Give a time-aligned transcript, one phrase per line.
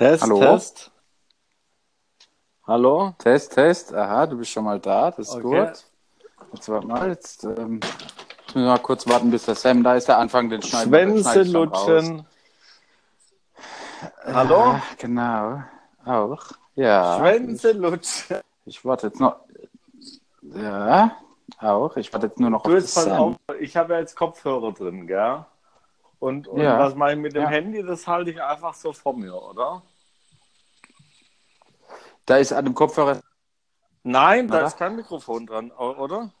[0.00, 0.38] Test, Hallo?
[0.40, 0.90] Test.
[2.66, 3.14] Hallo?
[3.18, 3.92] Test, Test.
[3.92, 5.10] Aha, du bist schon mal da.
[5.10, 5.42] Das ist Okay.
[5.42, 5.84] gut.
[6.54, 7.08] Jetzt warte mal.
[7.10, 7.84] Jetzt ähm, müssen
[8.54, 10.08] wir mal kurz warten, bis der Sam da ist.
[10.08, 10.88] Der Anfang, den schneiden
[11.22, 12.26] Schwänze lutschen.
[14.24, 14.58] Hallo?
[14.72, 15.62] Ja, genau.
[16.06, 16.46] Auch.
[16.76, 17.18] Ja.
[17.18, 18.38] Schwänze lutschen.
[18.64, 19.36] Ich warte jetzt noch.
[20.40, 21.14] Ja,
[21.58, 21.94] auch.
[21.98, 25.44] Ich warte jetzt nur noch Du auf auf, ich habe ja jetzt Kopfhörer drin, gell?
[26.20, 26.78] Und, und Ja.
[26.78, 27.48] was mache ich mit dem Ja.
[27.48, 27.82] Handy?
[27.82, 29.82] Das halte ich einfach so vor mir, oder?
[32.26, 33.20] Da ist an dem Kopfhörer.
[34.02, 34.66] Nein, da Na?
[34.66, 36.32] ist kein Mikrofon dran, oder?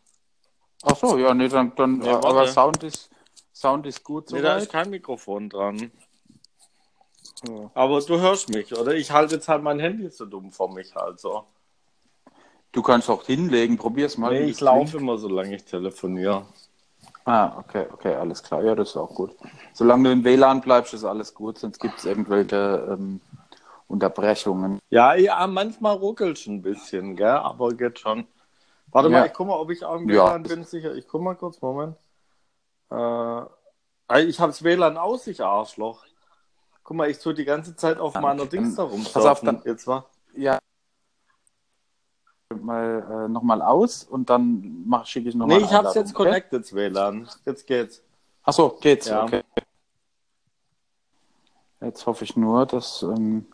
[0.82, 2.46] Ach so, ja, nee, dann, dann Nee, aber.
[2.46, 3.10] Sound ist,
[3.52, 5.90] Sound ist gut Nee, da ist kein Mikrofon dran.
[7.46, 7.70] Ja.
[7.74, 8.94] Aber du hörst mich, oder?
[8.94, 11.44] Ich halte jetzt halt mein Handy so dumm vor mich halt so.
[12.72, 14.32] Du kannst auch hinlegen, probier's mal.
[14.32, 16.46] Nee, ich laufe immer, solange ich telefoniere.
[17.24, 18.62] Ah, okay, okay, alles klar.
[18.62, 19.36] Ja, das ist auch gut.
[19.72, 23.20] Solange du im WLAN bleibst, ist alles gut, sonst gibt es irgendwelche ähm,
[23.90, 24.78] Unterbrechungen.
[24.88, 27.26] Ja, ja, manchmal ruckelt ein bisschen, gell?
[27.26, 28.26] Aber geht schon.
[28.92, 29.20] Warte Ja.
[29.20, 30.26] mal, ich guck mal, ob ich auch im Ja.
[30.26, 30.94] WLAN bin, sicher.
[30.94, 31.96] Ich guck mal kurz, Moment.
[32.90, 36.04] Äh, ich hab's WLAN aus, ich Arschloch.
[36.84, 38.50] Guck mal, ich tue die ganze Zeit auf Ja, meiner okay.
[38.58, 39.04] Dings da rum.
[39.12, 40.06] Pass auf, dann- Jetzt war.
[40.34, 40.58] Ja.
[42.60, 46.72] Mal, äh, nochmal aus und dann schicke ich nochmal Nee, ich hab's jetzt connected, das
[46.74, 47.28] WLAN.
[47.44, 48.02] Jetzt geht's.
[48.42, 49.06] Achso, geht's.
[49.08, 49.24] Ja.
[49.24, 49.42] Okay.
[51.80, 53.46] Jetzt hoffe ich nur, dass, ähm,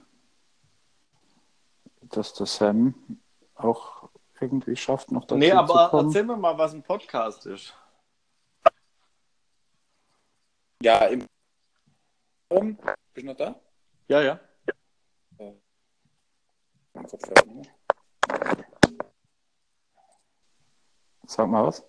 [2.11, 2.95] dass der Sam
[3.55, 4.09] auch
[4.41, 6.09] irgendwie schafft, noch dazu nee, zu aber kommen.
[6.09, 7.75] erzähl mir mal, was ein Podcast ist.
[10.83, 11.27] Ja, im
[12.49, 12.81] Bist
[13.17, 13.55] du noch da?
[14.09, 14.41] Ja, ja.
[21.27, 21.85] Sag mal was.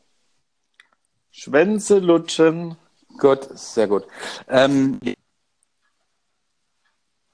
[1.32, 2.76] Schwänze lutschen.
[3.20, 4.08] Gut, sehr gut.
[4.48, 5.00] Ähm,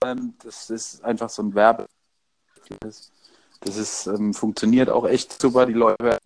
[0.04, 1.88] ähm, das ist einfach so ein Werbe.
[2.80, 3.12] Das,
[3.62, 5.66] das ist, ähm, funktioniert auch echt super.
[5.66, 6.18] Die Leute hören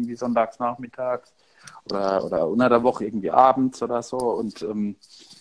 [0.00, 1.34] irgendwie sonntags nachmittags
[1.84, 4.96] oder, oder unter der Woche irgendwie abends oder so und ähm,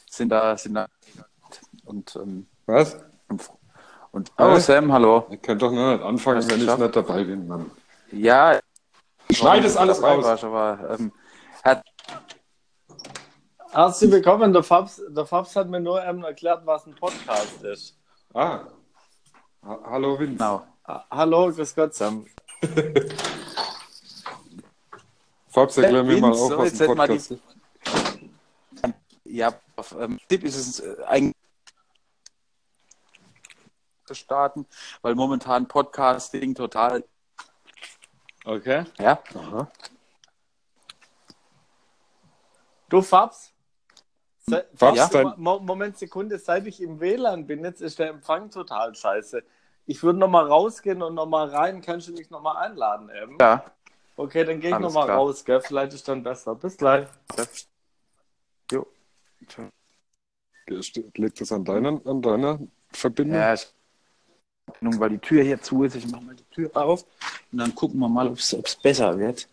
[0.10, 0.88] sind da, sind da
[1.86, 2.98] und, ähm, Was?
[3.30, 3.50] und,
[4.12, 4.60] und oh Hä?
[4.60, 5.28] Sam, hallo.
[5.32, 7.72] Ich kann doch noch nicht anfangen, wenn ich nicht dabei bin, Mann.
[8.12, 8.60] Ja,
[9.32, 10.26] Schneid es alles raus.
[10.26, 11.12] warst, aber ähm,
[11.64, 11.84] hat,
[13.72, 14.52] Herzlich willkommen.
[14.52, 18.00] Der Fabs, der Fabs hat mir nur ähm, erklärt, was ein Podcast ist.
[18.34, 18.62] Ah.
[19.64, 20.38] Ha Hallo, Vince.
[20.38, 20.66] genau.
[21.12, 22.26] Hallo, grüß Gott, Sam.
[25.50, 27.42] Fabs, erklär mir mal auf, so, was ein Podcast ist.
[29.24, 31.36] Ja, auf ähm, Tipp ist es äh, eigentlich
[34.06, 34.66] zu starten,
[35.02, 37.04] weil momentan Podcasting total,
[38.46, 38.86] Okay.
[38.98, 39.70] ja, Aha.
[42.88, 43.54] Du, Fabs?
[44.50, 49.44] Se Mo Moment, Sekunde, seit ich im WLAN bin, jetzt ist der Empfang total scheiße.
[49.86, 51.82] Ich würde nochmal rausgehen und nochmal rein.
[51.82, 53.38] Kannst du mich nochmal einladen, eben?
[53.40, 53.64] ja,
[54.16, 55.62] Okay, dann gehe ich nochmal raus, gell?
[55.62, 56.54] Vielleicht ist dann besser.
[56.54, 57.08] Bis gleich.
[58.70, 58.86] jo.
[60.68, 62.60] Liegt das an deiner, an deiner
[62.92, 63.38] Verbindung?
[63.40, 63.74] Ja, ich,
[64.82, 67.06] nun, weil die Tür hier zu ist, ich mache mal die Tür auf
[67.52, 69.48] und dann gucken wir mal, ob es besser wird.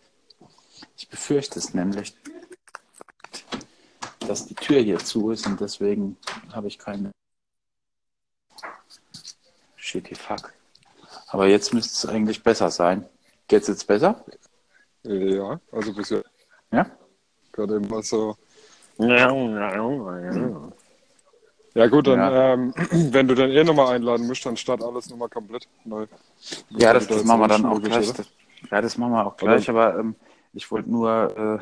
[0.97, 2.13] Ich befürchte es nämlich,
[4.27, 6.17] dass die Tür hier zu ist und deswegen
[6.53, 7.11] habe ich keine.
[9.75, 10.53] Shitty fuck.
[11.27, 13.05] Aber jetzt müsste es eigentlich besser sein.
[13.47, 14.23] Geht's jetzt besser?
[15.03, 16.23] Ja, also bisher
[16.71, 16.85] Ja?
[17.51, 18.35] gerade immer so.
[21.73, 22.53] Ja gut, dann, Ja.
[22.53, 22.73] Ähm,
[23.13, 26.07] wenn du dann eh nochmal einladen musst, dann start alles nochmal komplett neu.
[26.69, 28.11] Ja, das, das machen wir dann auch gleich.
[28.11, 28.27] Das,
[28.71, 30.15] ja, das machen wir auch gleich, aber ähm,
[30.57, 31.59] ich wollte nur äh,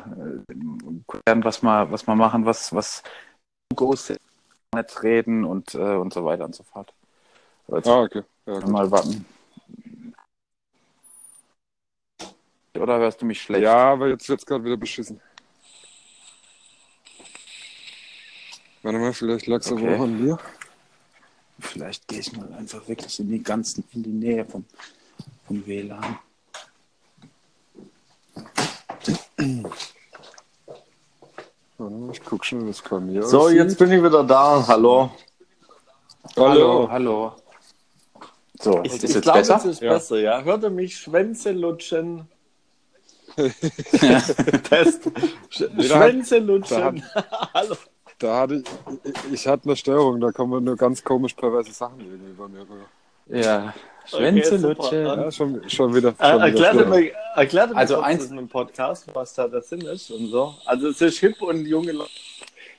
[1.06, 3.02] klären, was wir, was wir machen, was, was
[3.74, 4.16] Ghost
[4.74, 6.92] nicht reden und, äh, und so weiter und so fort.
[7.68, 8.22] Jetzt Ah, okay.
[8.46, 9.26] Ja, mal warten.
[12.78, 13.64] Oder hörst du mich schlecht?
[13.64, 15.20] Ja, aber jetzt wird's gerade wieder beschissen.
[18.82, 19.88] Warte mal, vielleicht lag's Okay.
[19.88, 20.38] aber auch an mir.
[21.58, 24.64] Vielleicht gehe ich mal einfach wirklich in die ganzen, in die Nähe vom,
[25.46, 26.18] vom WLAN.
[32.12, 33.56] Ich guck schon, wie es bei mir So, aussieht.
[33.58, 34.64] jetzt bin ich wieder da.
[34.66, 35.10] Hallo.
[36.36, 37.32] Hallo, hallo.
[38.60, 39.56] So, Ich, ist ich jetzt glaube, besser?
[39.58, 39.92] es ist Ja.
[39.94, 40.42] besser, ja.
[40.42, 42.28] Hört ihr mich Schwänze lutschen?
[43.36, 45.10] Test.
[45.50, 47.02] Sch da- Schwänze da lutschen.
[47.54, 47.76] Hallo.
[48.18, 48.64] Da hatte ich,
[49.04, 52.60] ich, ich hatte eine Störung, da kommen nur ganz komisch perverse Sachen irgendwie bei mir
[52.60, 52.86] rüber.
[53.26, 53.74] Ja,
[54.06, 55.04] Schwänze Okay, lutschen.
[55.06, 56.08] Ja, schon, schon wieder.
[56.10, 56.90] Äh, Schon wieder erklärte schlimm.
[56.90, 60.28] mir, erklärte mir Also eins- das mit dem Podcast, was da der Sinn ist und
[60.28, 60.54] so.
[60.64, 62.10] Also es ist hip und junge Leute.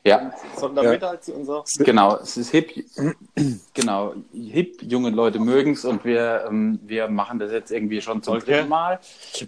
[0.04, 0.32] Ja.
[0.56, 1.66] Sondermittags und so.
[1.80, 2.72] Genau, es ist hip.
[3.74, 8.24] Genau, hip, junge Leute mögen es und wir, ähm, wir machen das jetzt irgendwie schon
[8.24, 8.54] zum Okay.
[8.54, 9.00] dritten Mal.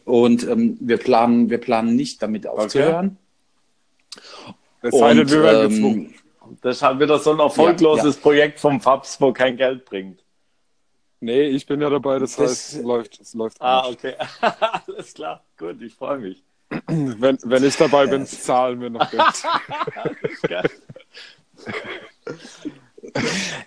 [0.05, 3.17] Und ähm, wir, planen, wir planen nicht damit aufzuhören.
[4.81, 6.15] Es sei denn, wir werden ähm, gezwungen.
[6.61, 10.19] Das ist halt wieder so ein erfolgloses Projekt vom Fabs, wo kein Geld bringt.
[11.21, 13.57] Nee, ich bin ja dabei, das, Das- heißt, es läuft, es läuft.
[13.61, 13.97] Ah, gut.
[13.97, 14.15] okay.
[14.87, 15.43] Alles klar.
[15.57, 16.43] Gut, ich freue mich.
[16.87, 19.23] Wenn, wenn ich dabei bin, zahlen wir noch Geld.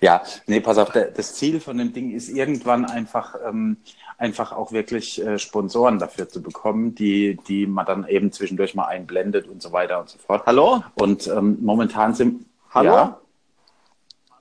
[0.00, 3.78] Ja, nee, pass auf, das Ziel von dem Ding ist irgendwann einfach, ähm,
[4.18, 8.86] einfach auch wirklich äh, Sponsoren dafür zu bekommen, die, die man dann eben zwischendurch mal
[8.86, 10.44] einblendet und so weiter und so fort.
[10.46, 10.84] Hallo?
[10.94, 12.46] Und ähm, momentan sind.
[12.70, 12.92] Hallo?
[12.94, 13.20] Ja,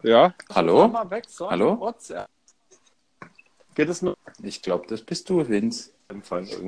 [0.03, 0.33] Ja?
[0.53, 0.87] hallo?
[0.87, 1.49] Mal weg, so.
[1.49, 1.93] Hallo?
[3.75, 5.91] Geht es nur Ich glaube, das bist du, Vince.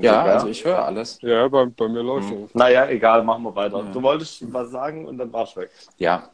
[0.01, 1.19] Ja, also ich höre alles.
[1.21, 2.55] Ja, bei, bei mir läuft es.
[2.55, 3.83] Naja, egal, machen wir weiter.
[3.91, 5.71] Du wolltest was sagen und dann warst du weg.
[5.97, 6.29] Ja.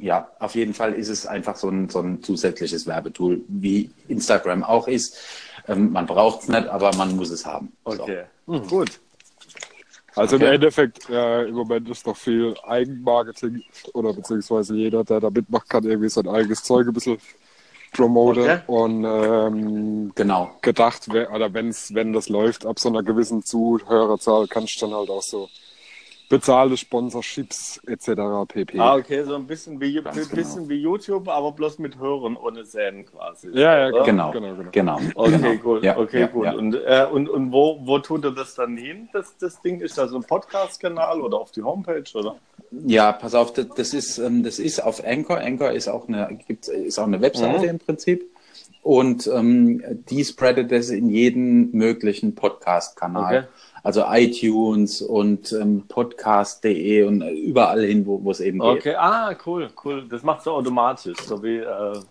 [0.00, 4.62] Ja, auf jeden Fall ist es einfach so ein, so ein zusätzliches Werbetool, wie Instagram
[4.62, 5.18] auch ist.
[5.66, 7.72] Ähm, man braucht es nicht, aber man muss es haben.
[7.84, 8.02] So.
[8.02, 8.24] Okay.
[8.46, 9.00] Gut.
[10.14, 10.46] Also Okay.
[10.46, 15.68] im Endeffekt, äh, im Moment ist noch viel Eigenmarketing oder beziehungsweise jeder, der da mitmacht,
[15.68, 17.18] kann irgendwie sein eigenes Zeug ein bisschen
[17.92, 18.42] promoten.
[18.42, 18.58] Okay.
[18.66, 20.50] Und ähm, Genau.
[20.62, 24.94] gedacht, wär- oder wenn's, wenn das läuft, ab so einer gewissen Zuhörerzahl, kannst du dann
[24.96, 25.48] halt auch so
[26.28, 28.10] bezahlte Sponsorships etc.
[28.46, 28.78] pp.
[28.78, 32.36] Ah, okay, so ein bisschen wie, Ganz ein bisschen wie YouTube, aber bloß mit Hören
[32.36, 33.48] ohne Säen quasi.
[33.52, 34.30] Ja, ja, Genau.
[34.32, 34.70] genau, genau.
[34.70, 34.98] Genau.
[35.14, 35.60] Okay, genau.
[35.64, 35.84] cool.
[35.84, 36.44] Ja, okay, ja, gut.
[36.44, 36.52] ja.
[36.52, 39.80] Und, äh, und, und wo, wo tut er das dann hin, das, das Ding?
[39.80, 42.36] Ist das so ein Podcast-Kanal oder auf die Homepage, oder?
[42.70, 45.38] Ja, pass auf, das, das ist, ähm, das ist auf Anchor.
[45.38, 47.70] Anchor ist auch eine, gibt's, ist auch eine Webseite Mhm.
[47.70, 48.24] im Prinzip.
[48.82, 53.36] Und ähm, die spreadet das in jeden möglichen Podcast-Kanal.
[53.38, 53.46] Okay.
[53.82, 58.68] Also iTunes und ähm, podcast.de und äh, überall hin, wo es eben geht.
[58.68, 60.06] Okay, ah, cool, cool.
[60.08, 62.02] Das macht so automatisch, so wie äh, das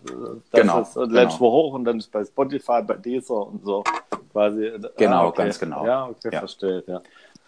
[0.52, 1.40] Genau, ist, lädst genau.
[1.40, 3.84] wo hoch und dann ist bei Spotify, bei Deezer und so
[4.32, 4.72] quasi.
[4.96, 5.42] Genau, ah, okay.
[5.42, 5.86] ganz genau.
[5.86, 6.38] Ja, okay, Ja.
[6.38, 6.84] verstehe.
[6.86, 7.00] Ja.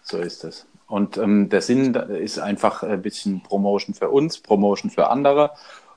[0.03, 0.65] So ist es.
[0.87, 5.51] Und ähm, der Sinn ist einfach ein bisschen Promotion für uns, Promotion für andere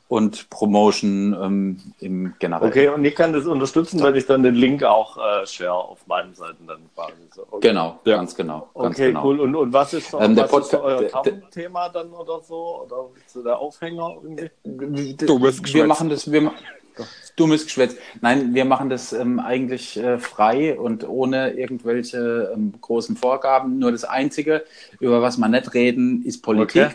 [0.08, 2.68] und Promotion ähm, im generell.
[2.68, 6.06] Okay, und ich kann das unterstützen, wenn ich dann den Link auch äh, share auf
[6.06, 7.14] meinen Seiten dann quasi.
[7.34, 7.46] So.
[7.50, 7.68] Okay.
[7.68, 8.16] Genau, Ja.
[8.16, 8.68] ganz genau.
[8.74, 9.24] Ganz Okay, genau.
[9.24, 9.40] cool.
[9.40, 12.40] Und, und was ist Ähm, der was ist so Podca- euer der- Kampfthema dann oder
[12.42, 12.82] so?
[12.84, 14.16] Oder so der Aufhänger
[14.62, 15.14] irgendwie?
[15.26, 15.86] Dummes wir Geschwätz.
[15.88, 16.52] machen das, wir, ma-
[17.36, 17.96] dummes Geschwätz.
[18.20, 23.78] Nein, wir machen das ähm, eigentlich äh, frei und ohne irgendwelche ähm, großen Vorgaben.
[23.78, 24.64] Nur das Einzige,
[25.00, 26.82] über was wir nicht reden, ist Politik.
[26.84, 26.94] Okay.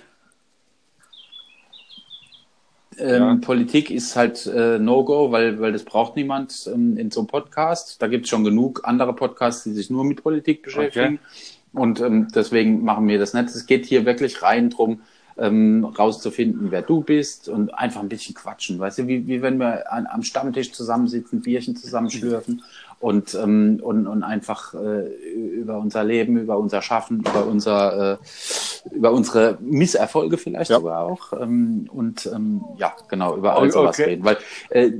[3.00, 3.36] Ähm, Ja.
[3.42, 8.02] Politik ist halt äh, No-Go, weil, weil das braucht niemand ähm, in so einem Podcast.
[8.02, 11.20] Da gibt es schon genug andere Podcasts, die sich nur mit Politik beschäftigen.
[11.74, 13.50] Und ähm, deswegen machen wir das nicht.
[13.50, 15.02] Es geht hier wirklich rein drum,
[15.38, 18.80] ähm, rauszufinden, wer du bist und einfach ein bisschen quatschen.
[18.80, 22.64] Weißt du, wie, wie wenn wir an, am Stammtisch zusammensitzen, Bierchen zusammenschlürfen
[23.00, 28.18] und, ähm, und, und einfach äh, über unser Leben, über unser Schaffen, über unser, äh,
[28.94, 30.78] über unsere Misserfolge vielleicht Ja.
[30.78, 33.72] sogar auch ähm, und ähm, ja, genau, über all Okay.
[33.72, 34.26] sowas reden.
[34.26, 34.38] Weil
[34.70, 34.92] äh,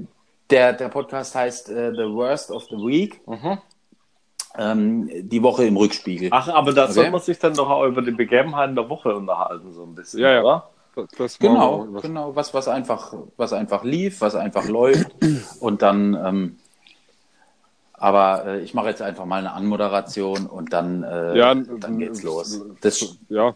[0.50, 3.22] der, der Podcast heißt äh, The Worst of the Week.
[4.58, 6.30] Ähm, die Woche im Rückspiegel.
[6.32, 6.94] Ach, aber da Okay.
[6.94, 10.22] soll man sich dann doch auch über die Begebenheiten der Woche unterhalten, so ein bisschen,
[10.22, 10.42] Ja, ja.
[10.42, 10.70] oder?
[11.40, 15.16] Genau, genau, was, was einfach, was einfach lief, was einfach läuft.
[15.60, 16.58] Und dann, ähm,
[18.00, 22.24] aber äh, ich mache jetzt einfach mal eine Anmoderation und dann, äh, Ja, dann geht's
[22.24, 22.62] los.
[22.82, 23.54] Das, Ja,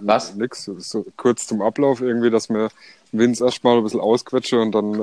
[0.00, 0.34] was?
[0.34, 0.64] nix.
[0.64, 2.68] So kurz zum Ablauf irgendwie, dass wir
[3.12, 4.94] Vince erstmal ein bisschen ausquetsche und dann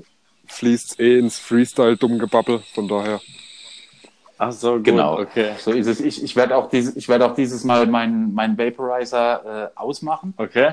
[0.00, 0.02] äh,
[0.46, 2.60] fließt eh ins Freestyle-Dummgebabbel.
[2.74, 3.20] Von daher.
[4.38, 5.52] Ach so, gut, Genau, okay.
[5.58, 6.00] so ist es.
[6.00, 10.34] Ich, ich werde auch, dieses, ich werd auch dieses Mal meinen mein Vaporizer äh, ausmachen,
[10.36, 10.72] Okay.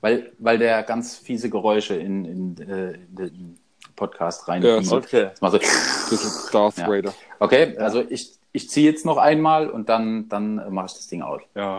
[0.00, 3.58] weil, weil der ganz fiese Geräusche in, in, äh, in den
[3.96, 4.62] Podcast rein.
[4.62, 5.30] Ja, Okay.
[5.40, 5.58] Mal so.
[5.58, 6.88] Bisschen Darth Ja.
[6.88, 7.14] Vader.
[7.40, 11.22] Okay, also ich, ich ziehe jetzt noch einmal und dann, dann mache ich das Ding
[11.22, 11.40] aus.
[11.54, 11.78] Ja.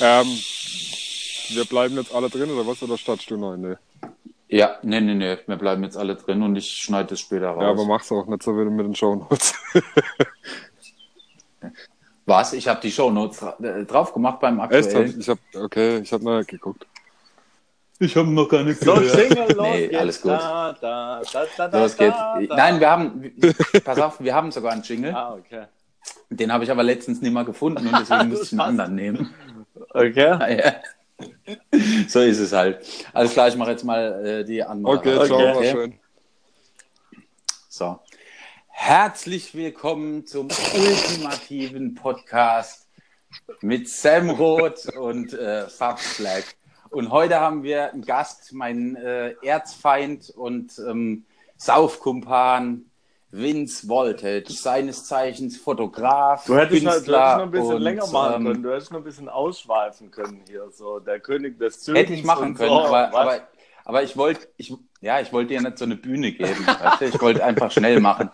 [0.00, 0.26] Ähm,
[1.50, 2.82] wir bleiben jetzt alle drin oder was?
[2.82, 3.56] Oder startest du neu?
[3.56, 3.74] Nee.
[4.48, 7.62] Ja, nee, nee, nee, wir bleiben jetzt alle drin und ich schneide es später raus.
[7.62, 9.54] Ja, aber mach's auch nicht so wie mit den Shownotes.
[12.26, 12.52] Was?
[12.52, 15.18] Ich habe die Shownotes dra äh, drauf gemacht beim aktuellen.
[15.20, 16.86] Ich hab, okay, ich hab mal geguckt.
[18.02, 19.98] Ich habe noch gar nicht So, Jingle, los Nee, geht's.
[19.98, 20.30] alles gut.
[20.32, 21.22] Da, da,
[21.56, 22.16] da, da, Los geht's.
[22.16, 22.56] da, da.
[22.56, 23.32] Nein, wir haben,
[23.84, 25.14] pass auf, wir haben sogar einen Jingle.
[25.14, 25.64] Ah, okay.
[26.30, 29.34] Den habe ich aber letztens nicht mehr gefunden und deswegen musste ich einen anderen nehmen.
[29.90, 30.28] Okay.
[30.30, 30.72] Ah, ja.
[32.08, 32.78] So ist es halt.
[33.12, 35.26] Alles klar, ich mache jetzt mal äh, die Okay, Anmoderation.
[35.26, 35.70] ciao, war Okay.
[35.72, 35.94] schön.
[37.68, 38.00] So.
[38.68, 42.88] Herzlich willkommen zum ultimativen Podcast
[43.60, 46.44] mit Sam Roth und äh, Fab Black.
[46.90, 51.24] Und heute haben wir einen Gast, meinen äh, Erzfeind und ähm,
[51.56, 52.84] Saufkumpan
[53.30, 56.46] Vince Voltage, seines Zeichens Fotograf.
[56.46, 58.62] Du hättest, noch, du hättest Künstler noch ein bisschen und, länger machen ähm, können.
[58.64, 60.68] Du hättest noch ein bisschen ausschweifen können hier.
[60.72, 62.00] So der König des Zügens.
[62.00, 63.40] Hätte ich machen können, so, aber, aber,
[63.84, 66.66] aber ich wollte, ich, ja, ich wollte dir nicht so eine Bühne geben.
[66.66, 67.04] Weißt du?
[67.04, 68.30] Ich wollte einfach schnell machen,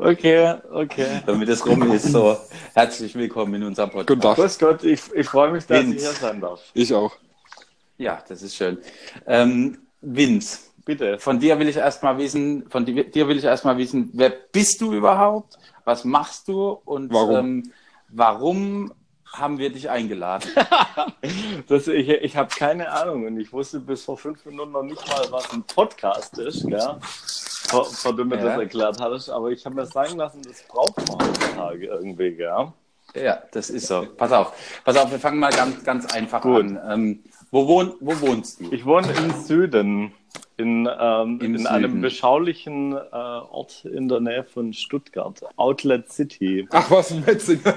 [0.00, 1.22] Okay, okay.
[1.26, 2.04] damit es rum ist.
[2.12, 2.36] So,
[2.72, 4.06] herzlich willkommen in unserem Podcast.
[4.06, 4.36] Guten Tag.
[4.36, 5.96] Grüß Gott, ich, ich freue mich, dass Vince.
[5.96, 6.60] ich hier sein darf.
[6.72, 7.16] Ich auch.
[7.98, 8.78] Ja, das ist schön.
[9.26, 11.18] Ähm, Vince, Bitte.
[11.18, 14.92] von dir will ich erstmal wissen, von dir, will ich erstmal wissen, wer bist du
[14.94, 15.58] überhaupt?
[15.84, 17.36] Was machst du und Warum?
[17.36, 17.72] Ähm,
[18.08, 18.92] warum
[19.32, 20.48] haben wir dich eingeladen?
[21.68, 25.06] Das, ich ich habe keine Ahnung und ich wusste bis vor fünf Minuten noch nicht
[25.08, 26.96] mal, was ein Podcast ist, gell?
[27.00, 28.44] Vor, vor du mir Ja.
[28.44, 32.68] das erklärt hattest, aber ich habe mir sagen lassen, das braucht man heutzutage irgendwie, gell?
[33.14, 34.06] Ja, das ist so.
[34.16, 34.52] Pass auf,
[34.84, 36.60] pass auf, wir fangen mal ganz, ganz einfach Gut.
[36.62, 36.80] an.
[36.88, 38.70] Ähm, wo, wohn, wo wohnst du?
[38.72, 40.12] Ich wohne im Süden,
[40.56, 42.02] in, ähm, Im in einem Süden.
[42.02, 46.66] beschaulichen äh, Ort in der Nähe von Stuttgart, Outlet City.
[46.72, 47.74] Ach, was ein Metzinger.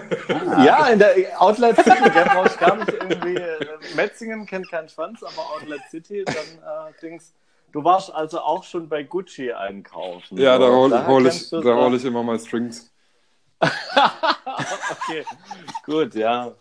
[0.65, 3.35] Ja, in der Outlet City, der brauchst gar nicht irgendwie.
[3.35, 7.33] Äh, Metzingen kennt keinen Schwanz, aber Outlet City, dann äh, Dings.
[7.71, 10.37] Du warst also auch schon bei Gucci einkaufen.
[10.37, 12.91] Ja, da hole hol ich, da hol ich immer mal Strings.
[14.91, 15.23] Okay,
[15.85, 16.51] gut, ja.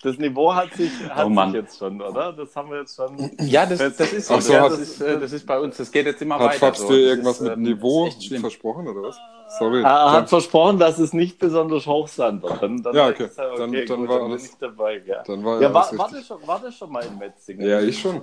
[0.00, 2.32] Das Niveau hat sich, hat Oh sich jetzt schon, oder?
[2.32, 3.32] Das haben wir jetzt schon.
[3.40, 4.34] Ja, das, das ist so.
[4.34, 6.36] Ach so, ja, hat- das, ist, äh, das ist bei uns, das geht jetzt immer
[6.36, 6.58] Hat weiter.
[6.58, 6.88] Fabs so.
[6.88, 8.40] dir Das irgendwas ist, mit ähm, Niveau das ist echt schlimm.
[8.42, 9.16] versprochen oder was?
[9.58, 9.82] Sorry.
[9.82, 12.62] Er hat Dann, versprochen, dass es nicht besonders hoch sein wird.
[12.62, 13.28] Dann, dann Ja, okay.
[13.36, 15.02] er Dann- dann gut, war bin alles- ich dabei.
[15.04, 16.26] Ja, dann war ja ja war, warte, richtig.
[16.28, 17.66] schon, warte schon mal in Metzingen.
[17.68, 18.22] Ja, ich schon.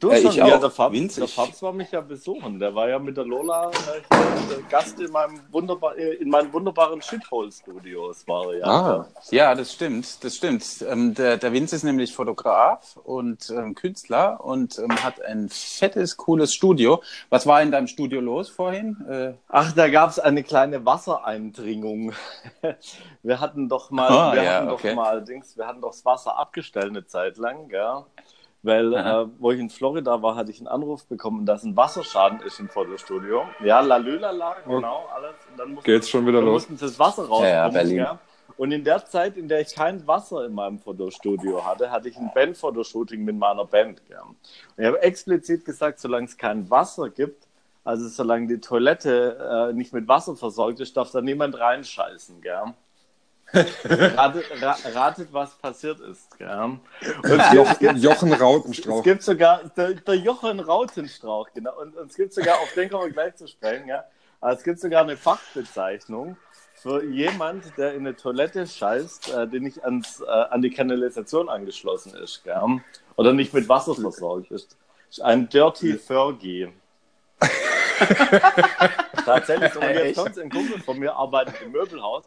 [0.00, 0.60] Du Ja, schon, ich ja, auch.
[0.60, 2.58] der Fabs, der Fabs war mich ja besuchen.
[2.58, 3.74] Der war ja mit der Lola äh,
[4.10, 8.66] hier, äh, Gast in meinem wunderbar, äh, in meinen wunderbaren Shithole-Studios war ja.
[8.66, 10.84] Ah, Ja, das stimmt, das stimmt.
[10.88, 16.16] Ähm, der, der Vince ist nämlich Fotograf und ähm, Künstler und ähm, hat ein fettes,
[16.16, 17.00] cooles Studio.
[17.30, 18.96] Was war in deinem Studio los vorhin?
[19.08, 22.12] Äh, Ach, da gab es eine kleine Wassereindringung.
[23.22, 24.88] Wir hatten doch mal, Ah, wir ja, hatten okay.
[24.90, 28.04] doch mal, Dings, wir hatten doch das Wasser abgestellt eine Zeit lang, gell?
[28.66, 32.40] Weil, äh, wo ich in Florida war, hatte ich einen Anruf bekommen, dass ein Wasserschaden
[32.40, 33.44] ist im Fotostudio.
[33.60, 35.34] Ja, lalülala, genau, alles.
[35.50, 36.68] Und dann mussten, geht's schon wieder dann los?
[36.68, 37.96] mussten sie das Wasser rauspumpen, Ja, ja, Berlin.
[37.96, 38.18] gell?
[38.56, 42.16] Und in der Zeit, in der ich kein Wasser in meinem Fotostudio hatte, hatte ich
[42.16, 44.04] ein Band-Fotoshooting mit meiner Band.
[44.06, 44.18] Gell?
[44.18, 44.36] Und
[44.76, 47.46] ich habe explizit gesagt, solange es kein Wasser gibt,
[47.84, 52.40] also solange die Toilette äh, nicht mit Wasser versorgt ist, darf da niemand reinscheißen.
[52.40, 52.74] Gell?
[53.54, 56.36] Ratet, ra ratet, was passiert ist.
[56.38, 56.48] Gell?
[56.50, 56.80] Und
[57.24, 59.02] es es Jochen es Rautenstrauch.
[59.02, 61.80] gibt sogar der, der Jochen Rautenstrauch, genau.
[61.80, 64.04] Und, und es gibt sogar, auf den kommen wir gleich zu sprechen, ja.
[64.40, 66.36] Aber es gibt sogar eine Fachbezeichnung
[66.74, 71.48] für jemand, der in eine Toilette scheißt, äh, die nicht ans, äh, an die Kanalisation
[71.48, 72.80] angeschlossen ist, gell?
[73.16, 74.76] Oder nicht mit Wasser versorgt ist.
[75.08, 76.68] ist ein Dirty Fergie.
[79.24, 79.80] Tatsächlich, so.
[79.80, 82.24] und jetzt kommt ein Kumpel von mir, arbeitet im Möbelhaus,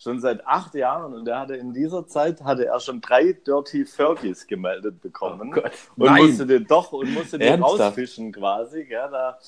[0.00, 3.84] schon seit acht Jahren und der hatte in dieser Zeit hatte er schon drei Dirty
[3.84, 5.50] Fergies gemeldet bekommen.
[5.52, 5.72] Oh Gott.
[5.96, 7.80] Und musste den doch und musste den Ernsthaft?
[7.80, 8.86] rausfischen quasi.
[8.86, 9.08] Gell?
[9.10, 9.38] Da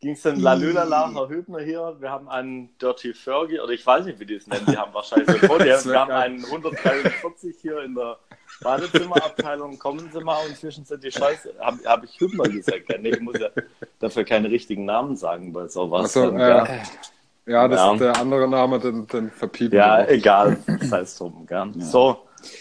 [0.00, 1.96] ging es dann Lalülala, Herr Hübner hier.
[2.00, 4.64] Wir haben einen Dirty Fergie, oder ich weiß nicht, wie die es nennen.
[4.66, 8.18] Die haben wahrscheinlich so wär Wir haben einen 143 hier in der
[8.62, 9.78] Badezimmerabteilung.
[9.78, 11.54] Kommen Sie mal und fischen Sie die Scheiße.
[11.60, 12.88] Habe hab ich Hübner gesagt?
[12.88, 13.50] Ja, nee, ich muss ja
[13.98, 16.16] dafür keine richtigen Namen sagen bei sowas.
[16.16, 16.80] Achso, dann, äh, gell?
[17.48, 17.92] Ja, das Ja.
[17.94, 20.58] ist der andere Name, den, den verpiepen Ja, wir egal.
[20.82, 21.46] Sei es drum.
[21.46, 21.72] Gell?
[21.78, 22.18] So,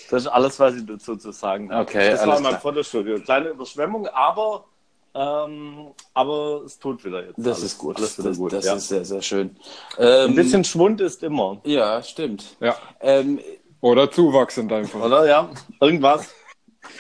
[0.10, 1.84] das ist alles, was ich dazu zu sagen habe.
[1.84, 2.62] Okay, das war mein klar.
[2.62, 3.20] Fotostudio.
[3.20, 4.66] Kleine Überschwemmung, aber,
[5.14, 7.38] ähm, aber es tut wieder jetzt.
[7.38, 7.98] das alles, ist gut.
[7.98, 8.54] Alles wieder das gut.
[8.54, 8.74] das ja.
[8.76, 9.56] ist sehr, sehr schön.
[9.98, 12.56] Ähm, Ein bisschen Schwund ist immer, Ja, stimmt.
[12.60, 12.76] Ja.
[13.02, 13.40] Ähm,
[13.82, 15.02] Oder Zuwachs in deinem Fall.
[15.04, 15.28] oder?
[15.28, 16.34] Ja, irgendwas.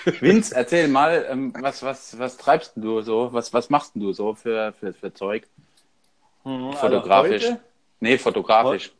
[0.19, 3.29] Vince, erzähl mal, ähm, was, was, was treibst du so?
[3.31, 5.47] Was, was machst denn du so für, für, für Zeug?
[6.43, 7.43] Mhm, Fotografisch.
[7.43, 7.61] Also heute,
[7.99, 8.91] Nee, fotografisch.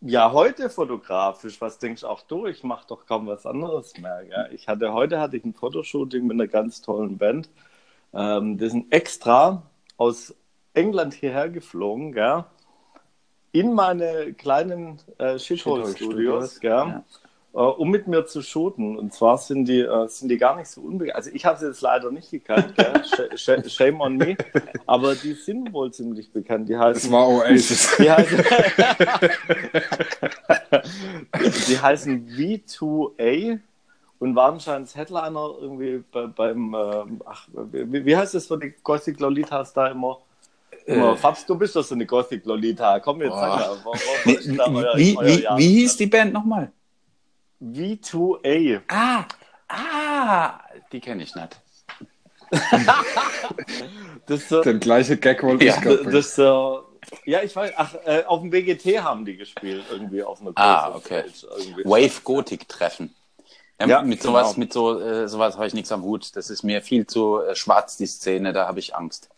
[0.00, 1.60] ja, heute fotografisch.
[1.60, 2.46] Was denkst auch du?
[2.46, 4.24] Ich mache doch kaum was anderes mehr.
[4.24, 4.50] Gell?
[4.52, 7.48] Ich hatte, heute hatte ich ein Fotoshooting mit einer ganz tollen Band.
[8.12, 9.62] Ähm, die sind extra
[9.96, 10.34] aus
[10.74, 12.44] England hierher geflogen, gell?
[13.52, 17.04] in meine kleinen äh, Shithole-Studios, ja.
[17.54, 18.96] Äh, um mit mir zu shooten.
[18.96, 21.16] Und zwar sind die, äh, sind die gar nicht so unbekannt.
[21.16, 22.72] Also ich habe sie jetzt leider nicht gekannt?
[23.04, 24.38] Sh sh shame on me.
[24.86, 26.70] Aber die sind wohl ziemlich bekannt.
[26.70, 27.94] Die heißen, war Oasis.
[27.98, 28.38] die heißen,
[31.68, 33.60] die heißen V2A
[34.18, 38.72] und waren anscheinend Headliner irgendwie bei, beim, ähm, ach, wie, wie heißt das für die
[38.82, 40.20] Gothic Lolitas da immer?
[40.86, 41.16] immer Äh.
[41.16, 42.98] Fabs, du bist doch so eine Gothic Lolita.
[43.00, 43.58] Komm jetzt, sag Boah.
[43.58, 43.76] mal.
[43.84, 46.72] Wo, wo, wo ist da euer, wie, euer wie, wie hieß die Band nochmal?
[47.62, 48.80] V2A.
[48.88, 49.24] Ah,
[49.68, 51.60] ah, die kenne ich nicht.
[54.26, 56.84] Das ist so, Den gleiche Gag wollte Ja, ich gerade das so,
[57.24, 60.94] ja, ich weiß, ach, äh, auf dem BGT haben die gespielt, irgendwie auf einer Ah,
[60.94, 61.24] okay.
[61.28, 61.84] Stage irgendwie.
[61.84, 63.14] Wave Gothic treffen.
[63.80, 64.58] Ja, Ja, mit sowas, genau.
[64.60, 66.36] mit so, äh, sowas habe ich nichts am Hut.
[66.36, 69.28] Das ist mir viel zu äh, schwarz, die Szene, da habe ich Angst.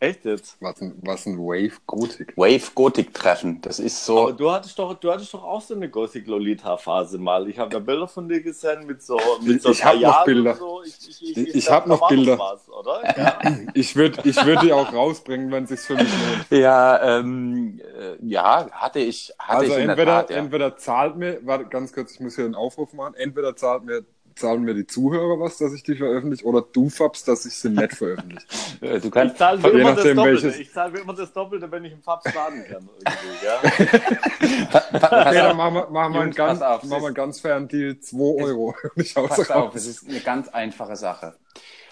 [0.00, 0.58] Echt jetzt?
[0.60, 2.34] Was ein, was ein Wave Gothic.
[2.36, 4.32] Wave Gothic treffen, das ist Aber so.
[4.32, 7.48] du hattest doch, du hattest doch auch so eine Gothic Lolita Phase mal.
[7.48, 10.52] Ich habe da Bilder von dir gesehen mit so, mit so Ich hab noch Bilder.
[10.52, 10.82] und So.
[10.82, 12.38] Ich, ich, ich, Ich glaub, hab noch Bilder.
[12.38, 13.08] Was, oder?
[13.16, 13.38] Ja.
[13.74, 16.46] Ich würde ich würd die auch rausbringen, wenn es für mich lohnt.
[16.50, 20.36] Ja, ähm, äh, ja, hatte ich, hatte Also ich in entweder, der Tat, ja.
[20.36, 24.04] entweder zahlt mir, warte ganz kurz, ich muss hier einen Aufruf machen, entweder zahlt mir,
[24.36, 27.70] zahlen mir die Zuhörer was, dass ich die veröffentliche, oder du Fabs, dass ich sie
[27.70, 28.46] nicht veröffentliche.
[28.82, 30.42] Äh, Du Ich kannst, zahle mir das nachdem, Doppelte.
[30.44, 32.88] welches- Ich zahle mir immer das Doppelte, wenn ich im Pub starten kann.
[32.98, 34.76] Irgendwie, ja?
[34.92, 37.68] Okay, dann machen wir, machen wir einen Jungs, ganz, auf, machen wir einen ganz fairen
[37.68, 38.74] Deal, 2 Euro.
[38.96, 41.34] Ich hau's Pass auf, es ist eine ganz einfache Sache.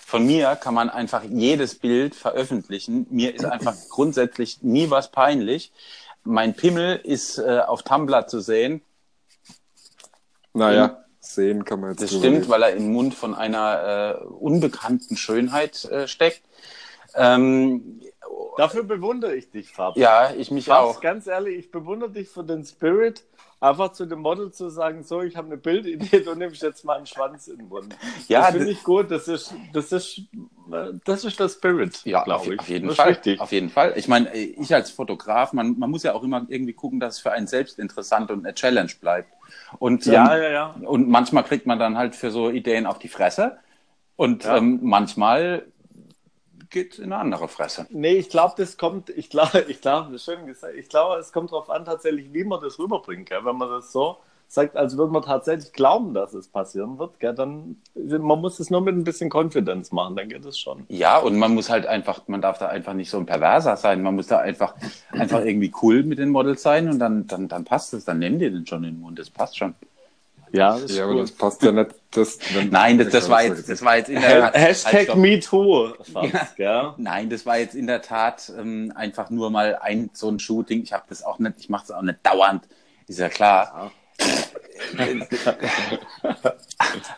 [0.04, 3.06] Von mir kann man einfach jedes Bild veröffentlichen.
[3.10, 5.72] Mir ist einfach grundsätzlich nie was peinlich.
[6.22, 8.82] Mein Pimmel ist äh, auf Tumblr zu sehen.
[10.52, 12.48] Naja, sehen kann man jetzt Das stimmt, reden.
[12.48, 16.42] weil er im Mund von einer äh, unbekannten Schönheit äh, steckt.
[17.14, 18.00] Ähm,
[18.56, 19.96] Dafür bewundere ich dich, Fab.
[19.96, 21.00] ja, ich mich Fabs, auch.
[21.00, 23.24] ganz ehrlich, ich bewundere dich für den Spirit,
[23.60, 26.96] einfach zu dem Model zu sagen, so, ich habe eine Bildidee, du nimmst jetzt mal
[26.96, 27.96] einen Schwanz in den Mund.
[28.28, 30.22] Ja, das finde ich gut, das ist, das ist,
[31.04, 32.60] das ist der Spirit, Ja, auf, glaube ich.
[32.60, 33.10] auf jeden das Fall.
[33.12, 33.40] Ist wichtig.
[33.40, 33.92] Auf jeden Fall.
[33.96, 37.20] Ich meine, ich als Fotograf, man, man muss ja auch immer irgendwie gucken, dass es
[37.20, 39.32] für einen selbst interessant und eine Challenge bleibt.
[39.78, 40.74] Und, Ja, ähm, ja, ja.
[40.88, 43.58] und manchmal kriegt man dann halt für so Ideen auf die Fresse.
[44.16, 44.58] Und Ja.
[44.58, 45.66] ähm, manchmal
[46.74, 47.86] geht in eine andere Fresse.
[47.88, 51.52] Nee, ich glaube, das kommt, ich glaube, ich glaube, schön gesagt, ich glaube, es kommt
[51.52, 53.30] darauf an, tatsächlich, wie man das rüberbringt.
[53.30, 53.44] Gell?
[53.44, 57.34] Wenn man das so sagt, als würde man tatsächlich glauben, dass es passieren wird, gell?
[57.34, 60.84] dann, man muss es nur mit ein bisschen Confidence machen, dann geht es schon.
[60.88, 64.02] Ja, und man muss halt einfach, man darf da einfach nicht so ein Perverser sein.
[64.02, 64.74] Man muss da einfach,
[65.12, 68.04] einfach irgendwie cool mit den Models sein und dann, dann, dann passt es.
[68.04, 69.18] Dann nehmen die den schon in den Mund.
[69.18, 69.74] Das passt schon.
[70.56, 71.22] Ja, das Ja, aber gut.
[71.24, 71.90] das passt ja nicht.
[72.12, 72.38] Das,
[72.70, 75.18] Nein, das, das war jetzt, das war jetzt in der Ha- Hashtag Halt, stopp.
[75.18, 76.92] MeToo, fast, gell?
[76.96, 80.82] Nein, das war jetzt in der Tat ähm, einfach nur mal ein so ein Shooting.
[80.82, 82.62] Ich habe das auch nicht, ich mache es auch nicht dauernd,
[83.08, 83.90] ist ja klar.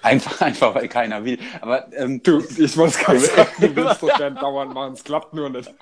[0.02, 1.38] einfach, einfach, weil keiner will.
[1.60, 5.34] Aber ähm, Du, ich wollte gerade sagen, du willst doch gern dauernd machen, es klappt
[5.34, 5.72] nur nicht.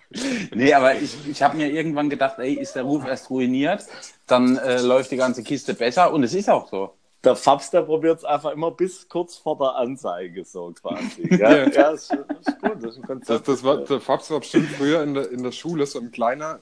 [0.55, 3.85] nee, aber ich, ich habe mir irgendwann gedacht, ey, ist der Ruf erst ruiniert,
[4.27, 6.95] dann äh, läuft die ganze Kiste besser und es ist auch so.
[7.25, 11.29] Der Fabs, der probiert es einfach immer bis kurz vor der Anzeige, so quasi.
[11.39, 11.69] Ja.
[11.69, 13.49] Ja, ist, ist gut, das ist ein Das, Konzept.
[13.49, 16.61] das war, der Fabs war bestimmt früher in der, in der Schule so ein kleiner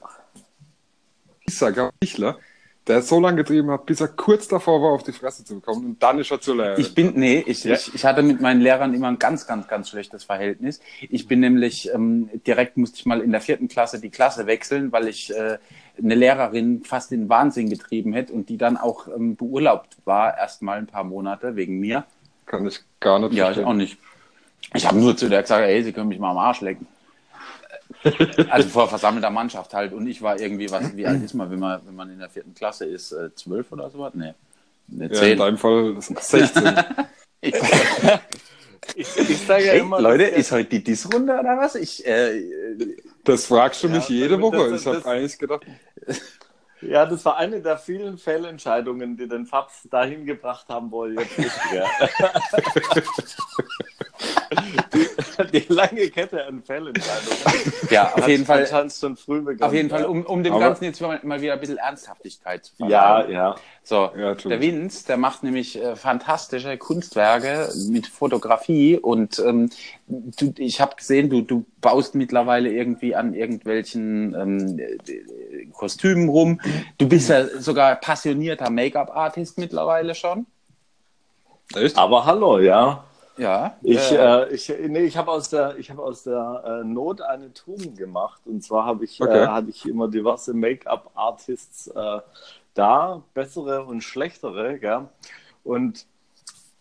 [1.47, 2.37] Isaac-Michler,
[2.87, 5.85] der so lange getrieben hat, bis er kurz davor war, auf die Fresse zu bekommen.
[5.85, 6.81] Und dann ist er zur Lehrerin.
[6.81, 7.75] Ich bin, nee, ich, Ja.
[7.75, 10.81] ich, ich hatte mit meinen Lehrern immer ein ganz, ganz, ganz schlechtes Verhältnis.
[11.09, 14.91] Ich bin nämlich, ähm, direkt musste ich mal in der vierten Klasse die Klasse wechseln,
[14.91, 15.57] weil ich äh,
[15.97, 20.37] eine Lehrerin fast in den Wahnsinn getrieben hätte und die dann auch ähm, beurlaubt war,
[20.37, 22.03] erst mal ein paar Monate wegen mir.
[22.45, 23.65] Kann ich gar nicht Ja, ich verstehen.
[23.65, 23.97] auch nicht.
[24.73, 26.85] Ich habe nur zu der gesagt, ey, sie können mich mal am Arsch lecken.
[28.49, 29.93] Also vor versammelter Mannschaft halt.
[29.93, 32.29] Und ich war irgendwie, was, wie alt ist man, wenn man, wenn man in der
[32.29, 33.11] vierten Klasse ist?
[33.11, 34.13] Äh, Zwölf oder sowas?
[34.15, 34.33] Nee.
[34.87, 36.75] Nee, Ja, in deinem Fall 16.
[38.95, 41.75] Ich, ich sage ja immer, Leute, ist heute die Diss-Runde oder was?
[41.75, 42.43] Ich, äh,
[43.23, 44.69] Das fragst du mich Ja, jede das- Woche.
[44.71, 45.65] das- Ich habe eigentlich gedacht,
[46.81, 51.13] Ja, das war eine der vielen Fehlentscheidungen, die den Fabs dahin gebracht haben, wo er
[51.13, 51.59] jetzt ist.
[51.73, 51.85] Ja.
[54.55, 57.73] die, die lange Kette an Fehlentscheidungen.
[57.89, 59.63] ja, auf jeden Fall, schon früh begonnen.
[59.63, 60.07] auf jeden Fall, ja.
[60.07, 63.31] um, um dem Aber- Ganzen jetzt mal, mal wieder ein bisschen Ernsthaftigkeit zu Ja, verleihen.
[63.31, 63.55] ja.
[63.83, 69.69] So, Ja, der Vince, der macht nämlich äh, fantastische Kunstwerke mit Fotografie und ähm,
[70.07, 76.61] du, ich habe gesehen, du, du baust mittlerweile irgendwie an irgendwelchen ähm, äh, Kostümen rum.
[76.97, 80.45] Du bist ja sogar passionierter Make-up-Artist mittlerweile schon.
[81.75, 81.97] echt?
[81.97, 83.03] Aber hallo, ja.
[83.37, 83.77] Ja.
[83.83, 87.21] Ich, äh, äh, ich, nee, ich habe aus der, ich habe aus der äh, Not
[87.21, 88.41] eine Tugend gemacht.
[88.45, 89.43] Und zwar habe ich, Okay.
[89.43, 92.19] äh, hatte ich immer diverse Make-up-Artists äh,
[92.75, 95.07] da, bessere und schlechtere, gell?
[95.63, 96.05] Und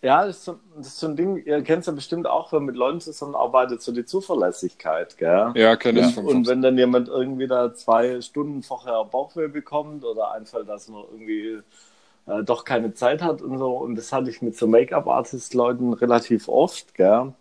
[0.02, 2.52] ja, das ist, so, das ist so ein Ding, ihr kennt es ja bestimmt auch,
[2.52, 5.52] wenn man mit Leuten zusammenarbeitet, so die Zuverlässigkeit, gell?
[5.54, 6.48] Ja, kenne ich Und Fabs.
[6.48, 11.60] wenn dann jemand irgendwie da zwei Stunden vorher Bauchweh bekommt oder einfällt, dass man irgendwie
[12.26, 16.48] äh, doch keine Zeit hat und so, und das hatte ich mit so Make-up-Artist-Leuten relativ
[16.48, 17.34] oft, gell?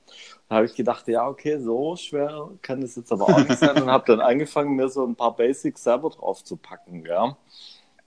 [0.49, 3.81] Da habe ich gedacht, ja, okay, so schwer kann das jetzt aber auch nicht sein
[3.81, 7.35] und habe dann angefangen, mir so ein paar Basics selber drauf zu packen, gell?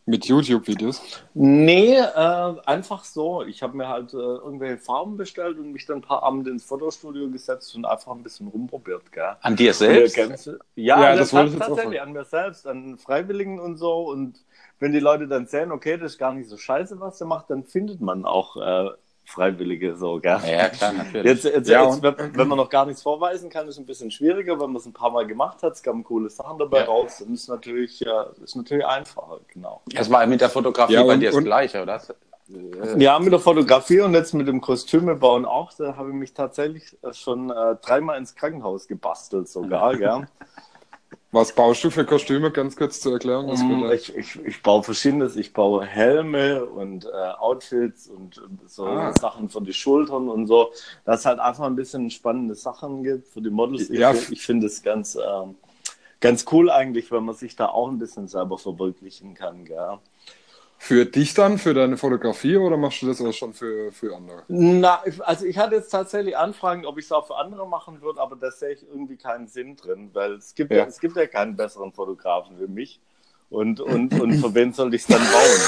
[0.07, 1.01] Mit YouTube-Videos?
[1.33, 3.43] Nee, äh, einfach so.
[3.43, 6.65] Ich habe mir halt äh, irgendwelche Farben bestellt und mich dann ein paar Abende ins
[6.65, 9.11] Fotostudio gesetzt und einfach ein bisschen rumprobiert.
[9.13, 9.37] Gell?
[9.41, 10.15] An dir selbst?
[10.15, 13.77] Ganze, ja, Ja, das, das wollte ich jetzt tatsächlich an mir selbst, an Freiwilligen und
[13.79, 14.03] so.
[14.11, 14.45] Und
[14.79, 17.49] wenn die Leute dann sehen, okay, das ist gar nicht so scheiße, was der macht,
[17.49, 18.91] dann findet man auch äh,
[19.27, 20.21] Freiwillige so.
[20.21, 20.39] Gell?
[20.47, 21.25] Ja, klar, natürlich.
[21.25, 23.87] Jetzt, jetzt, Ja, jetzt wenn, wenn man noch gar nichts vorweisen kann, ist es ein
[23.87, 24.53] bisschen schwieriger.
[24.61, 26.85] Wenn man es ein paar Mal gemacht hat, es kamen coole Sachen dabei Ja.
[26.85, 29.81] raus, dann ist natürlich, ja, ist natürlich einfacher, genau.
[29.87, 32.01] Das war mit der Fotografie Ja, bei und- dir das und- Gleiche, oder?
[32.99, 36.35] Ja, mit der Fotografie und jetzt mit dem Kostüme bauen auch, da habe ich mich
[36.35, 40.27] tatsächlich schon äh, dreimal ins Krankenhaus gebastelt sogar, gell?
[41.35, 43.49] Was baust du für Kostüme, ganz kurz zu erklären?
[43.49, 45.35] Das Mm, Ich, ich, ich baue verschiedenes.
[45.35, 47.09] Ich baue Helme und äh,
[47.41, 49.13] Outfits und so Ah.
[49.19, 50.71] Sachen für die Schultern und so.
[51.05, 53.91] Dass es halt einfach ein bisschen spannende Sachen gibt für die Models.
[53.91, 54.13] Ich, Ja.
[54.13, 55.57] ich finde es ganz, ähm,
[56.21, 59.65] ganz cool eigentlich, wenn man sich da auch ein bisschen selber verwirklichen kann.
[59.65, 59.99] Gell?
[60.85, 64.43] Für dich dann, für deine Fotografie oder machst du das auch schon für, für andere?
[64.49, 68.21] Na, also ich hatte jetzt tatsächlich Anfragen, ob ich es auch für andere machen würde,
[68.21, 70.85] aber da sehe ich irgendwie keinen Sinn drin, weil es gibt ja, Ja.
[70.85, 73.01] es gibt ja keinen besseren Fotografen für mich.
[73.49, 75.63] Und, und, und für wen soll ich es dann bauen,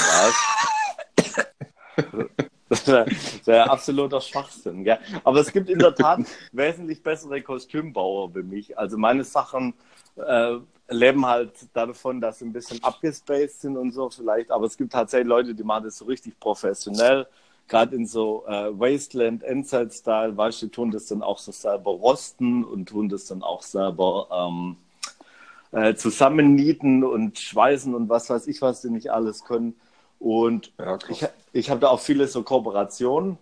[1.95, 2.27] was?
[2.69, 3.07] Das wäre
[3.45, 4.99] wär absoluter Schwachsinn, gell?
[5.23, 6.19] Aber es gibt in der Tat
[6.51, 8.77] wesentlich bessere Kostümbauer für mich.
[8.77, 9.73] Also meine Sachen
[10.15, 10.57] äh,
[10.89, 14.51] leben halt davon, dass sie ein bisschen abgespaced sind und so vielleicht.
[14.51, 17.27] Aber es gibt tatsächlich Leute, die machen das so richtig professionell.
[17.67, 21.91] Gerade in so äh, Wasteland, Endzeit-Style, weißt du, die tun das dann auch so selber
[21.91, 24.77] rosten und tun das dann auch selber ähm,
[25.71, 29.75] äh, zusammennieten und schweißen und was weiß ich, was die nicht alles können.
[30.19, 33.37] Und Ja, ich, ich habe da auch viele so Kooperationen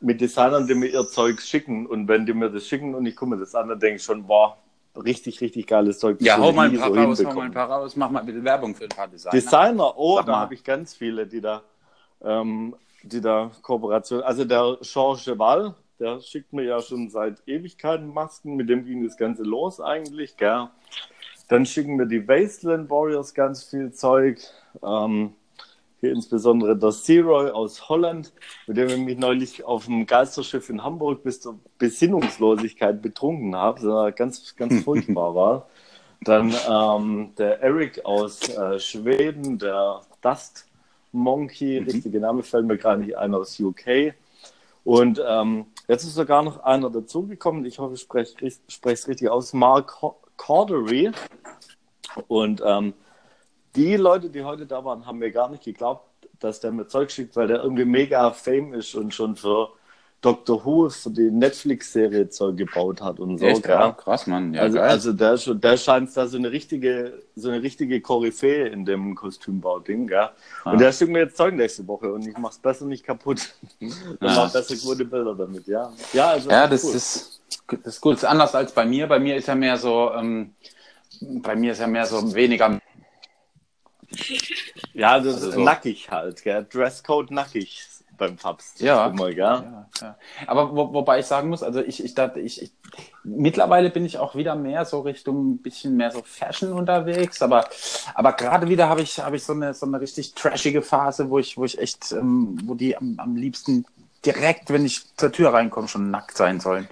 [0.00, 1.86] mit Designern, die mir ihr Zeug schicken.
[1.86, 4.02] Und wenn die mir das schicken und ich gucke mir das an, dann denke ich
[4.02, 4.56] schon, boah,
[4.96, 6.20] richtig, richtig geiles Zeug.
[6.20, 8.42] Ja, hau mal ein paar so raus, hau mal ein paar raus, mach mal bitte
[8.42, 9.32] Werbung für ein paar Designer.
[9.32, 11.62] Designer, oh, da habe ich ganz viele, die da,
[12.22, 14.22] ähm, die da Kooperation.
[14.22, 19.04] Also der Jean Cheval, der schickt mir ja schon seit Ewigkeiten Masken, mit dem ging
[19.04, 20.68] das Ganze los eigentlich, gell?
[21.48, 24.38] Dann schicken mir die Wasteland Warriors ganz viel Zeug.
[24.82, 25.34] Ähm,
[26.00, 28.32] hier insbesondere der Searoy aus Holland,
[28.66, 33.80] mit dem ich mich neulich auf dem Geisterschiff in Hamburg bis zur Besinnungslosigkeit betrunken habe.
[33.80, 35.68] Das ganz, ganz furchtbar war.
[36.22, 40.66] Dann ähm, der Eric aus äh, Schweden, der Dust
[41.12, 44.14] Monkey, richtige Name fällt mir gerade nicht ein, aus UK.
[44.84, 49.52] Und ähm, jetzt ist sogar noch einer dazugekommen, ich hoffe, ich spreche es richtig aus,
[49.52, 49.98] Mark
[50.36, 51.10] Cordery.
[52.28, 52.94] Und ähm,
[53.76, 56.04] die Leute, die heute da waren, haben mir gar nicht geglaubt,
[56.40, 59.70] dass der mir Zeug schickt, weil der irgendwie mega fame ist und schon für
[60.22, 63.46] Doctor Who, für die Netflix-Serie Zeug gebaut hat und so.
[63.46, 64.52] Echt, ja, krass, Mann.
[64.52, 64.88] Ja, also, geil.
[64.90, 70.12] also der, der scheint da so eine richtige, so eine richtige Koryphäe in dem Kostümbau-Ding?
[70.12, 70.32] Ah.
[70.64, 73.54] Und der schickt mir jetzt Zeug nächste Woche und ich mach's besser nicht kaputt.
[73.80, 74.34] Dann Ah.
[74.44, 75.90] mach besser gute Bilder damit, ja.
[76.12, 76.94] Ja, also Ja, das cool.
[76.96, 78.14] ist, das ist gut.
[78.14, 79.06] Das ist anders als bei mir.
[79.06, 80.52] Bei mir ist ja mehr so, ähm,
[81.20, 82.79] bei mir ist ja mehr so weniger.
[84.92, 85.60] Ja, das Also ist so.
[85.60, 86.66] nackig halt, gell?
[86.70, 87.86] Dresscode nackig
[88.18, 88.80] beim Papst.
[88.80, 89.06] Ja.
[89.06, 89.30] Immer?
[89.30, 90.16] Ja, ja.
[90.46, 92.72] Aber wo, wobei ich sagen muss, also ich, ich dachte, ich, ich,
[93.24, 97.68] mittlerweile bin ich auch wieder mehr so Richtung ein bisschen mehr so Fashion unterwegs, aber,
[98.14, 101.38] aber gerade wieder habe ich, habe ich so eine, so eine richtig trashige Phase, wo
[101.38, 103.86] ich, wo ich echt, ähm, wo die am, am liebsten
[104.26, 106.88] direkt, wenn ich zur Tür reinkomme, schon nackt sein sollen.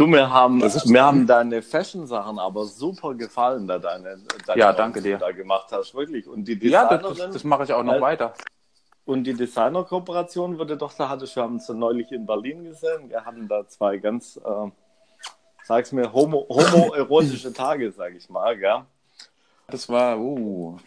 [0.00, 5.02] Du, mir haben, mir haben deine Fashion-Sachen aber super gefallen, da deine, deine Ja, danke
[5.02, 5.18] dir.
[5.18, 6.26] du da gemacht hast, wirklich.
[6.26, 8.32] Und die Ja, das, das mache ich auch noch Weil- weiter.
[9.04, 13.10] und die Designer-Kooperation wurde doch, da hatte ich, wir haben ja neulich in Berlin gesehen.
[13.10, 14.70] Wir hatten da zwei ganz, äh,
[15.64, 18.80] sag's mir, homo, homoerotische Tage, sag ich mal, gell?
[19.66, 20.78] Das war, uh,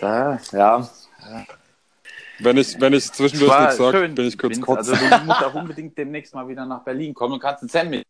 [0.00, 0.88] da, Ja,
[2.40, 4.88] Wenn ich, wenn ich zwischendurch war nichts sage, bin ich kurz kurz.
[4.88, 7.90] Also du musst auch unbedingt demnächst mal wieder nach Berlin kommen und kannst einen Sam
[7.90, 8.06] mit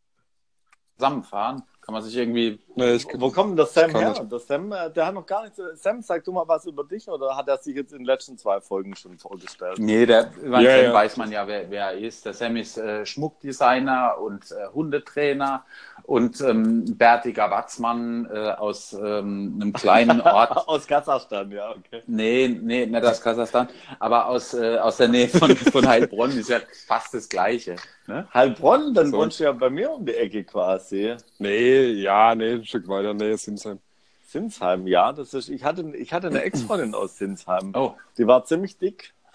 [0.96, 1.62] zusammenfahren.
[1.80, 2.58] Kann man sich irgendwie.
[2.76, 4.12] Ich, wo kommt denn der Sam her?
[4.20, 4.28] ich.
[4.28, 5.62] Der Sam, äh, der hat noch gar nicht so.
[5.74, 8.36] Sam, sag du mal was über dich oder hat er sich jetzt in den letzten
[8.38, 9.78] zwei Folgen schon vorgestellt?
[9.78, 10.92] Nee, der Ja, Sam ja.
[10.92, 12.24] weiß man ja, wer, wer er ist.
[12.26, 15.64] Der Sam ist äh, Schmuckdesigner und äh, Hundetrainer
[16.04, 20.52] und ähm, bärtiger Watzmann äh, aus ähm, einem kleinen Ort.
[20.68, 22.02] Aus Kasachstan, ja, okay.
[22.06, 26.48] Nee, nee, nicht aus Kasachstan, aber aus, äh, aus der Nähe von, von Heilbronn ist
[26.48, 27.76] ja fast das Gleiche.
[28.06, 28.26] Ne?
[28.34, 29.18] Heilbronn, dann So.
[29.18, 31.16] wohnst du ja bei mir um die Ecke quasi.
[31.38, 33.78] nee, ja, nee, ein Stück weiter, nee, Sinsheim.
[34.26, 35.50] Sinsheim, ja, das ist.
[35.50, 37.72] Ich hatte, ich hatte eine Ex-Freundin aus Sinsheim.
[37.74, 39.12] Oh, Die war ziemlich dick.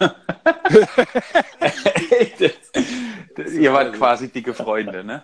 [3.52, 5.22] ihr wart quasi dicke Freunde, ne?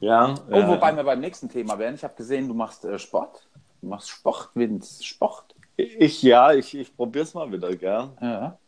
[0.00, 0.34] Ja.
[0.50, 1.94] Oh, wobei wir beim nächsten Thema wären.
[1.94, 3.48] Ich habe gesehen, du machst äh, Sport.
[3.80, 5.04] Du machst Sport, Vince.
[5.04, 5.54] Sport.
[5.76, 8.08] Ich, ja, ich, ich probiere es mal wieder, gell?
[8.20, 8.58] Ja.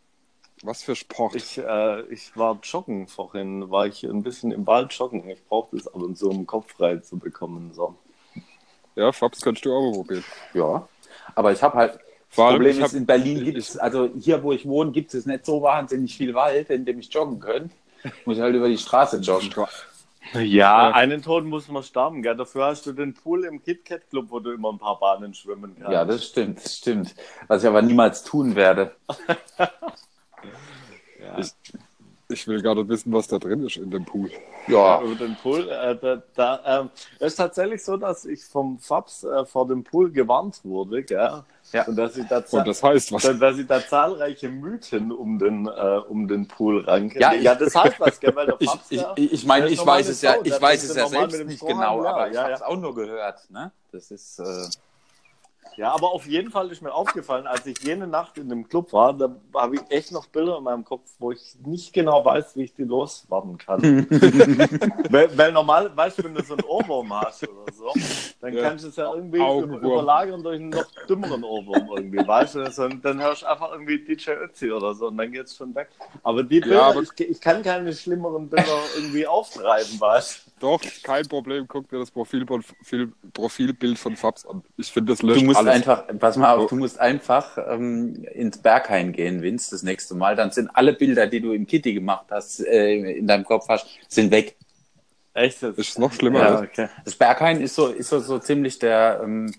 [0.62, 1.34] Was für Sport?
[1.34, 5.28] Ich, äh, ich war joggen vorhin, war ich ein bisschen im Wald joggen.
[5.28, 7.72] Ich brauche das ab und zu, um Kopf frei zu bekommen.
[7.72, 7.98] So.
[8.96, 10.24] Ja, Fabs, kannst du auch probieren.
[10.54, 10.88] Ja.
[11.34, 11.92] Aber ich habe halt.
[11.94, 14.90] Das Vor allem, Problem ist, hab- in Berlin gibt es, also hier, wo ich wohne,
[14.90, 17.74] gibt es nicht so wahnsinnig viel Wald, in dem ich joggen könnte.
[18.24, 19.50] Muss ich halt über die Straße joggen.
[20.34, 20.90] Ja, Ja.
[20.90, 22.36] einen Tod muss man sterben, gell?
[22.36, 25.76] Dafür hast du den Pool im KitKat Club, wo du immer ein paar Bahnen schwimmen
[25.78, 25.92] kannst.
[25.92, 27.14] Ja, das stimmt, das stimmt.
[27.46, 28.94] Was ich aber niemals tun werde.
[31.18, 31.38] Ja.
[31.38, 31.48] Ich,
[32.28, 34.30] ich will gar nicht wissen, was da drin ist in dem Pool.
[34.66, 35.00] Ja.
[35.00, 35.68] Über den Pool.
[35.68, 40.10] Äh, da, da, es ist tatsächlich so, dass ich vom Fabs äh, vor dem Pool
[40.10, 41.42] gewarnt wurde, gell?
[41.72, 41.84] Ja.
[41.86, 43.38] Und dass ich da, Und das heißt, was?
[43.38, 47.18] dass, ich da zahlreiche Mythen um den, äh, um den Pool ranke.
[47.20, 48.34] Ja, ja ich- das heißt was, gell?
[48.34, 50.96] Weil der Ich, Fabs ich, ja, ich meine, ich weiß es ja, ich weiß es
[50.96, 52.56] ja selbst nicht genau, aber ich ja, habe ja.
[52.56, 53.50] es auch nur gehört.
[53.50, 53.70] Ne?
[53.92, 54.44] Das ist, äh,
[55.76, 58.92] Ja, aber auf jeden Fall ist mir aufgefallen, als ich jene Nacht in dem Club
[58.92, 62.56] war, da habe ich echt noch Bilder in meinem Kopf, wo ich nicht genau weiß,
[62.56, 63.82] wie ich die loswerden kann.
[65.10, 67.92] weil, weil normal, weißt du, wenn du so einen Ohrwurm hast oder so,
[68.40, 68.62] dann Ja.
[68.62, 69.78] kannst du es ja irgendwie Augenwurm.
[69.80, 72.70] über, überlagern durch einen noch dümmeren Ohrwurm irgendwie, weißt du?
[72.70, 75.74] So, und dann hörst du einfach irgendwie DJ Ötzi oder so und dann geht's schon
[75.74, 75.88] weg.
[76.22, 80.50] Aber die Bilder, aber- ich, ich kann keine schlimmeren Bilder irgendwie auftreiben, weißt du?
[80.58, 81.66] Doch, kein Problem.
[81.68, 84.62] Guck dir das Profilbild, Profil- Profilbild von Fabs an.
[84.78, 85.74] Ich finde, das löscht musst alles.
[85.88, 90.36] einfach, pass mal auf, du musst einfach ähm, ins Berghain gehen, Vince, das nächste Mal.
[90.36, 93.86] Dann sind alle Bilder, die du im Kitty gemacht hast, äh, in deinem Kopf hast,
[94.08, 94.56] sind weg.
[95.34, 95.78] Echt jetzt?
[95.78, 96.40] Ist noch schlimmer.
[96.40, 96.60] Ja, Ja.
[96.62, 96.88] okay.
[97.04, 99.52] Das Berghain ist so, ist so, so ziemlich der, ähm,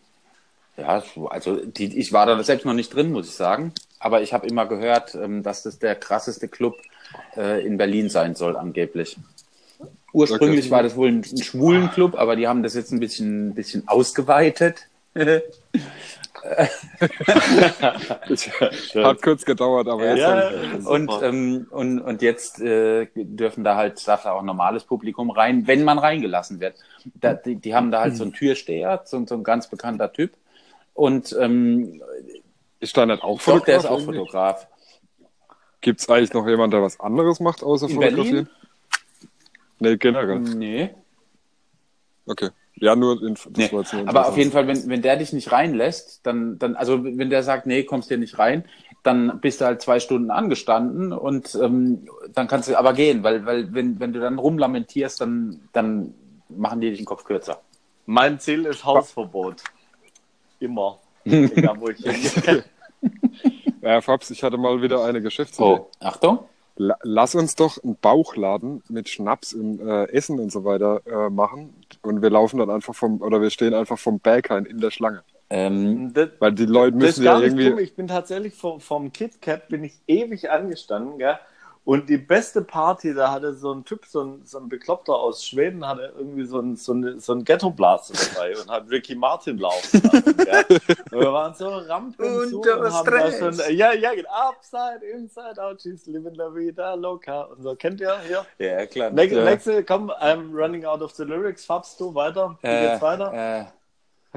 [0.77, 3.73] ja, so- also die, ich war da selbst noch nicht drin, muss ich sagen.
[3.99, 6.75] Aber ich habe immer gehört, ähm, dass das der krasseste Club
[7.35, 9.17] äh, in Berlin sein soll, angeblich.
[10.13, 10.71] Ursprünglich Okay.
[10.71, 13.87] war das wohl ein, ein schwulen Club, aber die haben das jetzt ein bisschen, bisschen
[13.87, 14.86] ausgeweitet.
[19.03, 20.19] Hat kurz gedauert, aber jetzt.
[20.19, 24.83] Ja, dann- Und, ähm, und, und jetzt äh, dürfen da halt, darf da auch normales
[24.83, 26.75] Publikum rein, wenn man reingelassen wird.
[27.15, 30.33] Da, die, die haben da halt so einen Türsteher, so, so ein ganz bekannter Typ.
[30.93, 32.01] Und ähm,
[32.79, 34.17] Ist da nicht auch doch, der ist auch irgendwie?
[34.19, 34.67] Fotograf.
[35.81, 38.49] Gibt es eigentlich noch jemanden, der was anderes macht, außer In fotografieren?
[39.79, 40.39] Nee, generell.
[40.39, 40.89] Nee.
[42.25, 42.49] Okay.
[42.79, 43.71] Ja, nur in, das nee.
[43.71, 44.51] war jetzt nur Aber auf jeden.
[44.51, 48.09] Fall, wenn, wenn der dich nicht reinlässt, dann, dann, also wenn der sagt, nee, kommst
[48.09, 48.65] dir nicht rein,
[49.03, 53.45] dann bist du halt zwei Stunden angestanden und ähm, dann kannst du aber gehen, weil,
[53.45, 56.13] weil wenn, wenn du dann rumlamentierst, dann, dann
[56.49, 57.61] machen die dich den Kopf kürzer.
[58.05, 59.63] Mein Ziel ist Hausverbot.
[60.59, 60.99] Immer.
[61.23, 62.63] Egal, wo ich hingehe.
[63.81, 65.63] Ja, Fabs, ich hatte mal wieder eine Geschäftsidee.
[65.63, 66.39] Oh, Achtung.
[66.77, 71.29] La lass uns doch einen Bauchladen mit Schnaps und äh, Essen und so weiter äh,
[71.29, 71.73] machen.
[72.03, 75.23] Und wir laufen dann einfach vom, oder wir stehen einfach vom Berghain in der Schlange.
[75.49, 77.69] Ähm, Das, Weil die Leute das ist müssen ja gar nicht irgendwie.
[77.69, 77.79] dumm.
[77.79, 81.39] Ich bin tatsächlich vom, vom KitKat bin ich ewig angestanden, gell?
[81.87, 85.45] Und die beste Party, da hatte so ein Typ, so ein, so ein Bekloppter aus
[85.45, 89.57] Schweden, hatte irgendwie so ein, so ein, so ein Ghetto-Blaster dabei und hat Ricky Martin
[89.57, 90.35] laufen lassen.
[90.35, 90.65] gell?
[91.13, 93.39] Und wir waren so Rampen Unter und haben da Stress.
[93.39, 97.73] schon, ja, ja, genau, Upside, Inside, Out, she's living la vida loca und so.
[97.77, 98.45] Kennt ihr hier?
[98.59, 99.09] ja, klar.
[99.11, 101.63] Nächste, nächste, komm, I'm running out of the lyrics.
[101.63, 102.57] Fabst du weiter?
[102.61, 103.31] Wie geht's weiter?
[103.33, 103.65] Äh,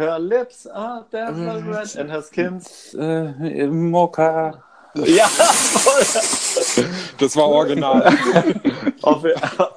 [0.01, 2.95] Her lips are devil red and her skin's.
[2.95, 4.63] äh, Mokka.
[4.95, 6.03] Ja, voll.
[7.19, 8.07] Das war original.
[9.03, 9.25] auf,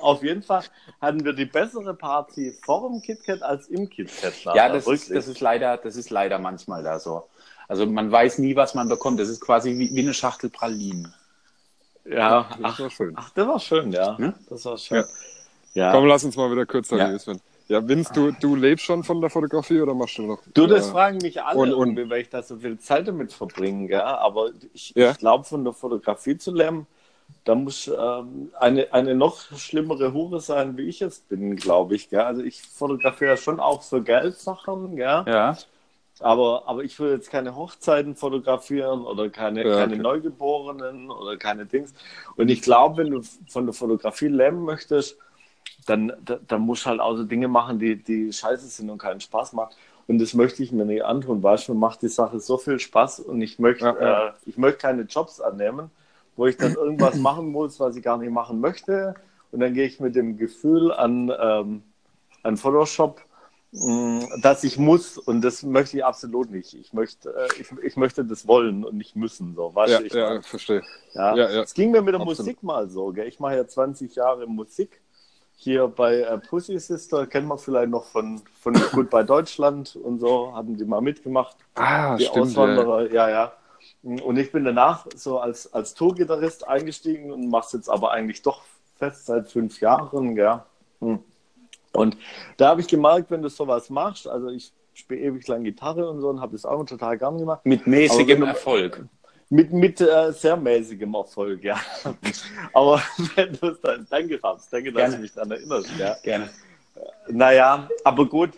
[0.01, 0.63] auf jeden Fall
[1.01, 4.33] hatten wir die bessere Party vor dem KitKat als im KitKat.
[4.55, 7.27] Ja, das ist, das ist leider, das ist leider manchmal da so.
[7.67, 9.19] Also man weiß nie, was man bekommt.
[9.19, 11.13] Das ist quasi wie, wie eine Schachtel Pralinen.
[12.05, 13.13] ja, Das ach, war schön.
[13.15, 14.17] ach, das war schön, ja.
[14.19, 14.33] Ja?
[14.49, 14.97] Das war schön.
[14.97, 15.05] Ja.
[15.85, 15.91] Ja.
[15.91, 16.97] Komm, lass uns mal wieder kurz Ja.
[16.97, 17.19] werden.
[17.67, 20.39] Ja, Vince, du, du lebst schon von der Fotografie oder machst du noch?
[20.53, 23.31] Du, das äh, fragen mich alle, und- und- weil ich da so viel Zeit damit
[23.33, 23.87] verbringe.
[23.87, 24.01] Gell?
[24.01, 25.11] Aber ich, Ja.
[25.11, 26.87] ich glaube, von der Fotografie zu lernen,
[27.45, 32.09] da muss ähm, eine, eine noch schlimmere Hure sein, wie ich es bin, glaube ich.
[32.09, 32.19] Gell?
[32.21, 35.23] Also ich fotografiere schon auch so Geldsachen, gell?
[35.27, 35.57] Ja.
[36.19, 40.01] Aber, aber ich will jetzt keine Hochzeiten fotografieren oder keine, Ja, keine okay.
[40.03, 41.93] Neugeborenen oder keine Dings.
[42.35, 45.17] Und ich glaube, wenn du von der Fotografie lernen möchtest,
[45.85, 48.97] dann, da, dann musst du halt auch so Dinge machen, die, die scheiße sind und
[48.97, 49.73] keinen Spaß machen.
[50.07, 51.41] Und das möchte ich mir nicht antun.
[51.43, 54.29] Weißt du, mir macht die Sache so viel Spaß und ich möchte, Ja.
[54.29, 55.91] Äh, ich möchte keine Jobs annehmen,
[56.35, 59.15] wo ich dann irgendwas machen muss, was ich gar nicht machen möchte.
[59.51, 61.83] Und dann gehe ich mit dem Gefühl an, ähm,
[62.43, 63.21] an Photoshop,
[63.71, 66.73] mh, dass ich muss und das möchte ich absolut nicht.
[66.73, 69.55] Ich möchte, äh, ich, ich möchte das wollen und nicht müssen.
[69.55, 70.83] So, weißt Ja, du, ich ja, verstehe.
[71.13, 71.35] ja.
[71.35, 71.63] Ja, ja.
[71.63, 72.25] Es ging mir mit der Absolut.
[72.25, 73.11] Musik mal so.
[73.13, 73.27] Gell?
[73.27, 75.01] Ich mache ja 20 Jahre Musik
[75.55, 80.53] hier bei äh, Pussy Sister, kennt man vielleicht noch von, von Goodbye Deutschland und so,
[80.55, 81.55] hatten die mal mitgemacht.
[81.75, 82.47] Ah, die stimmt.
[82.47, 83.53] Auswanderer, ja, ja.
[84.01, 88.41] Und ich bin danach so als, als Tourgitarrist eingestiegen und mache es jetzt aber eigentlich
[88.41, 88.61] doch
[88.97, 90.65] fest seit fünf Jahren, ja.
[90.99, 91.19] Hm.
[91.93, 92.17] Und
[92.57, 96.21] da habe ich gemerkt, wenn du sowas machst, also ich spiele ewig lang Gitarre und
[96.21, 97.61] so und habe das auch total gern gemacht.
[97.65, 99.05] Mit mäßigem du- Erfolg.
[99.53, 101.79] Mit, mit äh, sehr mäßigem Erfolg, ja.
[102.73, 102.99] Aber
[103.35, 105.15] wenn du es dann, danke, Fabs, danke, dass Gerne.
[105.15, 106.15] du mich daran erinnerst, ja.
[106.23, 106.49] Gerne.
[107.27, 108.49] Naja, aber gut,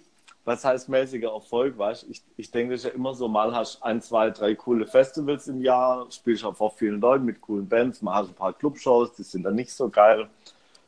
[0.45, 2.11] was heißt mäßiger Erfolg, weißt du?
[2.11, 5.49] Ich, ich denke, das ist ja immer so, mal hast ein, zwei, drei coole Festivals
[5.49, 9.15] im Jahr, spielst auch vor vielen Leuten mit coolen Bands, mal hast ein paar Clubshows,
[9.15, 10.29] die sind dann nicht so geil.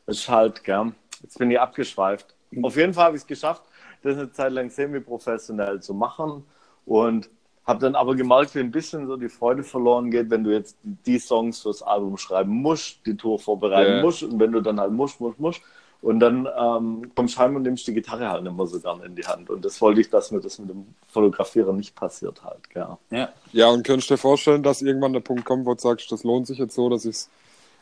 [0.06, 0.92] Das ist halt, gell.
[1.22, 2.34] Jetzt bin ich abgeschweift.
[2.62, 3.64] Auf jeden Fall habe ich es geschafft,
[4.02, 6.44] das eine Zeit lang semi-professionell zu machen
[6.86, 7.28] und
[7.68, 10.76] habe dann aber gemerkt, wie ein bisschen so die Freude verloren geht, wenn du jetzt
[10.82, 14.00] die Songs fürs Album schreiben musst, die Tour vorbereiten Ja.
[14.00, 15.60] musst und wenn du dann halt musst, musst, musst
[16.00, 19.02] und dann ähm, kommst du heim und nimmst die Gitarre halt nicht mehr so gern
[19.02, 22.42] in die Hand und das wollte ich, dass mir das mit dem Fotografieren nicht passiert
[22.42, 22.96] halt, gell.
[23.10, 23.28] Ja.
[23.52, 26.24] ja, und könntest du dir vorstellen, dass irgendwann der Punkt kommt, wo du sagst, das
[26.24, 27.28] lohnt sich jetzt so, dass ich es.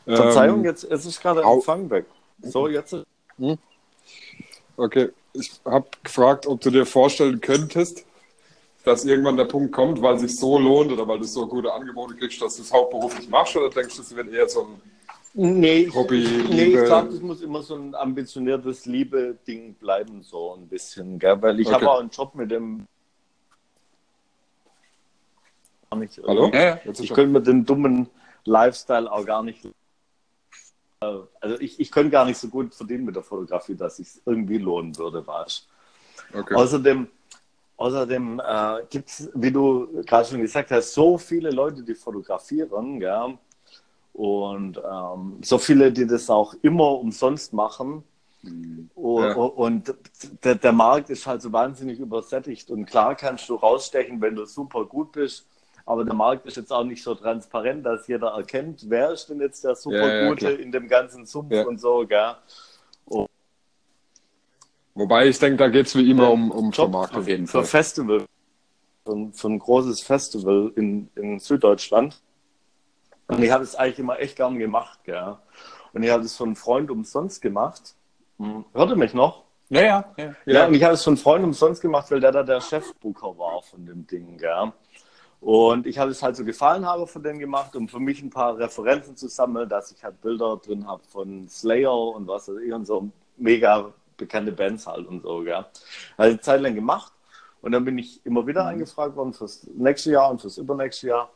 [0.05, 2.05] Verzeihung, jetzt es ist gerade Empfang weg.
[2.41, 2.95] So, jetzt
[4.77, 8.05] Okay, ich habe gefragt, ob du dir vorstellen könntest,
[8.87, 11.71] dass irgendwann der Punkt kommt, weil es sich so lohnt oder weil du so gute
[11.73, 14.81] Angebote kriegst, dass du es hauptberuflich machst oder denkst du, es wird eher so ein.
[15.33, 20.55] Nee, ich, Hobby, nee, ich glaube, das muss immer so ein ambitioniertes Liebe-Ding bleiben, so
[20.55, 21.39] ein bisschen, gell?
[21.41, 21.75] Weil ich Okay.
[21.75, 22.85] habe auch einen Job mit dem.
[25.91, 26.49] Gar nicht Hallo?
[26.53, 28.09] Ja, Ich könnte mir den dummen
[28.45, 29.67] Lifestyle auch gar nicht.
[30.99, 34.57] Also ich, ich könnte gar nicht so gut verdienen mit der Fotografie, dass es irgendwie
[34.57, 35.67] lohnen würde, weißt
[36.33, 36.55] okay.
[36.55, 37.07] Außerdem,
[37.77, 42.99] außerdem äh, gibt es, wie du gerade schon gesagt hast, so viele Leute, die fotografieren,
[42.99, 43.37] gell?
[44.13, 48.03] Und ähm, so viele, die das auch immer umsonst machen.
[48.95, 49.35] O- Ja.
[49.35, 49.93] o- Und
[50.43, 52.69] der, der Markt ist halt so wahnsinnig übersättigt.
[52.71, 55.45] Und klar kannst du rausstechen, wenn du super gut bist.
[55.85, 59.39] Aber der Markt ist jetzt auch nicht so transparent, dass jeder erkennt, wer ist denn
[59.39, 60.59] jetzt der Ja, ja, Supergute klar.
[60.59, 61.63] in dem ganzen Sumpf Ja.
[61.63, 62.35] und so, gell?
[64.97, 67.19] Wobei ich denke, da geht es wie immer um, um Job Vermarktung.
[67.21, 67.65] Auf jeden für Fall.
[67.65, 68.25] Festival,
[69.05, 72.19] für, ein- für ein großes Festival in, in Süddeutschland.
[73.27, 75.35] Und ich habe es eigentlich immer echt gern gemacht, gell?
[75.93, 77.93] Und ich habe es von einem Freund umsonst gemacht.
[78.39, 78.65] Hm.
[78.73, 79.43] Hört ihr mich noch?
[79.69, 80.35] Ja, ja, ja.
[80.45, 83.37] Ja, und ich habe es von einem Freund umsonst gemacht, weil der da der Chefbooker
[83.37, 84.71] war von dem Ding, gell?
[85.41, 88.57] Und ich habe es halt so Gefallenhaber von denen gemacht, um für mich ein paar
[88.57, 92.73] Referenzen zu sammeln, dass ich halt Bilder drin habe von Slayer und was weiß ich
[92.73, 95.55] und so mega bekannte Bands halt und so, gell.
[95.55, 95.69] Habe
[96.17, 97.13] ich eine Zeit lang gemacht
[97.61, 101.29] und dann bin ich immer wieder angefragt worden fürs nächste Jahr und fürs übernächste Jahr.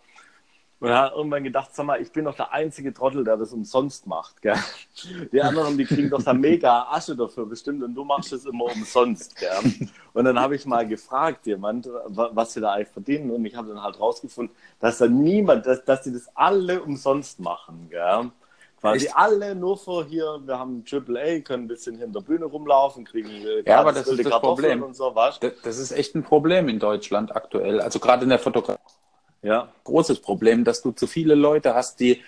[0.80, 4.08] Und habe irgendwann gedacht, sag mal, ich bin doch der einzige Trottel, der das umsonst
[4.08, 4.42] macht.
[4.42, 4.56] Gell?
[5.32, 8.64] Die anderen, die kriegen doch da mega Asche dafür bestimmt und du machst es immer
[8.64, 9.36] umsonst.
[9.36, 9.90] Gell?
[10.14, 13.30] Und dann habe ich mal gefragt, jemand, wa- was sie da eigentlich verdienen.
[13.30, 17.40] Und ich habe dann halt rausgefunden, dass da niemand, dass, dass die das alle umsonst
[17.40, 17.88] machen.
[17.92, 18.32] Gell?
[18.82, 19.16] Quasi Echt?
[19.16, 23.06] alle nur für hier, wir haben Triple A, können ein bisschen hinter der Bühne rumlaufen,
[23.06, 23.30] kriegen
[23.66, 24.84] Ja, aber das ist das Kartoffeln Problem.
[24.84, 25.40] und so, was?
[25.40, 27.80] Das, das ist echt ein Problem in Deutschland aktuell.
[27.80, 28.82] Also gerade in der Fotografie.
[29.44, 29.70] Ja.
[29.84, 32.22] Großes Problem, dass du zu viele Leute hast, die,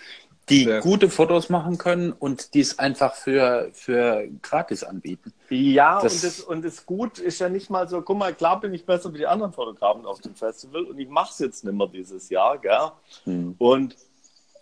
[0.50, 0.80] die Ja.
[0.80, 5.34] gute Fotos machen können und die es einfach für, für gratis anbieten.
[5.50, 8.60] Ja, Das- und, das, und das Gut ist ja nicht mal so, guck mal, klar
[8.60, 11.64] bin ich besser wie die anderen Fotografen auf dem Festival und ich mache es jetzt
[11.64, 12.92] nicht mehr dieses Jahr, gell?
[13.24, 13.56] Hm.
[13.58, 13.96] Und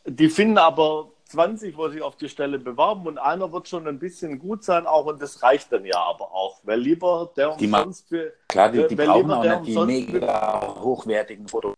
[0.05, 3.99] die finden aber 20, wo sich auf die Stelle bewerben und einer wird schon ein
[3.99, 7.65] bisschen gut sein auch und das reicht dann ja aber auch, weil lieber der Die
[7.65, 11.75] umsonst für, Klar, die, die weil brauchen lieber auch nicht die mega hochwertigen Fotos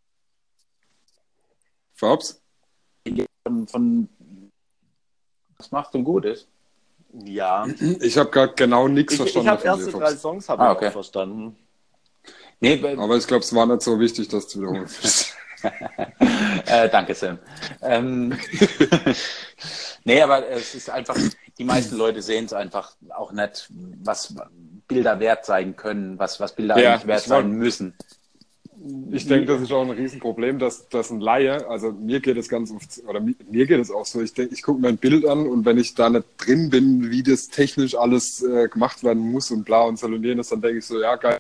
[1.94, 2.42] Fabs?
[3.46, 4.08] von, von
[5.58, 6.48] was macht und gut ist.
[7.26, 7.68] Ja,
[8.02, 9.48] Ich habe gerade genau nichts ich, verstanden.
[9.48, 10.16] ich habe erste dir, drei.
[10.16, 10.88] Songs habe Ah, ich okay.
[10.88, 11.56] auch verstanden.
[12.60, 14.88] Nee, be- Aber ich glaube, es war nicht so wichtig, das zu wiederholen.
[16.67, 17.39] äh, danke, Sam.
[17.82, 18.38] Ähm,
[20.04, 21.17] nee, aber es ist einfach,
[21.58, 23.69] die meisten Leute sehen es einfach auch nicht,
[24.04, 24.36] was
[24.88, 27.93] Bilder wert sein können, was, was Bilder Ja, eigentlich wert sein müssen.
[29.11, 32.49] Ich denke, das ist auch ein Riesenproblem, dass, dass ein Laie, also mir geht es
[32.49, 34.97] ganz oft, oder mi- mir geht es auch so, ich denke, ich gucke mir ein
[34.97, 39.03] Bild an und wenn ich da nicht drin bin, wie das technisch alles äh, gemacht
[39.03, 41.38] werden muss und bla und und jenes, dann denke ich so, ja, geil.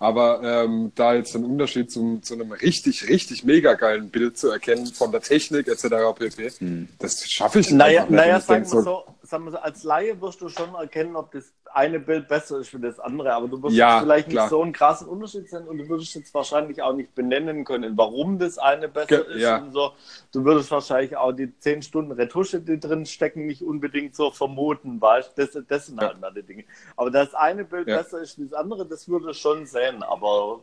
[0.00, 4.48] Aber ähm, da jetzt den Unterschied zum, zu einem richtig, richtig mega geilen Bild zu
[4.50, 5.86] erkennen von der Technik etc.
[6.16, 6.52] pp.,
[6.98, 8.12] das schaffe ich Naja, nicht.
[8.12, 11.30] naja denk sagen wir so, sagen wir so, als Laie wirst du schon erkennen, ob
[11.32, 14.44] das eine Bild besser ist wie das andere, aber du wirst Ja, vielleicht klar.
[14.44, 17.96] nicht so einen krassen Unterschied sehen und du würdest jetzt wahrscheinlich auch nicht benennen können,
[17.96, 19.58] warum das eine besser Ge- ist ja.
[19.58, 19.92] und so.
[20.32, 25.00] Du würdest wahrscheinlich auch die 10 Stunden Retusche, die drin stecken, nicht unbedingt so vermuten,
[25.00, 25.44] weißt du?
[25.46, 26.64] Das, das sind halt mal die Dinge.
[26.96, 27.98] Aber dass eine Bild Ja.
[27.98, 30.60] besser ist wie das andere, das würde schon sehen, aber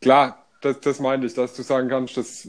[0.00, 2.48] Klar, das, das meine ich, dass du sagen kannst, das,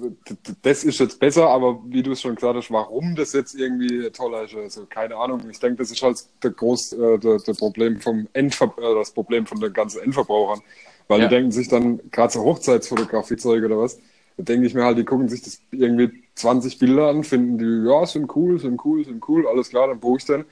[0.61, 4.09] das ist jetzt besser, aber wie du es schon gesagt hast, warum das jetzt irgendwie
[4.11, 5.49] toller ist, also keine Ahnung.
[5.49, 9.11] Ich denke, das ist halt der groß, äh, der, der Problem vom Endver äh, das
[9.13, 10.61] Problem von den ganzen Endverbrauchern.
[11.07, 11.27] Weil Ja.
[11.27, 13.99] die denken sich dann, gerade so Hochzeitsfotografie-Zeug oder was,
[14.37, 17.87] da denke ich mir halt, die gucken sich das irgendwie 20 Bilder an, finden die,
[17.89, 20.45] ja, sind cool, sind cool, sind cool, alles klar, dann buche ich den.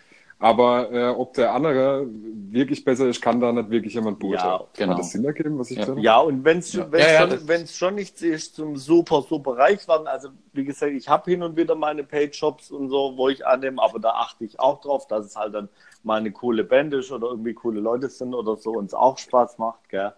[0.43, 2.05] Aber äh, ob der andere
[2.51, 4.59] wirklich besser ist, kann da nicht wirklich jemand beurteilen.
[4.59, 4.91] Ja, genau.
[4.91, 5.87] Hat das Sinn ergeben, was ich Ja.
[5.87, 6.01] habe?
[6.01, 6.91] Ja, und wenn es Ja.
[6.91, 10.65] wenn Ja, ja, schon, wenn's schon nichts ist zum super, super reich werden, also wie
[10.65, 14.09] gesagt, ich habe hin und wieder meine Paid-Shops und so, wo ich annehme, aber da
[14.09, 15.69] achte ich auch drauf, dass es halt dann
[16.03, 19.17] mal eine coole Band ist oder irgendwie coole Leute sind oder so und es auch
[19.17, 20.11] Spaß macht, gell.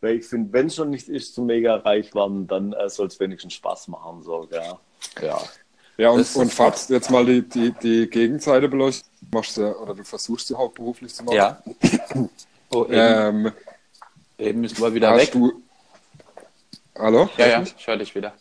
[0.00, 3.08] Weil ich finde, wenn es schon nicht ist zum mega reich werden, dann äh, soll
[3.08, 4.62] es wenigstens Spaß machen, so, gell.
[5.20, 5.38] Ja.
[5.96, 9.08] Ja, und, Das und Fabs, jetzt mal die, die, die Gegenseite beleuchten.
[9.32, 11.36] Machst du, oder du versuchst sie hauptberuflich zu machen.
[11.36, 11.62] Ja.
[12.70, 12.92] Oh, eben,
[13.46, 13.52] Ähm,
[14.38, 15.30] eben müssen wir wieder weg.
[15.32, 15.62] du.
[16.98, 17.28] Hallo?
[17.36, 18.32] Ja, ja, ich höre dich wieder.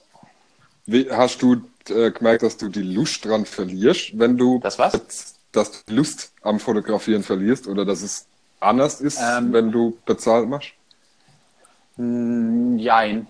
[0.86, 5.36] Wie, hast du äh, gemerkt, dass du die Lust dran verlierst, wenn du Das was?
[5.52, 8.26] dass du die Lust am Fotografieren verlierst oder dass es
[8.60, 10.70] anders ist, Ähm, wenn du bezahlt machst?
[11.98, 13.28] Hm, Jein.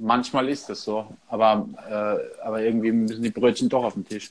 [0.00, 4.30] Manchmal ist das so, aber, äh, aber irgendwie müssen die Brötchen doch auf den Tisch.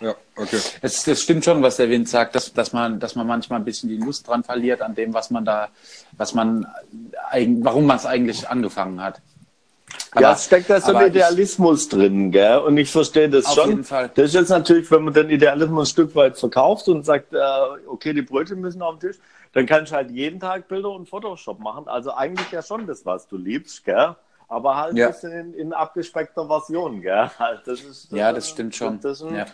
[0.00, 0.58] Ja, okay.
[0.82, 3.64] Es, das stimmt schon, was der Wind sagt, dass, dass, man, dass man manchmal ein
[3.64, 5.68] bisschen die Lust dran verliert an dem, was man da,
[6.18, 6.66] was man,
[7.62, 9.22] warum man es eigentlich angefangen hat.
[10.18, 12.58] ja, es steckt da so aber ein ich- Idealismus drin, gell?
[12.58, 13.68] Und ich verstehe das Auf schon.
[13.70, 14.10] jeden Fall.
[14.14, 17.38] Das ist jetzt natürlich, wenn man den Idealismus ein Stück weit verkauft und sagt, äh,
[17.86, 19.16] okay, die Brötchen müssen auf den Tisch,
[19.54, 21.88] dann kannst du halt jeden Tag Bilder und Photoshop machen.
[21.88, 24.14] Also eigentlich ja schon das, was du liebst, gell?
[24.48, 25.06] Aber halt Ja.
[25.06, 27.30] ein bisschen in, in abgespeckter Version, gell?
[27.38, 29.00] Halt, Das ist, Ja, das stimmt schon.
[29.00, 29.46] Das ist ja.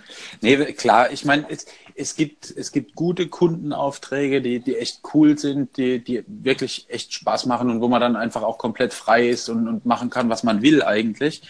[0.42, 1.64] Nee, klar, ich meine, es,
[1.94, 7.14] es, gibt, es gibt gute Kundenaufträge, die, die echt cool sind, die, die wirklich echt
[7.14, 10.28] Spaß machen und wo man dann einfach auch komplett frei ist und, und machen kann,
[10.28, 11.42] was man will eigentlich.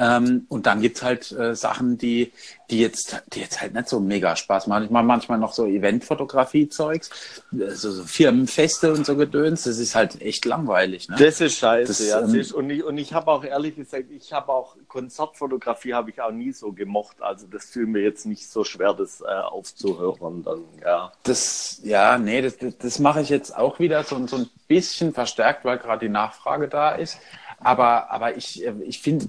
[0.00, 2.32] Ähm, und dann gibt's halt äh, Sachen, die,
[2.70, 4.84] die, jetzt, die jetzt halt nicht so mega Spaß machen.
[4.84, 7.10] Ich mache manchmal noch so Eventfotografie-Zeugs,
[7.50, 9.64] so, so Firmenfeste und so Gedöns.
[9.64, 11.10] Das ist halt echt langweilig.
[11.10, 11.16] Ne?
[11.18, 12.20] Das ist scheiße, Das, ja.
[12.20, 16.08] ähm, siehst, und ich, und ich habe auch ehrlich gesagt, ich habe auch Konzertfotografie habe
[16.08, 17.20] ich auch nie so gemocht.
[17.20, 20.42] Also das fiel mir jetzt nicht so schwer, das äh, aufzuhören.
[20.42, 21.12] Dann, ja.
[21.24, 25.12] Das, ja, nee, das, das, das mache ich jetzt auch wieder so, so ein bisschen
[25.12, 27.18] verstärkt, weil gerade die Nachfrage da ist.
[27.62, 29.28] Aber, aber ich, äh, ich finde,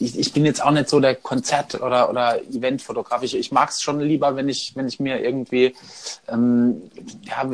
[0.00, 3.22] ich, ich bin jetzt auch nicht so der Konzert- oder, oder Eventfotograf.
[3.22, 5.74] Ich, ich mag es schon lieber, wenn ich, wenn ich mir irgendwie
[6.28, 6.82] ähm,
[7.22, 7.48] ja,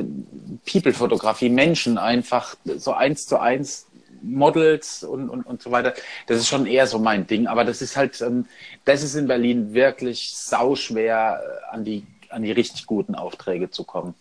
[0.70, 3.86] People-Fotografie, Menschen einfach so eins zu eins
[4.22, 5.94] Models und, und, und so weiter.
[6.26, 7.46] Das ist schon eher so mein Ding.
[7.46, 8.46] Aber das ist halt, ähm,
[8.86, 13.84] das ist in Berlin wirklich sauschwer, äh, an die, an die richtig guten Aufträge zu
[13.84, 14.14] kommen.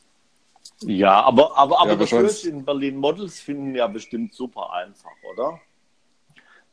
[0.87, 5.11] Ja, aber, aber, aber Ja, das wirst in Berlin Models finden ja bestimmt super einfach,
[5.31, 5.59] oder?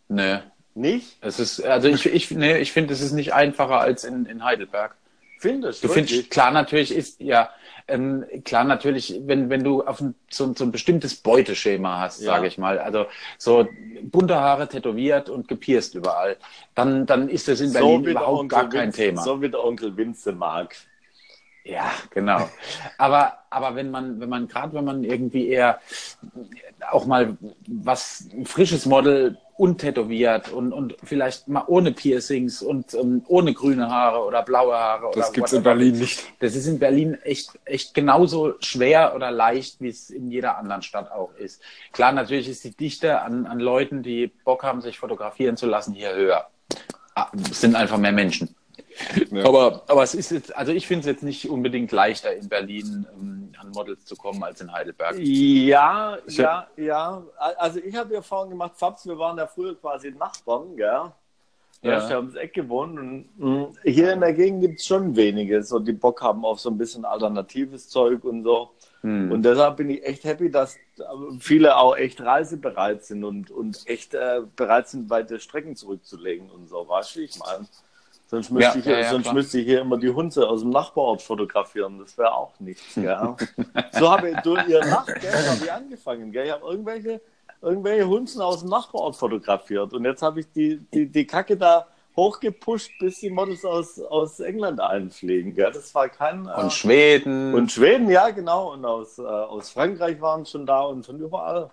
[0.08, 0.38] Nö.
[0.74, 1.16] Nicht?
[1.20, 4.44] Es ist, also ich, ich, nee, ich finde, es ist nicht einfacher als in, in
[4.44, 4.94] Heidelberg.
[5.38, 6.10] Findest Du wirklich?
[6.10, 7.50] findest, klar, natürlich ist, ja,
[7.88, 12.34] ähm, klar, natürlich, wenn, wenn du auf ein, so, so ein bestimmtes Beuteschema hast, Ja.
[12.34, 13.06] sage ich mal, also
[13.38, 13.66] so
[14.02, 16.36] bunte Haare tätowiert und gepierst überall,
[16.74, 19.22] dann, dann ist das in Berlin der überhaupt Onkel gar kein Vince, Thema.
[19.22, 20.76] So wie der Onkel Vince mag.
[21.64, 22.48] Ja, genau.
[22.98, 25.80] Aber, aber wenn man, wenn man, gerade wenn man irgendwie eher
[26.90, 27.36] auch mal
[27.66, 33.90] was, ein frisches Model untätowiert und, und vielleicht mal ohne Piercings und ähm, ohne grüne
[33.90, 35.10] Haare oder blaue Haare.
[35.14, 35.62] Das oder gibt's in.
[35.62, 36.24] Berlin nicht.
[36.40, 40.80] Das ist in Berlin echt, echt genauso schwer oder leicht, wie es in jeder anderen
[40.80, 41.60] Stadt auch ist.
[41.92, 45.92] Klar, natürlich ist die Dichte an, an Leuten, die Bock haben, sich fotografieren zu lassen,
[45.92, 46.48] hier höher.
[47.14, 48.54] Ah, Es sind einfach mehr Menschen.
[49.30, 49.44] Ja.
[49.46, 53.06] Aber, aber es ist jetzt, also ich finde es jetzt nicht unbedingt leichter in Berlin
[53.18, 55.16] ähm, an Models zu kommen als in Heidelberg.
[55.18, 57.22] Ja, Ich- ja, ja.
[57.58, 61.12] Also ich habe die Erfahrung gemacht, Fabs, wir waren ja früher quasi Nachbarn, gell?
[61.82, 61.94] Ja.
[61.96, 62.98] hast ja ums Eck gewohnt.
[62.98, 66.60] Und, mh, hier in der Gegend gibt es schon wenige, so die Bock haben auf
[66.60, 68.70] so ein bisschen alternatives Zeug und so.
[69.00, 69.32] Hm.
[69.32, 70.76] Und deshalb bin ich echt happy, dass
[71.38, 76.68] viele auch echt reisebereit sind und, und echt äh, bereit sind, weite Strecken zurückzulegen und
[76.68, 76.86] so.
[76.86, 77.66] Weißt du, ich meine?
[78.30, 79.34] Sonst müsste, Ja, ich, hier- ja, ja, sonst klar.
[79.34, 81.98] müsste ich hier immer die Hunde aus dem Nachbarort fotografieren.
[81.98, 82.94] Das wäre auch nichts.
[82.94, 83.34] Gell?
[83.92, 86.30] so habe ich durch ihr Nacht, gell, habe ich angefangen.
[86.30, 86.46] Gell?
[86.46, 87.20] Ich habe irgendwelche,
[87.60, 89.92] irgendwelche Hunzen aus dem Nachbarort fotografiert.
[89.92, 94.38] Und jetzt habe ich die, die, die Kacke da hochgepusht, bis die Models aus, aus
[94.38, 95.52] England einfliegen.
[95.56, 95.72] Gell?
[95.72, 96.46] Das war kein.
[96.46, 97.52] Äh, Und Schweden.
[97.52, 98.74] und Schweden, ja, genau.
[98.74, 101.70] Und aus, äh, aus Frankreich waren schon da und von überall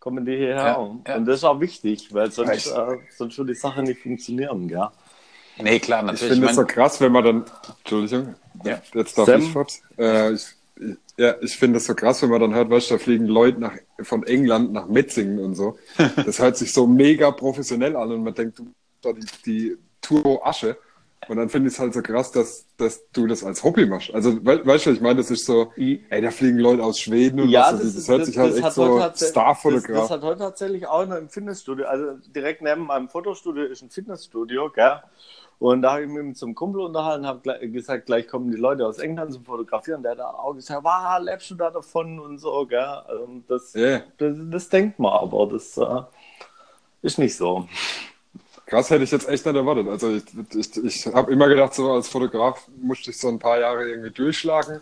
[0.00, 0.78] kommen die hierher.
[0.78, 4.68] Und das ist auch wichtig, weil sonst, äh, sonst würde die Sache nicht funktionieren.
[4.68, 4.88] Gell?
[5.62, 6.32] Nee, klar, Ich natürlich.
[6.34, 7.44] finde es so mein- krass, wenn man dann.
[7.78, 8.34] Entschuldigung,
[8.64, 8.80] Ja.
[8.94, 9.42] jetzt darf Sam?
[9.42, 9.82] ich, Fabs.
[9.98, 10.46] Äh, ich,
[10.76, 13.26] ich- ja, ich finde es so krass, wenn man dann hört, weißt du, da fliegen
[13.26, 15.78] Leute nach, von England nach Metzingen und so.
[16.26, 18.66] Das hört sich so mega professionell an und man denkt, du
[19.00, 20.76] da die, die Turbo Asche.
[21.26, 24.12] Und dann finde ich es halt so krass, dass, dass du das als Hobby machst.
[24.12, 27.40] Also, we weißt du, ich meine, das ist so, ey, da fliegen Leute aus Schweden
[27.40, 27.94] und was weiß ich.
[27.94, 30.00] Das hört sich halt echt so heute tats- Das, Starfotograf.
[30.02, 33.88] das hat heute tatsächlich auch noch im Fitnessstudio, also direkt neben meinem Fotostudio ist ein
[33.88, 35.00] Fitnessstudio, gell?
[35.58, 38.86] Und da habe ich mich mit zum Kumpel unterhalten, habe gesagt, gleich kommen die Leute
[38.86, 40.02] aus England zum Fotografieren.
[40.02, 42.78] Der hat auch gesagt, wow, lebst du da davon und so, gell?
[42.80, 44.00] Also das, Ja.
[44.18, 46.02] das, das denkt man aber, das äh,
[47.02, 47.68] ist nicht so.
[48.66, 49.88] Krass hätte ich jetzt echt nicht erwartet.
[49.88, 50.24] Also ich,
[50.54, 54.10] ich, ich habe immer gedacht, so als Fotograf musste ich so ein paar Jahre irgendwie
[54.10, 54.80] durchschlagen.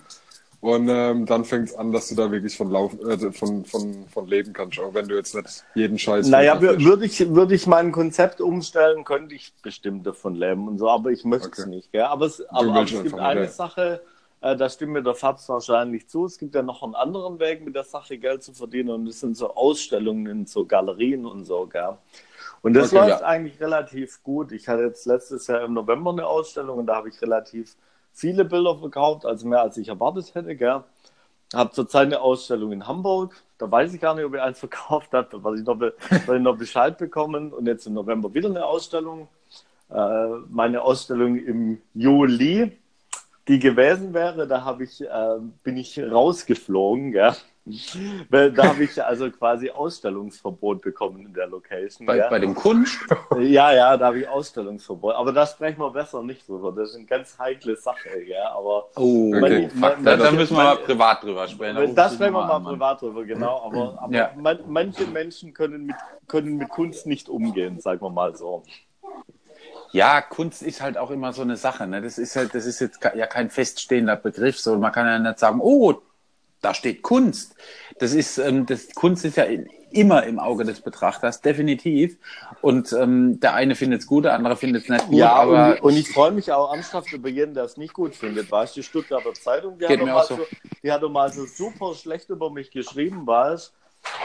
[0.62, 4.06] Und ähm, dann fängt es an, dass du da wirklich von, Lauf, äh, von, von,
[4.06, 7.66] von leben kannst, auch wenn du jetzt nicht jeden Scheiß Naja, würde ich, würde ich
[7.66, 11.68] mein Konzept umstellen, könnte ich bestimmt davon leben und so, aber ich möchte es Okay.
[11.68, 11.90] nicht.
[11.90, 12.02] Gell?
[12.02, 13.48] Aber es, aber, aber es gibt eine.
[13.48, 14.02] Sache,
[14.40, 16.26] äh, da stimmt mir der Fabs wahrscheinlich zu.
[16.26, 19.18] Es gibt ja noch einen anderen Weg, mit der Sache Geld zu verdienen und das
[19.18, 21.66] sind so Ausstellungen in so Galerien und so.
[21.66, 21.96] Gell?
[22.62, 23.26] Und das Okay, läuft ja.
[23.26, 24.52] eigentlich relativ gut.
[24.52, 27.74] Ich hatte jetzt letztes Jahr im November eine Ausstellung und da habe ich relativ
[28.12, 30.54] viele Bilder verkauft, also mehr als ich erwartet hätte.
[30.56, 30.82] Gell?
[31.54, 33.34] Habe zurzeit eine Ausstellung in Hamburg.
[33.58, 35.44] Da weiß ich gar nicht, ob ich eins verkauft habe.
[35.44, 37.52] Werde ich noch, werde ich noch Bescheid bekommen.
[37.52, 39.28] Und jetzt im November wieder eine Ausstellung.
[39.90, 42.72] Äh, meine Ausstellung im Juli,
[43.48, 47.12] die gewesen wäre, da ich, äh, bin ich rausgeflogen.
[47.12, 47.34] Gell?
[48.28, 52.06] Weil Da habe ich also quasi Ausstellungsverbot bekommen in der Location.
[52.06, 52.26] bei, gell?
[52.28, 52.98] bei dem Kunst.
[53.38, 55.14] Ja, ja, da habe ich Ausstellungsverbot.
[55.14, 56.72] Aber da sprechen wir besser nicht drüber.
[56.72, 58.50] Das ist eine ganz heikle Sache, ja.
[58.50, 59.68] Aber Oh, Okay.
[59.68, 61.94] fuck, Man- da, da man- müssen wir man- mal privat drüber sprechen.
[61.94, 63.62] da ich sprechen wir mal an, privat drüber, genau.
[63.64, 64.30] Aber, aber Ja.
[64.36, 65.96] man, manche Menschen können mit,
[66.26, 68.64] können mit Kunst nicht umgehen, sagen wir mal so.
[69.92, 71.86] Ja, Kunst ist halt auch immer so eine Sache.
[71.86, 72.00] Ne?
[72.00, 74.58] Das ist halt, das ist jetzt ja kein feststehender Begriff.
[74.58, 75.94] So, man kann ja nicht sagen, oh,
[76.62, 77.54] da steht Kunst.
[77.98, 79.44] Das ist, ähm, das Kunst ist ja
[79.90, 82.16] immer im Auge des Betrachters, definitiv.
[82.62, 85.16] Und ähm, der eine findet es gut, der andere findet es nicht gut.
[85.16, 88.14] ja, aber und, und ich freue mich auch ernsthaft über jeden, der es nicht gut
[88.14, 88.50] findet.
[88.50, 90.36] Weißt du, die Stuttgarter Zeitung, die Geht hat, doch mal so.
[90.36, 90.46] so,
[90.82, 93.72] die hat doch mal so super schlecht über mich geschrieben, weißt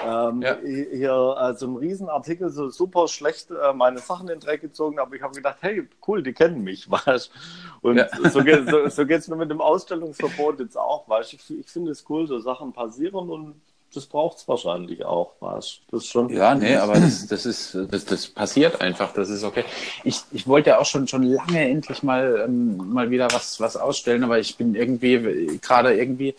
[0.05, 0.57] ähm, Ja.
[0.63, 5.15] Hier, also ein Riesenartikel, so super schlecht äh, meine Sachen in den Dreck gezogen, aber
[5.15, 7.31] ich habe gedacht, hey, cool, die kennen mich, weißt
[7.81, 8.07] Und Ja.
[8.29, 11.91] so geht so, so geht's mir mit dem Ausstellungsverbot jetzt auch, weißt Ich, ich finde
[11.91, 13.61] es cool, so Sachen passieren und
[13.93, 16.29] das braucht es wahrscheinlich auch, weißt Das schon.
[16.29, 19.63] Ja, nee, aber das, das ist, das, das passiert einfach, das ist okay.
[20.03, 23.77] Ich, ich wollte ja auch schon, schon lange endlich mal, ähm, mal wieder was, was
[23.77, 26.35] ausstellen, aber ich bin irgendwie, gerade irgendwie,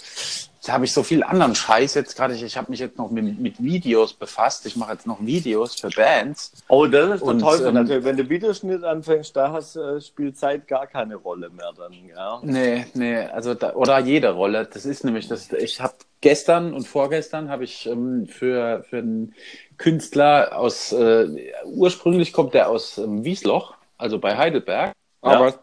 [0.65, 2.35] da habe ich so viel anderen Scheiß jetzt gerade.
[2.35, 4.67] Ich, ich habe mich jetzt noch mit, mit Videos befasst.
[4.67, 6.53] Ich mache jetzt noch Videos für Bands.
[6.69, 8.05] Oh, das ist der Und, Teufel ähm, natürlich.
[8.05, 12.41] Wenn du Videoschnitt anfängst, da hast, äh, spielt Zeit gar keine Rolle mehr dann, ja.
[12.43, 14.69] Nee, nee, also da, oder jede Rolle.
[14.73, 15.53] Das ist nämlich das.
[15.53, 19.35] Ich habe gestern und vorgestern habe ich ähm, für für einen
[19.77, 24.93] Künstler aus äh, ursprünglich kommt der aus ähm, Wiesloch, also bei Heidelberg.
[25.21, 25.55] Aber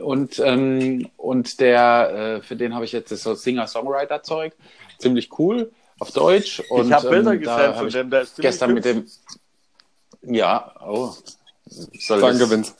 [0.00, 4.52] Und ähm, und der äh, für den habe ich jetzt das so Singer-Songwriter-Zeug,
[4.98, 6.60] ziemlich cool auf Deutsch.
[6.70, 9.06] Und, ich habe Bilder ähm, hab von dem, der ist gestern mit dem
[10.22, 11.12] ja oh
[11.66, 12.72] soll dann gewinnt.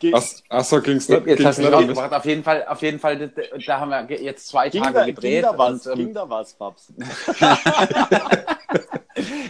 [0.00, 1.26] Ge- Ach, ach so, ging's nicht.
[1.26, 2.12] Jetzt ging's hast du mich rausgebracht.
[2.12, 3.30] Auf jeden Fall, auf jeden Fall,
[3.66, 5.32] da- haben wir jetzt zwei Ging Tage da, gedreht.
[5.32, 6.92] ging da was, und, ähm, ging da was, Babs?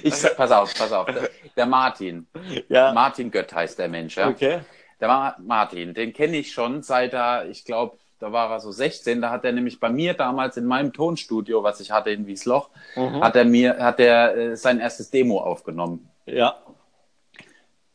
[0.03, 1.07] Ich pass auf, pass auf.
[1.07, 2.27] Der, der Martin.
[2.69, 4.29] Ja, Martin Gött heißt der Mensch, ja.
[4.29, 4.61] okay.
[5.03, 8.71] Der Ma- Martin, den kenne ich schon seit er, ich glaube, da war er so
[8.71, 9.21] 16.
[9.21, 12.71] Da hat er nämlich bei mir damals in meinem Tonstudio, was ich hatte in Wiesloch,
[12.95, 13.21] Mhm.
[13.21, 16.09] hat er mir, hat er äh, sein erstes Demo aufgenommen.
[16.25, 16.55] Ja,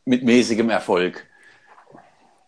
[0.04, 1.26] Mit mäßigem Erfolg.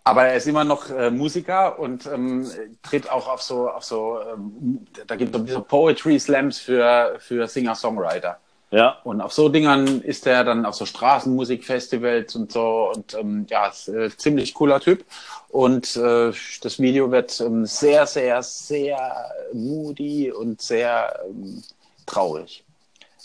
[0.05, 2.47] Aber er ist immer noch äh, Musiker und ähm,
[2.83, 7.47] tritt auch auf so, auf so, ähm, da gibt es so Poetry Slams für, für
[7.49, 8.39] Singer-Songwriter.
[8.71, 8.99] Ja.
[9.05, 12.93] Und auf so Dingern ist er dann auf so Straßenmusikfestivals und so.
[12.95, 15.05] Und ähm, ja, ist äh, ziemlich cooler Typ.
[15.49, 21.63] Und äh, das Video wird ähm, sehr, sehr, sehr moody und sehr ähm,
[22.07, 22.65] traurig.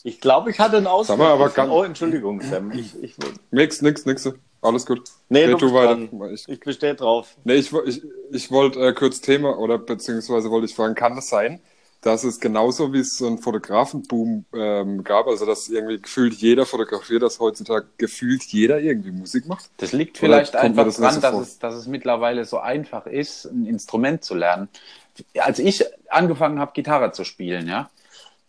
[0.03, 1.03] Ich glaube, ich hatte einen.
[1.03, 2.71] Sag mal, aber ganz- oh, Entschuldigung, Sam.
[2.71, 3.15] Ich, ich,
[3.51, 4.29] Nix, nix, nix.
[4.61, 5.01] Alles gut.
[5.29, 6.31] nee, Red du du weiter.
[6.33, 7.35] Ich, Ich bestehe drauf.
[7.43, 11.29] nee, ich, ich, ich wollte äh, kurz Thema oder beziehungsweise wollte ich fragen, kann es
[11.29, 11.59] sein,
[12.05, 16.67] dass es genauso wie es so einen Fotografenboom ähm, gab, also dass irgendwie gefühlt jeder
[16.67, 19.71] fotografiert, dass heutzutage gefühlt jeder irgendwie Musik macht?
[19.77, 21.41] Das liegt vielleicht mir einfach das daran, so dass vor?
[21.41, 24.69] es, dass es mittlerweile so einfach ist, ein Instrument zu lernen.
[25.39, 27.89] Als ich angefangen habe, Gitarre zu spielen, ja,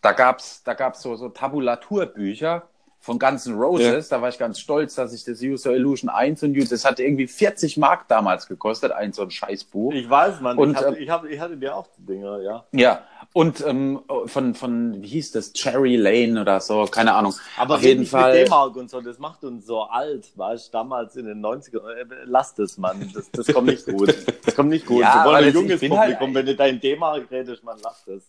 [0.03, 2.69] da gab's da gab's so, so Tabulaturbücher
[3.07, 4.09] von Guns N' Roses.
[4.09, 7.29] Da war ich ganz stolz, dass ich das User Illusion 1 und das hat irgendwie
[7.29, 9.93] 40 Mark damals gekostet, ein so ein Scheißbuch.
[9.95, 10.59] Ich weiß, Mann.
[10.59, 12.65] Und, ich, hatte, ähm, ich, hatte, ich hatte dir auch die Dinger, ja.
[12.73, 13.05] Ja,
[13.37, 17.35] und ähm, von, von, wie hieß das, Cherry Lane oder so, keine Ahnung.
[17.59, 18.33] Aber Auf jeden Fall.
[18.35, 21.87] mit D-Mark und so, das macht uns so alt, weißt damals in den 90ern.
[21.87, 24.15] Äh, Lass das, Mann, das, das kommt nicht gut.
[24.47, 25.03] Das kommt nicht gut.
[25.03, 27.77] Ja, Wir wollen ein ich junges bin Publikum, halt- wenn du dein D-Mark redest, man,
[27.85, 28.23] lass das.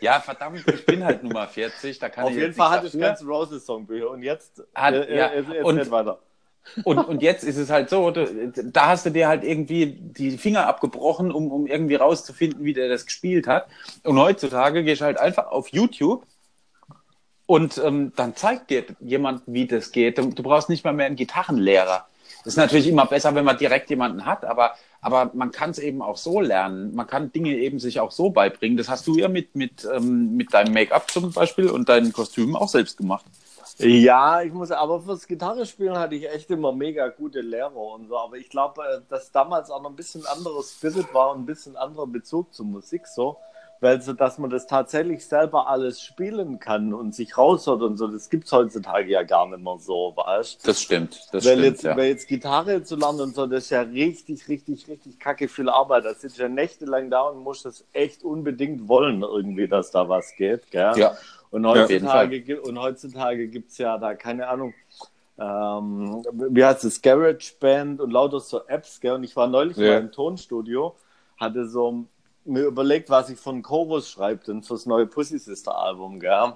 [0.00, 2.92] Ja, verdammt, ich bin halt Nummer 40, da kann Auf ich jeden Fall hatte ich
[2.92, 3.08] dafür.
[3.08, 6.20] ganze Roses Songbücher und jetzt, Hat- äh, ja, äh, jetzt, und- nicht weiter.
[6.82, 10.38] Und, und jetzt ist es halt so, du, da hast du dir halt irgendwie die
[10.38, 13.66] Finger abgebrochen, um, um irgendwie rauszufinden, wie der das gespielt hat.
[14.02, 16.26] Und heutzutage gehst du halt einfach auf YouTube
[17.46, 20.18] und ähm, dann zeigt dir jemand, wie das geht.
[20.18, 22.06] Du, du brauchst nicht mal mehr einen Gitarrenlehrer.
[22.38, 25.78] Das ist natürlich immer besser, wenn man direkt jemanden hat, aber, aber man kann es
[25.78, 26.94] eben auch so lernen.
[26.94, 28.76] Man kann Dinge eben sich auch so beibringen.
[28.76, 32.54] Das hast du ja mit, mit, ähm, mit deinem Make-up zum Beispiel und deinen Kostümen
[32.56, 33.24] auch selbst gemacht.
[33.78, 38.16] Ja, ich muss, aber fürs Gitarrespielen hatte ich echt immer mega gute Lehrer und so.
[38.16, 41.46] Aber ich glaube, äh, dass damals auch noch ein bisschen anderes Spirit war und ein
[41.46, 43.36] bisschen anderer Bezug zur Musik so.
[43.80, 48.06] Weil so, dass man das tatsächlich selber alles spielen kann und sich raushört und so,
[48.06, 51.20] das gibt's heutzutage ja gar nicht mehr so, weißt Das stimmt.
[51.32, 51.96] Das weil stimmt, jetzt, ja.
[51.96, 55.68] weil jetzt Gitarre zu lernen und so, das ist ja richtig, richtig, richtig kacke viel
[55.68, 56.04] Arbeit.
[56.04, 60.34] Da sitzt ja nächtelang da und musst das echt unbedingt wollen, irgendwie, dass da was
[60.36, 60.70] geht.
[60.70, 60.92] Gell?
[60.96, 61.16] Ja.
[61.54, 64.74] Und heutzutage, und heutzutage gibt es ja da, keine Ahnung,
[65.38, 69.12] ähm, wie heißt es, Garage Band und lauter so Apps, gell?
[69.12, 69.94] Und ich war neulich Ja.
[69.94, 70.96] mal im Tonstudio,
[71.36, 72.06] hatte so
[72.44, 76.54] mir überlegt, was ich von Chorus schreibe, denn fürs neue Pussy Sister Album, gell?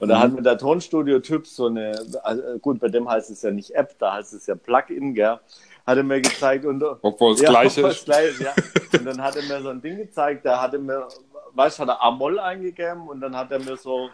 [0.00, 0.20] Und da Mhm.
[0.20, 3.96] hat mir der Tonstudio-Typ so eine, also gut, bei dem heißt es ja nicht App,
[4.00, 5.38] da heißt es ja Plugin, gell?
[5.86, 8.04] Hat er mir gezeigt und Obwohl es ja, gleich ist.
[8.04, 8.56] gleich ja.
[8.98, 11.06] Und dann hat er mir so ein Ding gezeigt, da hat er mir,
[11.52, 14.10] weißt du, hat er A-Moll eingegeben und dann hat er mir so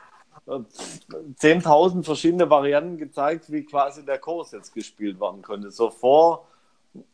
[0.46, 5.70] 10.000 verschiedene Varianten gezeigt, wie quasi der Kurs jetzt gespielt werden könnte.
[5.70, 6.46] So vor,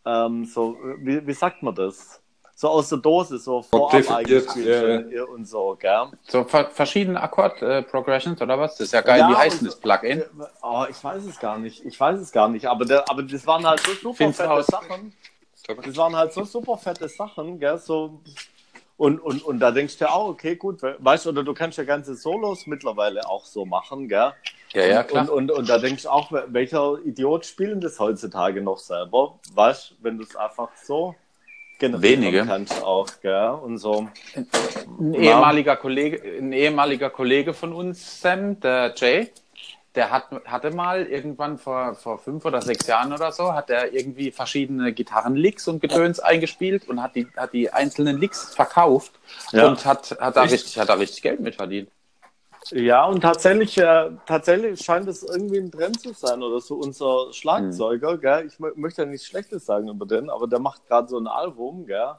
[0.04, 2.20] ähm, so, wie, wie sagt man das?
[2.54, 6.06] So aus der Dose, so vorab eingespielt ja, schon und so, gell?
[6.28, 8.76] So ver verschiedene Akkord-Progressions oder was?
[8.76, 9.16] Das ist ja geil.
[9.16, 10.22] Wie Ja, heißt und denn das Plugin?
[10.62, 11.84] Oh, ich weiß es gar nicht.
[11.84, 12.66] Ich weiß es gar nicht.
[12.66, 14.62] Aber, der, aber das waren halt so super Find's fette.
[14.62, 15.12] Sachen.
[15.66, 17.78] Das waren halt so super fette Sachen, gell?
[17.78, 18.20] So,
[19.02, 21.54] und, und, und da denkst du ja auch, okay, gut, we- weißt du, oder du
[21.54, 24.32] kannst ja ganze Solos mittlerweile auch so machen, gell?
[24.74, 25.22] Ja, ja, und, klar.
[25.22, 29.40] Und, und, und da denkst du auch, wel- welcher Idiot spielen das heutzutage noch selber?
[29.54, 31.16] Weißt du, wenn du es einfach so
[31.80, 32.44] Wenige.
[32.46, 33.58] kannst auch, gell?
[33.60, 34.06] Und so.
[35.00, 39.32] Ein ehemaliger Kollege, ein ehemaliger Kollege von uns, Sam, der Jay,
[39.94, 43.92] der hat, hatte mal irgendwann vor, vor fünf oder sechs Jahren oder so, hat er
[43.92, 49.12] irgendwie verschiedene Gitarrenlicks und Gedöns eingespielt und hat die, hat die einzelnen Licks verkauft
[49.52, 49.68] Ja.
[49.68, 51.90] und hat, hat, da richtig, hat da richtig Geld mit verdient.
[52.70, 56.76] Ja, und tatsächlich, äh, tatsächlich scheint es irgendwie ein Trend zu sein oder so.
[56.76, 60.86] Unser Schlagzeuger, gell, ich mö- möchte ja nichts Schlechtes sagen über den, aber der macht
[60.86, 62.14] gerade so ein Album, gell,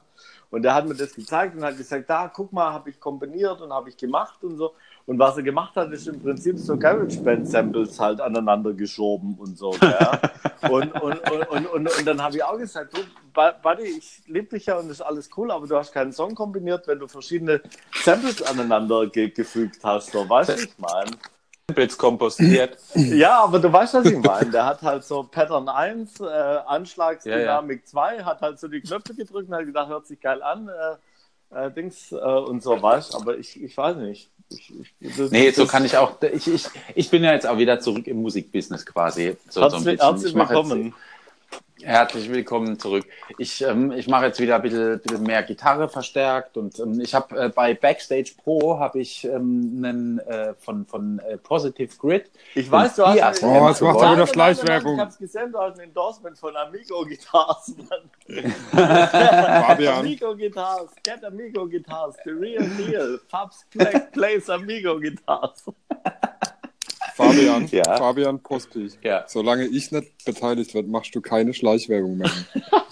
[0.50, 3.60] und der hat mir das gezeigt und hat gesagt, da, guck mal, habe ich kombiniert
[3.62, 4.74] und habe ich gemacht und so.
[5.06, 9.70] Und was er gemacht hat, ist im Prinzip so GarageBand-Samples halt aneinander geschoben und so,
[10.70, 13.02] und, und, und, und, und, dann habe ich auch gesagt, du,
[13.34, 16.12] Bu- Buddy, ich liebe dich ja und das ist alles cool, aber du hast keinen
[16.12, 17.60] Song kombiniert, wenn du verschiedene
[18.02, 21.10] Samples aneinander ge gefügt hast, so, weißt du, ich meine?
[21.68, 22.78] Samples kompostiert.
[22.94, 24.50] Ja, aber du weißt, was ich meine.
[24.50, 29.48] Der hat halt so Pattern 1, äh, Anschlagsdynamik 2, hat halt so die Knöpfe gedrückt
[29.48, 33.36] und hat gedacht, hört sich geil an, äh, äh, Dings äh, und so, weißt Aber
[33.38, 34.30] ich, ich weiß nicht.
[34.58, 36.16] Ich, ich, das, Nee, so kann ich auch.
[36.32, 39.36] Ich, ich, ich bin ja jetzt auch wieder zurück im Musikbusiness quasi.
[39.48, 40.08] So, so ein Herzlich, bisschen.
[40.08, 40.94] herzlich Ich mach jetzt- willkommen.
[41.84, 43.04] Herzlich willkommen zurück.
[43.36, 47.14] Ich, ähm, ich mache jetzt wieder ein bisschen, bisschen mehr Gitarre verstärkt und ähm, ich
[47.14, 52.30] habe äh, bei Backstage Pro habe ich ähm, einen äh, von, von äh, Positive Grid.
[52.54, 53.16] Ich weiß, du hast.
[53.16, 54.94] Diaz Oh, jetzt macht er wieder Schleichwerbung.
[54.94, 58.54] Ich hab's gesehen, du hast ein Endorsement von Amigo Guitars, Mann.
[58.72, 63.18] Fabian, Amigo Guitars, get Amigo Guitars, the real deal.
[63.28, 65.64] Fabs play, plays Amigo Guitars.
[67.14, 67.96] Fabian, Ja.
[67.96, 68.98] Fabian Postich.
[69.02, 69.24] Ja.
[69.28, 72.30] Solange ich nicht beteiligt werde, machst du keine Schleichwerbung mehr.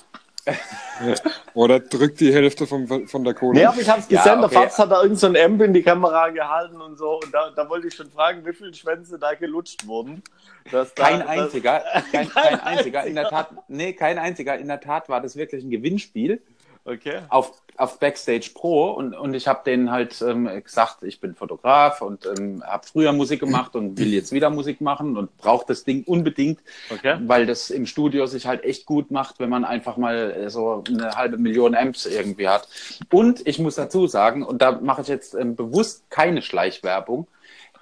[1.54, 3.58] Oder drück die Hälfte von, von der Kohle.
[3.60, 4.50] Nee, aber ich hab's Ja, gesehen, okay.
[4.54, 7.20] der Fabs hat da irgendein so ein Amp in die Kamera gehalten und so.
[7.20, 10.22] Und da, da wollte ich schon fragen, wie viele Schwänze da gelutscht wurden.
[10.70, 13.04] Dass da, Kein einziger, kein, kein einziger.
[13.04, 14.56] In der Tat, nee, kein einziger.
[14.58, 16.40] In der Tat war das wirklich ein Gewinnspiel.
[16.84, 17.20] Okay.
[17.28, 22.02] auf, auf Backstage Pro und, und ich habe denen halt ähm, gesagt, ich bin Fotograf
[22.02, 25.84] und ähm, habe früher Musik gemacht und will jetzt wieder Musik machen und brauche das
[25.84, 26.60] Ding unbedingt,
[26.90, 27.18] Okay.
[27.26, 30.82] weil das im Studio sich halt echt gut macht, wenn man einfach mal äh, so
[30.88, 32.68] eine halbe Million Amps irgendwie hat.
[33.12, 37.28] Und ich muss dazu sagen, und da mache ich jetzt ähm, bewusst keine Schleichwerbung,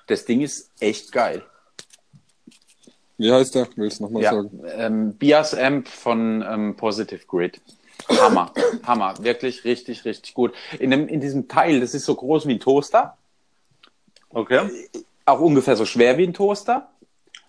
[0.09, 1.43] das Ding ist echt geil.
[3.17, 3.69] Wie heißt der?
[3.77, 4.63] Willst du nochmal Ja, sagen?
[4.77, 7.61] ähm, Bias Amp von ähm, Positive Grid.
[8.21, 8.53] Hammer,
[8.87, 10.53] Hammer, wirklich richtig, richtig gut.
[10.79, 13.16] In, dem, in diesem Teil, das ist so groß wie ein Toaster,
[14.33, 14.61] Okay.
[15.25, 16.89] auch ungefähr so schwer wie ein Toaster.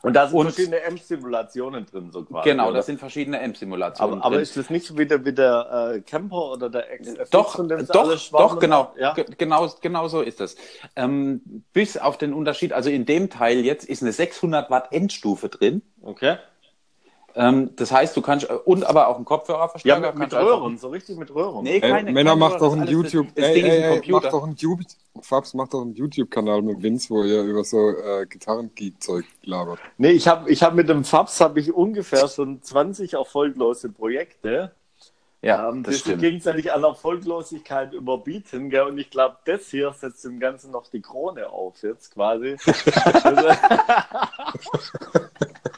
[0.03, 2.49] Und da sind Und- verschiedene M-Simulationen drin, so quasi.
[2.49, 4.15] Genau, das sind verschiedene Amp-Simulationen.
[4.15, 4.41] aber, aber drin.
[4.43, 7.29] ist das nicht wie der, wie der äh, Camper oder der XFX?
[7.29, 9.13] Doch, doch, doch, genau, Ja.
[9.13, 10.55] Ge- genau, genau so ist es.
[10.95, 15.49] Ähm, bis auf den Unterschied, also in dem Teil jetzt ist eine 600 Watt Endstufe
[15.49, 15.83] drin.
[16.01, 16.37] Okay.
[17.35, 20.07] Ähm, das heißt, du kannst, und aber auch einen Ja, Kopfhörerverstärker.
[20.11, 21.63] mit, mit einfach- Röhren, so richtig mit Röhren.
[21.63, 23.53] Nee, Ey, keine, Männer keine macht doch das ein ist alles- YouTube, Das, das ey,
[23.53, 24.21] Ding ist ey, ein ey, Computer.
[24.21, 24.79] macht doch ein YouTube,
[25.21, 29.79] Fabs macht doch einen YouTube-Kanal mit Vince, wo ihr über so äh, Gitarrengeek-Zeug labert.
[29.97, 34.71] Nee, ich habe ich hab mit dem Fabs habe ich ungefähr schon 20 erfolglose Projekte,
[35.43, 36.21] ja, ähm, die das sich stimmt.
[36.21, 38.69] gegenseitig an Erfolglosigkeit überbieten.
[38.69, 38.83] Gell?
[38.83, 42.55] Und ich glaube, das hier setzt dem Ganzen noch die Krone auf jetzt quasi.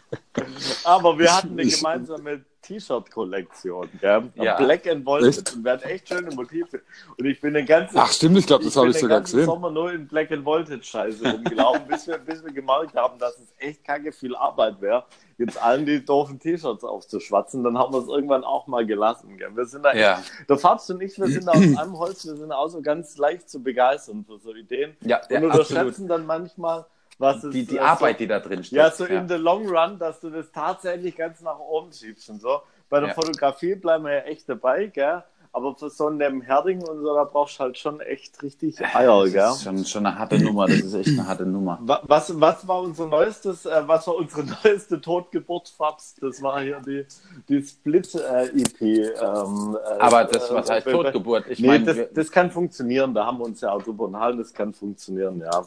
[0.84, 4.32] Aber wir hatten eine gemeinsame T-Shirt-Kollektion, gell?
[4.36, 4.56] Ja.
[4.58, 5.38] Black and Volted.
[5.38, 5.54] Echt?
[5.56, 6.82] Und wir hatten echt schöne Motive.
[7.18, 9.46] Und ich bin den ganzen, Ach stimmt, ich glaube, das habe ich sogar gesehen.
[9.46, 13.38] Sommer nur in Black and Voltage Scheiße rumgelaufen, bis wir, bis wir gemerkt haben, dass
[13.38, 15.04] es echt kacke viel Arbeit wäre,
[15.38, 17.64] jetzt allen die doofen T-Shirts aufzuschwatzen.
[17.64, 19.38] Dann haben wir es irgendwann auch mal gelassen.
[19.38, 19.50] Gell?
[19.54, 20.24] Wir sind da Ja.
[20.48, 23.18] der Fabs und ich, wir sind da aus einem Holz, wir sind auch so ganz
[23.18, 24.96] leicht zu begeistern für so Ideen.
[25.02, 26.10] Ja, ja, und unterschätzen absolut.
[26.12, 26.86] dann manchmal,
[27.20, 28.72] was es Die, die äh, Arbeit, so, die da drin steckt.
[28.78, 32.42] ja, so in the long run, dass du das tatsächlich ganz nach oben schiebst und
[32.42, 32.62] so.
[32.90, 33.16] Bei der Ja.
[33.16, 35.24] Fotografie bleiben wir ja echt dabei, gell?
[35.56, 39.24] Aber für so ein Herding und so, da brauchst du halt schon echt richtig Eier,
[39.26, 39.34] gell?
[39.34, 41.78] Das ist schon, schon eine harte Nummer, das ist echt eine harte Nummer.
[41.84, 46.16] Wa- Was, was war unser neuestes, äh, was war unsere neueste Totgeburt, Fabs?
[46.20, 47.06] Das war hier die,
[47.50, 48.82] die Split-EP.
[48.82, 51.46] ähm, äh, Aber das, was äh, heißt äh, Totgeburt?
[51.48, 54.40] Ich nee, meine, das, das kann funktionieren, da haben wir uns ja auch drüber unterhalten,
[54.40, 55.64] das kann funktionieren, ja.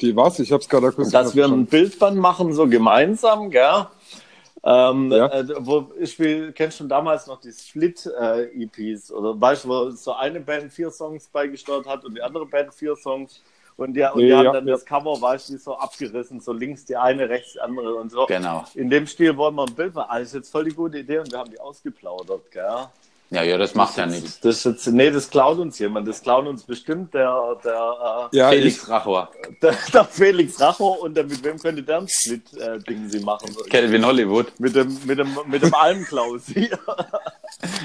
[0.00, 0.38] Die was?
[0.38, 1.66] Ich habe es gerade akustisch Dass wir ein.
[1.66, 3.86] Bildband machen, so gemeinsam, gell?
[4.64, 5.26] Ähm, Ja.
[5.28, 10.12] äh, wo ich spiel, kennst schon damals noch die Split-EPs oder weißt du, wo so
[10.14, 13.40] eine Band vier Songs beigesteuert hat und die andere Band vier Songs
[13.76, 14.74] und die, und die Ja, haben dann ja.
[14.74, 18.26] das Cover, weißt du, so abgerissen, so links die eine, rechts die andere und so.
[18.26, 18.64] Genau.
[18.74, 20.08] In dem Stil wollen wir ein Bild machen.
[20.12, 22.86] Das ist jetzt voll die gute Idee und wir haben die ausgeplaudert, gell?
[23.30, 24.40] Ja, ja, das macht ja nichts.
[24.40, 26.08] Das jetzt, nee, das klaut uns jemand.
[26.08, 29.30] Das klaut uns bestimmt der, der, Ja, ich, Felix Rachor.
[29.42, 33.54] äh, der, der Felix Racher und der, mit wem könnte der ein Split-Ding sie machen?
[33.68, 34.58] Kelvin Hollywood.
[34.58, 36.78] Mit dem, mit dem, mit dem Almklaus hier.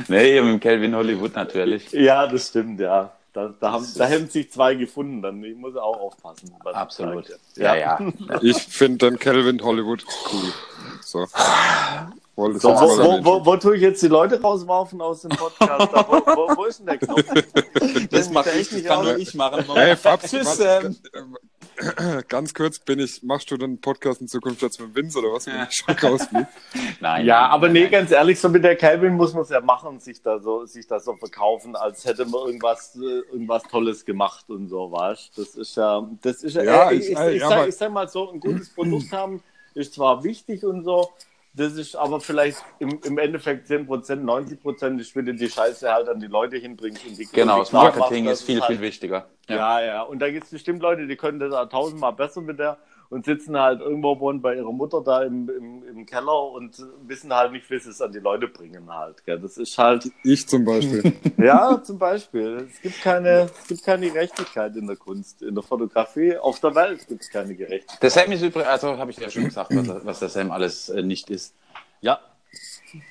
[0.07, 1.91] Nee, mit dem Kelvin Hollywood natürlich.
[1.93, 3.11] ja, das stimmt, ja.
[3.33, 6.53] Da, da, haben, da hätten sich zwei gefunden, dann ich muss auch aufpassen.
[6.63, 7.25] ich Absolut.
[7.25, 7.39] sage.
[7.55, 7.99] Ja, ja.
[8.41, 10.53] ich finde den Calvin Hollywood cool.
[11.01, 11.25] So.
[12.35, 15.93] So, wo, wo, wo, wo tue ich jetzt die Leute rauswerfen aus dem Podcast?
[15.93, 17.23] Da, wo, wo, wo ist denn der Knopf?
[18.09, 19.63] Das mache ich, das kann nur ich machen.
[19.75, 21.37] Hey, Fabs, Tschüss, was- ähm.
[21.77, 25.33] äh, ganz kurz, bin ich, machst du den Podcast in Zukunft jetzt mit Vince oder
[25.33, 25.45] was?
[25.45, 26.47] Wenn ich schon rausfliege?
[26.99, 27.25] Nein.
[27.27, 27.91] Ja, nein, aber nein, nee, nein.
[27.91, 30.87] ganz ehrlich, so mit der Calvin muss man es ja machen, sich da so, sich
[30.87, 35.49] da so verkaufen, als hätte man irgendwas, äh, irgendwas Tolles gemacht und so, weißt Das
[35.55, 37.75] ist ja, das ist ja, Ja, äh, ich- ich, ich, äh, ich, ja, sag, ich
[37.75, 39.43] sag mal so, ein gutes Produkt haben
[39.75, 41.09] ist zwar wichtig und so,
[41.53, 46.19] das ist aber vielleicht im, im Endeffekt 10%, 90% ist wieder die Scheiße halt an
[46.19, 49.27] die Leute hinbringst und die Genau, das Marketing machst, ist viel, es viel halt, wichtiger.
[49.47, 50.01] ja, ja.
[50.01, 52.77] Und da gibt es bestimmt Leute, die können das auch tausendmal besser mit der
[53.13, 57.33] und sitzen halt irgendwo wohnen bei ihrer Mutter da im, im, im Keller und wissen
[57.33, 59.23] halt nicht, wie sie es an die Leute bringen halt.
[59.25, 59.39] Gell?
[59.39, 61.13] Das ist halt, Ich zum Beispiel.
[61.37, 62.67] ja, zum Beispiel.
[62.71, 66.35] Es gibt keine, es gibt keine Gerechtigkeit in der Kunst, in der Fotografie.
[66.37, 68.01] Auf der Welt gibt es keine Gerechtigkeit.
[68.01, 70.89] Der Sam ist übrigens, also habe ich ja schon gesagt, was, was der Sam alles
[70.89, 71.53] äh, nicht ist.
[72.01, 72.19] Ja.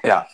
[0.03, 0.27] Ja.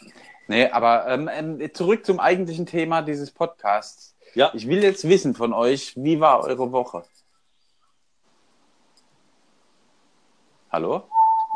[0.46, 4.16] Nee, aber ähm, ähm, zurück zum eigentlichen Thema dieses Podcasts.
[4.34, 4.50] Ja.
[4.54, 7.04] Ich will jetzt wissen von euch, wie war eure Woche?
[10.70, 11.02] Hallo?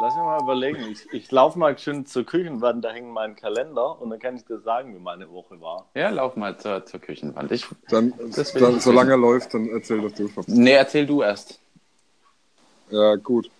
[0.00, 0.90] Lass mich mal überlegen.
[0.90, 4.44] Ich, ich laufe mal schön zur Küchenwand, da hängt mein Kalender und dann kann ich
[4.46, 5.86] dir sagen, wie meine Woche war.
[5.94, 7.52] Ja, lauf mal zur, zur Küchenwand.
[7.52, 10.28] Ich, Dann, dann ich solange er läuft, dann erzähl doch du.
[10.28, 10.48] Fabs.
[10.48, 11.60] nee, erzähl du erst.
[12.90, 13.50] Ja, gut.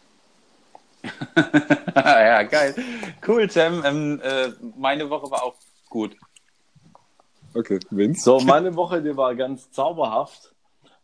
[1.94, 2.74] ja, geil.
[3.26, 3.84] Cool, Sam.
[3.84, 5.55] Ähm, äh, meine Woche war auch
[5.90, 6.16] gut.
[7.55, 8.22] Okay, Vince.
[8.22, 10.55] So, meine Woche, die war ganz zauberhaft.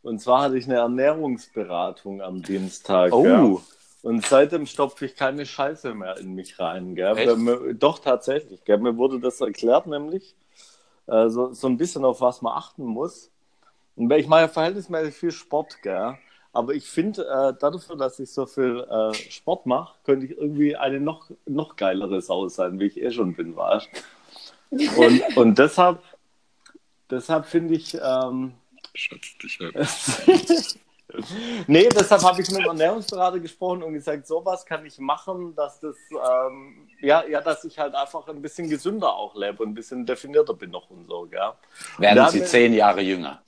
[0.03, 3.13] Und zwar hatte ich eine Ernährungsberatung am Dienstag.
[3.13, 3.27] Oh.
[3.27, 3.59] Ja.
[4.03, 6.95] Und seitdem stopfe ich keine Scheiße mehr in mich rein.
[6.95, 7.37] Gell?
[7.37, 8.65] Mir, doch, tatsächlich.
[8.65, 8.79] Gell?
[8.79, 10.35] Mir wurde das erklärt, nämlich.
[11.09, 13.31] äh, so, so ein bisschen auf was man achten muss.
[13.97, 16.17] Und ich mache ja verhältnismäßig viel Sport, gell?
[16.53, 20.77] Aber ich finde, äh, dafür, dass ich so viel äh, Sport mache, könnte ich irgendwie
[20.77, 23.89] eine noch, noch geilere Sau sein, wie ich eh schon bin, weißt
[24.71, 26.03] Und, und deshalb,
[27.11, 27.95] deshalb finde ich.
[27.95, 28.55] Ähm,
[28.95, 29.75] Schatz dich ab.
[31.67, 35.81] nee, deshalb habe ich mit dem Ernährungsberater gesprochen und gesagt, sowas kann ich machen, dass
[35.81, 39.75] das, ähm, ja, ja, dass ich halt einfach ein bisschen gesünder auch lebe und ein
[39.75, 41.53] bisschen definierter bin noch und so, gell?
[41.99, 43.41] Werden Da Sie zehn Jahre jünger.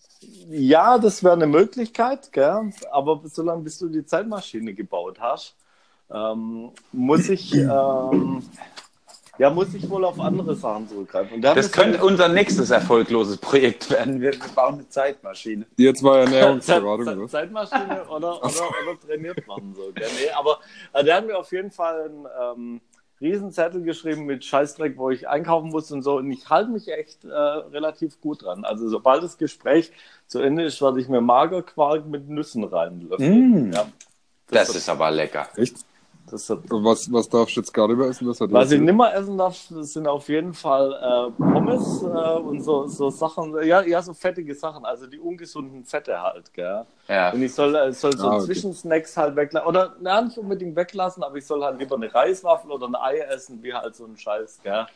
[0.48, 2.72] Ja, das wäre eine Möglichkeit, gell?
[2.90, 5.54] aber solange bis du die Zeitmaschine gebaut hast,
[6.12, 8.42] ähm, muss ich, ähm,
[9.40, 11.36] ja, muss ich wohl auf andere Sachen zurückgreifen.
[11.36, 14.20] Und da haben Das wir könnte unser nächstes erfolgloses Projekt werden.
[14.20, 15.64] Wir bauen eine Zeitmaschine.
[15.78, 17.28] Jetzt war Zeit, Ernährungsberatung, Zeit, oder?
[17.28, 19.92] Zeitmaschine oder, oder, oder trainiert man so.
[19.94, 20.08] Gell?
[20.20, 20.60] Nee, aber
[20.92, 22.80] äh, der hat mir auf jeden Fall einen ähm,
[23.22, 26.18] Riesenzettel geschrieben mit Scheißdreck, wo ich einkaufen muss und so.
[26.18, 28.66] Und ich halte mich echt äh, relativ gut dran.
[28.66, 29.90] Also sobald das Gespräch
[30.26, 33.68] zu Ende ist, werde ich mir Magerquark mit Nüssen reinlöffeln.
[33.68, 33.72] Mm.
[33.72, 33.86] Ja,
[34.48, 35.48] Das ist aber lecker.
[35.56, 35.76] Echt?
[36.32, 38.26] Das hat, Und was, was darfst du jetzt gar nicht mehr essen?
[38.26, 38.84] Das hat was ich erzählt.
[38.84, 43.82] nimmer essen darf, sind auf jeden Fall äh, Pommes äh, und so, so Sachen, ja,
[43.82, 46.86] ja, so fettige Sachen, also die ungesunden Fette halt, gell.
[47.08, 47.32] Ja.
[47.32, 48.46] Und ich soll, äh, soll so Ah, okay.
[48.46, 49.68] Zwischensnacks halt weglassen.
[49.68, 53.18] Oder na, nicht unbedingt weglassen, aber ich soll halt lieber eine Reiswaffel oder ein Ei
[53.18, 54.86] essen, wie halt so ein Scheiß, gell?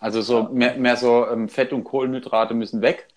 [0.00, 3.08] Also so mehr, mehr so ähm, Fett und Kohlenhydrate müssen weg.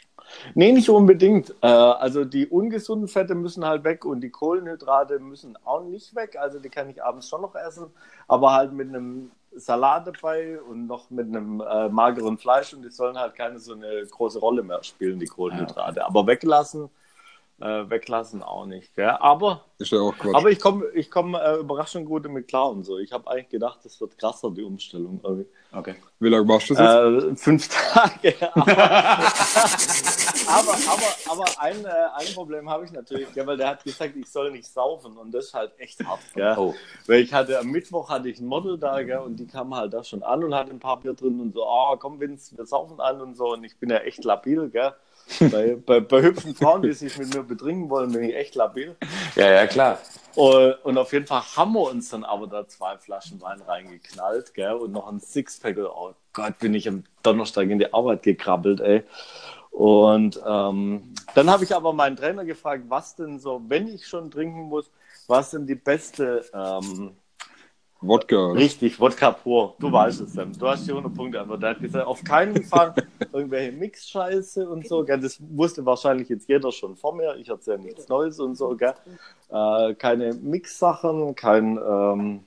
[0.55, 1.53] Nee, nicht unbedingt.
[1.61, 6.38] Äh, also die ungesunden Fette müssen halt weg und die Kohlenhydrate müssen auch nicht weg.
[6.39, 7.88] Also die kann ich abends schon noch essen,
[8.27, 12.89] aber halt mit einem Salat dabei und noch mit einem äh, mageren Fleisch und die
[12.89, 16.05] sollen halt keine so eine große Rolle mehr spielen, die Kohlenhydrate.
[16.05, 16.89] Aber weglassen,
[17.60, 18.95] äh, weglassen auch nicht.
[18.95, 19.10] Gell?
[19.20, 20.36] Aber Ist ja auch Quatsch.
[20.36, 22.97] Aber ich komme ich komm, äh, überraschend gut damit klar und so.
[22.99, 25.20] Ich habe eigentlich gedacht, das wird krasser, die Umstellung.
[25.24, 25.47] irgendwie.
[25.72, 25.95] Okay.
[26.20, 27.34] Wie lange machst du das jetzt?
[27.34, 28.36] Äh, fünf Tage.
[30.49, 30.78] Aber, aber,
[31.28, 34.30] aber, aber ein, äh, ein Problem habe ich natürlich, gell, weil der hat gesagt, ich
[34.30, 36.22] soll nicht saufen und das ist halt echt hart.
[36.34, 36.55] Gell?
[36.58, 36.74] Oh.
[37.05, 39.93] Weil ich hatte am Mittwoch hatte ich ein Model da gell, und die kam halt
[39.93, 42.66] da schon an und hatte ein paar Bier drin und so, oh, komm Vince, wir
[42.66, 44.93] saufen an und so und ich bin ja echt labil, gell.
[45.39, 48.95] Bei, bei, bei hübschen Frauen, die sich mit mir betrinken wollen, bin ich echt labil.
[49.36, 49.99] Ja, ja, klar.
[50.36, 54.53] Und, und auf jeden Fall haben wir uns dann aber da zwei Flaschen Wein reingeknallt,
[54.53, 55.78] gell, und noch ein Sixpack.
[55.78, 59.03] Oh Gott, bin ich am Donnerstag in die Arbeit gekrabbelt, ey.
[59.71, 64.32] Und ähm, dann habe ich aber meinen Trainer gefragt, was denn so, wenn ich schon
[64.32, 64.89] trinken muss,
[65.28, 67.11] was denn die beste, ähm,
[68.01, 69.75] Wodka, richtig, Wodka pur.
[69.79, 70.53] Du weißt es, Sam.
[70.53, 72.93] Du hast die 100 Punkte, aber der hat gesagt, auf keinen Fall
[73.33, 75.03] irgendwelche Mix-Scheiße und so.
[75.03, 75.19] Gell?
[75.19, 77.35] Das wusste wahrscheinlich jetzt jeder schon vor mir.
[77.37, 78.75] Ich erzähle nichts Neues und so.
[78.75, 78.93] Gell?
[79.49, 82.43] Äh, keine Mix-Sachen, kein, ähm,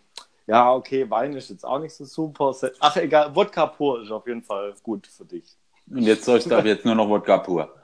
[0.47, 2.55] ja, okay, Wein ist jetzt auch nicht so super.
[2.79, 5.57] Ach, egal, Wodka pur ist auf jeden Fall gut für dich.
[5.91, 7.75] Und jetzt soll ich da jetzt nur noch Wodka pur.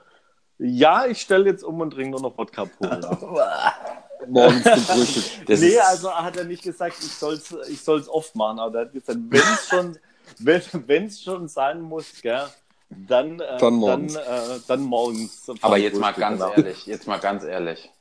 [0.57, 2.99] Ja, ich stelle jetzt um und trinke nur noch Wodka pur.
[4.29, 5.45] Morgens zum Frühstück.
[5.47, 8.79] Das nee, also hat er nicht gesagt, ich soll es ich soll's oft machen, aber
[8.79, 9.97] er hat gesagt, wenn es schon,
[10.39, 12.45] wenn, wenn's schon sein muss, gell,
[12.89, 14.13] dann, äh, Dann morgens.
[14.13, 15.43] Dann, äh, dann morgens.
[15.43, 16.53] zum aber jetzt mal ganz genau.
[16.53, 17.91] ehrlich, jetzt mal ganz ehrlich.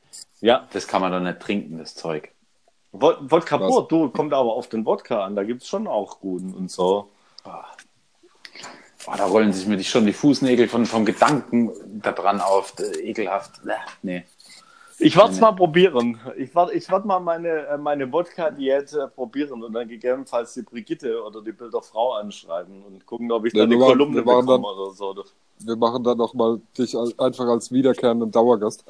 [0.41, 2.31] Ja, Das kann man doch nicht trinken, das Zeug.
[2.93, 6.21] Wod- Wodka pur, du, kommt aber auf den Wodka an, da gibt es schon auch
[6.21, 7.09] guten und so.
[7.45, 11.71] Boah, da rollen sich mir die- schon die Fußnägel von, vom Gedanken
[12.03, 12.75] daran auf.
[12.79, 13.61] Äh, ekelhaft.
[14.03, 14.25] Nee.
[14.99, 16.19] Ich werde es mal probieren.
[16.37, 20.63] Ich werde ich werd mal meine, äh, meine Wodka-Diät äh, probieren und dann gegebenenfalls die
[20.63, 24.67] Brigitte oder die Bilderfrau anschreiben und gucken, ob ich Ja, dann eine machen- Kolumne bekomme
[24.67, 25.15] oder so.
[25.59, 28.85] Wir machen dann nochmal dich einfach als wiederkehrenden Dauergast.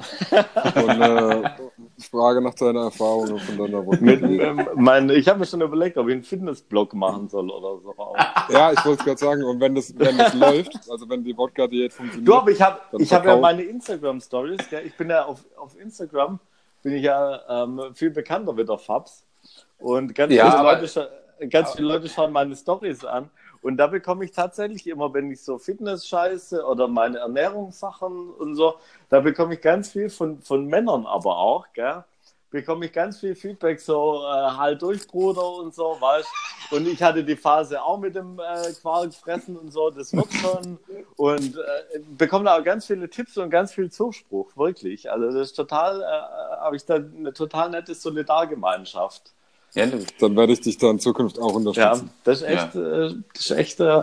[0.74, 1.48] Und äh,
[2.10, 4.04] Frage nach deiner Erfahrungen von deiner Wodka.
[4.04, 7.78] Mit, ähm, mein, ich habe mir schon überlegt, ob ich einen Fitnessblog machen soll oder
[7.80, 7.94] so.
[8.52, 9.44] Ja, ich wollte es gerade sagen.
[9.44, 12.80] Und wenn das, wenn das läuft, also wenn die Wodka-Diät funktioniert, Du, aber ich habe
[12.98, 14.60] ich hab ja meine Instagram-Stories.
[14.84, 16.40] Ich bin ja auf, auf Instagram,
[16.82, 19.24] bin ich ja ähm, viel bekannter wie der Fabs.
[19.78, 21.10] Und ganz, Ja, viele, aber- Leute,
[21.48, 23.30] ganz viele Leute schauen meine Stories an.
[23.66, 28.76] Und da bekomme ich tatsächlich immer, wenn ich so Fitness-Scheiße oder meine Ernährungssachen und so,
[29.08, 32.04] da bekomme ich ganz viel von, von Männern aber auch, gell?
[32.48, 36.28] bekomme ich ganz viel Feedback, so äh, halt durch, Bruder und so, weißt
[36.70, 40.78] Und ich hatte die Phase auch mit dem äh, Quarkfressen und so, das wird schon.
[41.16, 45.10] Und äh, bekomme da auch ganz viele Tipps und ganz viel Zuspruch, wirklich.
[45.10, 49.32] Also das ist total, äh, habe ich da eine total nette Solidargemeinschaft.
[49.74, 49.86] Ja,
[50.20, 52.10] dann werde ich dich da in Zukunft auch Ja, unterstützen.
[52.24, 54.02] das ist echt, äh, das ist echt, äh,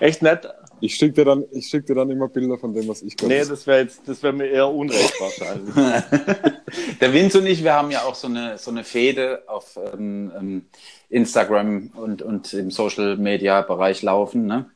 [0.00, 0.48] echt nett.
[0.80, 3.28] Ich schicke dir, dann- ich schick dir dann immer Bilder von dem, was ich kann.
[3.28, 5.74] Nee, das wäre jetzt, das wäre mir eher unrecht wahrscheinlich.
[7.00, 10.32] Der Vince und ich, wir haben ja auch so eine, so eine Fehde auf ähm,
[10.36, 10.66] ähm
[11.10, 14.46] Instagram und, und im Social Media Bereich laufen.
[14.46, 14.66] Ne?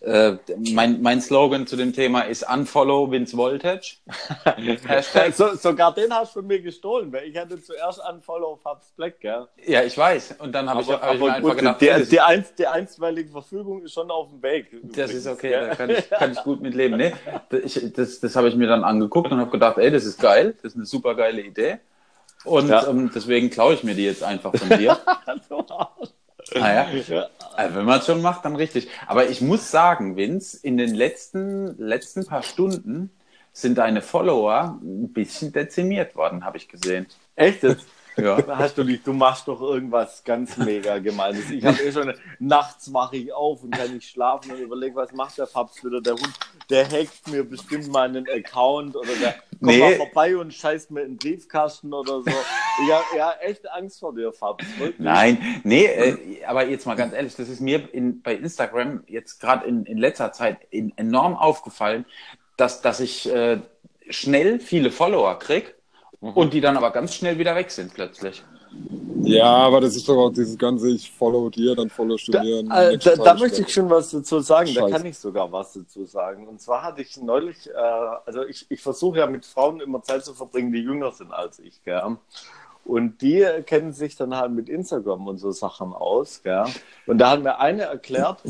[0.00, 0.36] Äh,
[0.72, 3.96] mein, mein Slogan zu dem Thema ist Unfollow Vince Voltage.
[5.32, 9.20] so, sogar den hast du von mir gestohlen, weil ich hatte zuerst Unfollow Fabs Black,
[9.20, 9.48] gell?
[9.66, 10.36] Ja, ich weiß.
[10.38, 13.82] Und dann habe ich, hab ich mir einfach gedacht, die, die, einst, die einstweilige Verfügung
[13.82, 14.72] ist schon auf dem Weg.
[14.72, 16.96] Übrigens, das ist okay, da kann ich, kann ich gut mitleben.
[16.96, 17.12] Nee,
[17.64, 20.54] ich, das das habe ich mir dann angeguckt und habe gedacht, ey, das ist geil,
[20.62, 21.78] das ist eine super geile Idee.
[22.44, 22.86] Und ja.
[22.86, 24.98] ähm, deswegen klaue ich mir die jetzt einfach von dir.
[26.54, 27.28] Naja, ja.
[27.56, 28.88] also wenn man es schon macht, dann richtig.
[29.06, 33.10] Aber ich muss sagen, Vince, in den letzten, letzten paar Stunden
[33.52, 37.06] sind deine Follower ein bisschen dezimiert worden, habe ich gesehen.
[37.34, 37.86] Echt jetzt?
[38.18, 38.44] Ja.
[38.58, 41.50] Hast du nicht, du machst doch irgendwas ganz mega Gemeines.
[41.50, 45.12] Ich habe eh schon, nachts wache ich auf und kann nicht schlafen und überlege, was
[45.12, 46.00] macht der Fabs wieder?
[46.00, 46.32] Der Hund,
[46.68, 49.78] der hackt mir bestimmt meinen Account oder der kommt nee.
[49.78, 52.30] mal vorbei und scheißt mir in den Briefkasten oder so.
[52.30, 54.64] Ich habe ja, echt Angst vor dir, Fabs.
[54.78, 54.98] Wirklich.
[54.98, 59.40] Nein, nee, äh, aber jetzt mal ganz ehrlich, das ist mir in, bei Instagram jetzt
[59.40, 62.04] gerade in, in letzter Zeit in, enorm aufgefallen,
[62.56, 63.60] dass, dass ich äh,
[64.10, 65.77] schnell viele Follower kriege
[66.20, 66.30] Mhm.
[66.30, 68.42] Und die dann aber ganz schnell wieder weg sind plötzlich.
[69.22, 72.62] Ja, aber das ist doch auch dieses ganze, ich follow dir, dann follow du dir.
[72.64, 74.80] Da, äh, da, da möchte ich schon was dazu sagen, Scheiße.
[74.80, 76.46] da kann ich sogar was dazu sagen.
[76.46, 80.24] Und zwar hatte ich neulich, äh, also ich, ich versuche ja mit Frauen immer Zeit
[80.24, 82.16] zu verbringen, die jünger sind als ich, gell?
[82.84, 86.64] Und die kennen sich dann halt mit Instagram und so Sachen aus, gell?
[87.06, 88.40] Und da hat mir eine erklärt,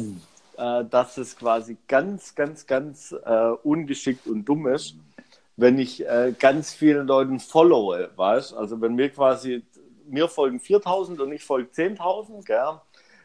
[0.56, 4.94] äh, dass es quasi ganz, ganz, ganz äh, ungeschickt und dumm ist,
[5.58, 9.64] wenn ich äh, ganz vielen Leuten followe, weißt Also wenn mir quasi,
[10.06, 12.80] mir folgen 4000 und ich folge 10.000, gell?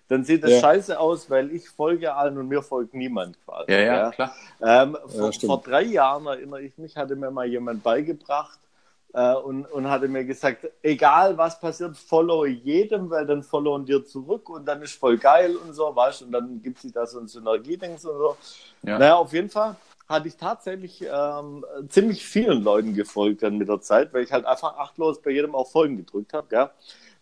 [0.07, 0.59] dann sieht das ja.
[0.59, 3.71] scheiße aus, weil ich folge allen und mir folgt niemand quasi.
[3.71, 4.35] Ja, ja, klar.
[4.61, 8.59] Ähm, vor, ja, vor, drei Jahren erinnere ich mich, hatte mir mal jemand beigebracht
[9.13, 14.03] äh, und, und hatte mir gesagt, egal was passiert, follow jedem, weil dann followen dir
[14.03, 17.19] zurück und dann ist voll geil und so, weißt und dann gibt sich da so
[17.19, 18.37] ein Synergiedings und so.
[18.81, 18.97] Ja.
[18.97, 19.75] Naja, auf jeden Fall
[20.13, 24.45] hatte ich tatsächlich ähm, ziemlich vielen Leuten gefolgt dann mit der Zeit, weil ich halt
[24.45, 26.71] einfach achtlos bei jedem auch Folgen gedrückt habe, ja.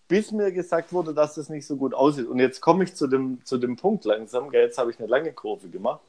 [0.07, 2.27] Bis mir gesagt wurde, dass das nicht so gut aussieht.
[2.27, 4.49] Und jetzt komme ich zu dem, zu dem Punkt langsam.
[4.49, 4.63] Gell?
[4.63, 6.01] Jetzt habe ich eine lange Kurve gemacht.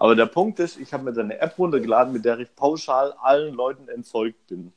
[0.00, 3.12] Aber der Punkt ist, ich habe mir dann eine App runtergeladen, mit der ich pauschal
[3.22, 4.72] allen Leuten entfolgt bin.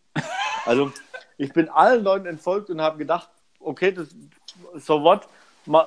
[0.66, 0.92] Also
[1.38, 3.30] ich bin allen Leuten entfolgt und habe gedacht,
[3.60, 4.10] okay, das,
[4.76, 5.28] so what?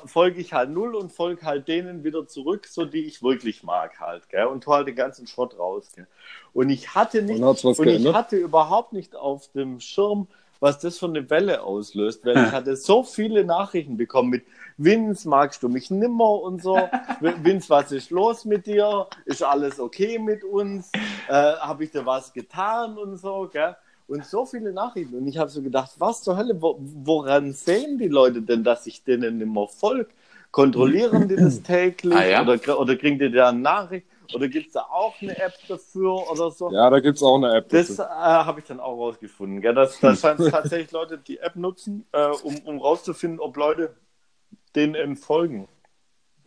[0.07, 4.01] Folge ich halt null und folge halt denen wieder zurück, so die ich wirklich mag
[4.01, 4.47] halt, gell?
[4.47, 6.07] Und tu halt den ganzen Schrott raus, gell?
[6.53, 10.27] Und ich hatte nicht, und, und ich hatte überhaupt nicht auf dem Schirm,
[10.61, 14.45] was das für eine Welle auslöst, weil ich hatte so viele Nachrichten bekommen mit
[14.77, 16.77] Vince, magst du mich nimmer und so.
[17.21, 19.07] Vince, was ist los mit dir?
[19.25, 20.91] Ist alles okay mit uns?
[21.29, 23.75] Äh, Habe ich dir was getan und so, gell?
[24.11, 25.15] Und so viele Nachrichten.
[25.15, 28.87] Und ich habe so gedacht, was zur Hölle, wo, woran sehen die Leute denn, dass
[28.87, 30.11] ich denen immer folge?
[30.51, 32.43] Kontrollieren die das täglich ah, ja?
[32.43, 34.07] oder, oder kriegen die da eine Nachricht?
[34.35, 36.71] Oder gibt es da auch eine App dafür oder so?
[36.73, 37.69] Ja, da gibt es auch eine App.
[37.69, 39.61] Das äh, habe ich dann auch rausgefunden.
[39.61, 39.75] Gell?
[39.75, 43.95] Das, das scheint tatsächlich Leute, die App nutzen, äh, um, um rauszufinden, ob Leute
[44.75, 45.69] denen entfolgen.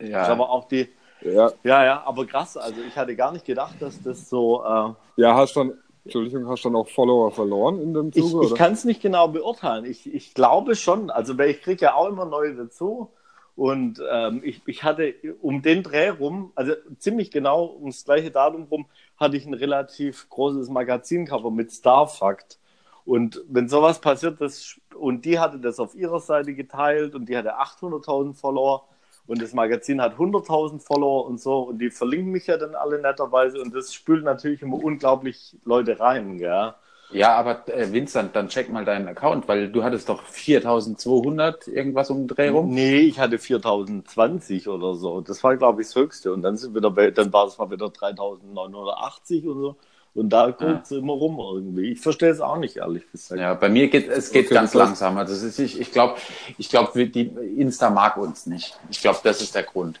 [0.00, 0.18] Ja.
[0.18, 0.88] Das ist aber auch die.
[1.22, 1.52] Ja.
[1.62, 2.58] ja, ja, aber krass.
[2.58, 4.62] Also ich hatte gar nicht gedacht, dass das so.
[4.62, 8.44] Äh, ja, hast schon Entschuldigung, hast du dann auch Follower verloren in dem Zuge?
[8.44, 9.86] Ich, ich kann es nicht genau beurteilen.
[9.86, 11.10] Ich, ich glaube schon.
[11.10, 13.10] Also, weil ich kriege ja auch immer neue dazu.
[13.56, 18.64] Und ähm, ich, ich hatte um den Dreh rum, also ziemlich genau ums gleiche Datum
[18.64, 18.86] rum,
[19.16, 22.58] hatte ich ein relativ großes Magazincover mit Starfakt.
[23.04, 27.36] Und wenn sowas passiert, das, und die hatte das auf ihrer Seite geteilt und die
[27.36, 28.88] hatte 800.000 Follower,
[29.26, 33.00] und das Magazin hat 100.000 Follower und so und die verlinken mich ja dann alle
[33.00, 36.74] netterweise und das spült natürlich immer unglaublich Leute rein, gell?
[37.10, 42.10] Ja, aber äh, Vincent, dann check mal deinen Account, weil du hattest doch 4200 irgendwas
[42.10, 42.70] um den Dreh rum.
[42.70, 45.20] Nee, ich hatte 4020 oder so.
[45.20, 46.32] Das war, glaube ich, das Höchste.
[46.32, 49.76] Und dann sind wir dabei, dann war es mal wieder 3980 und so.
[50.14, 50.98] Und da guckt es ja.
[50.98, 51.90] immer rum irgendwie.
[51.92, 53.40] Ich verstehe es auch nicht, ehrlich gesagt.
[53.40, 55.18] Ja, bei mir geht es geht okay, ganz langsam.
[55.18, 56.16] Also ist, ich, ich glaube,
[56.56, 58.78] ich glaub, die Insta mag uns nicht.
[58.90, 60.00] Ich glaube, das ist der Grund.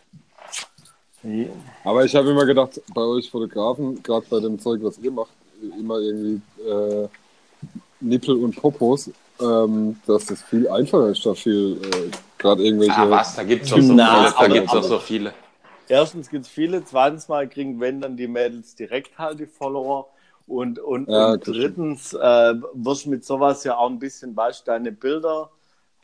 [1.82, 5.32] Aber ich habe immer gedacht, bei euch Fotografen, gerade bei dem Zeug, was ihr macht,
[5.78, 7.08] immer irgendwie äh,
[8.00, 9.10] Nippel und Popos,
[9.40, 12.94] ähm, dass das viel einfacher ist, da viel äh, gerade irgendwelche.
[12.94, 13.34] Ah, was?
[13.34, 15.32] Da gibt es doch so, da gibt's doch so viele
[15.88, 20.08] erstens gibt es viele, zweitens mal kriegen, wenn dann die Mädels direkt halt die Follower.
[20.46, 24.68] Und, und, ja, und drittens äh, wirst du mit sowas ja auch ein bisschen, weißt
[24.68, 25.50] deine Bilder,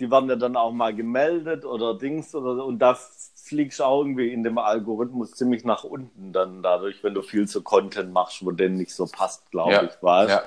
[0.01, 2.65] die werden ja dann auch mal gemeldet oder Dings oder so.
[2.65, 2.97] Und da
[3.35, 7.47] fliegst du auch irgendwie in dem Algorithmus ziemlich nach unten dann dadurch, wenn du viel
[7.47, 10.43] zu Content machst, wo denen nicht so passt, glaube ja, ich, weißt ja.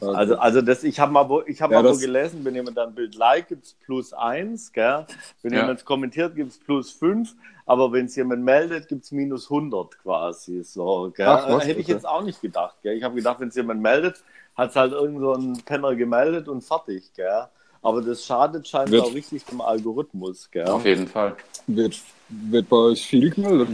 [0.00, 0.14] Okay.
[0.14, 2.78] Also, also das, ich habe mal, wo, ich hab Ja, mal wo gelesen, wenn jemand
[2.78, 5.06] ein Bild like, gibt es plus eins, gell?
[5.42, 5.60] Wenn Ja.
[5.62, 7.34] jemand kommentiert, gibt es plus fünf,
[7.66, 10.62] aber wenn es jemand meldet, gibt es minus 100 quasi.
[10.62, 11.26] So, gell?
[11.26, 11.64] Ach, was?
[11.64, 11.92] Hätte ich Okay.
[11.94, 12.76] jetzt auch nicht gedacht.
[12.82, 12.96] Gell?
[12.96, 14.22] Ich habe gedacht, wenn es jemand meldet,
[14.56, 17.12] hat es halt irgend so ein Penner gemeldet und fertig.
[17.14, 17.48] Gell?
[17.82, 20.48] Aber das schadet scheinbar Wird- auch richtig dem Algorithmus.
[20.52, 20.66] Gell?
[20.68, 21.34] Auf jeden Fall.
[21.66, 23.68] Wird, wird bei euch viel gemeldet?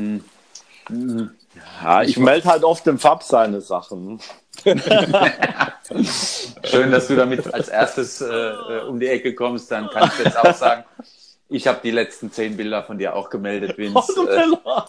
[1.83, 4.21] Ja, ich melde halt oft dem Fab seine Sachen.
[6.65, 9.71] Schön, dass du damit als erstes äh, äh, um die Ecke kommst.
[9.71, 10.85] Dann kann ich jetzt auch sagen,
[11.49, 14.61] ich habe die letzten zehn Bilder von dir auch gemeldet, Vince.
[14.65, 14.83] Oh.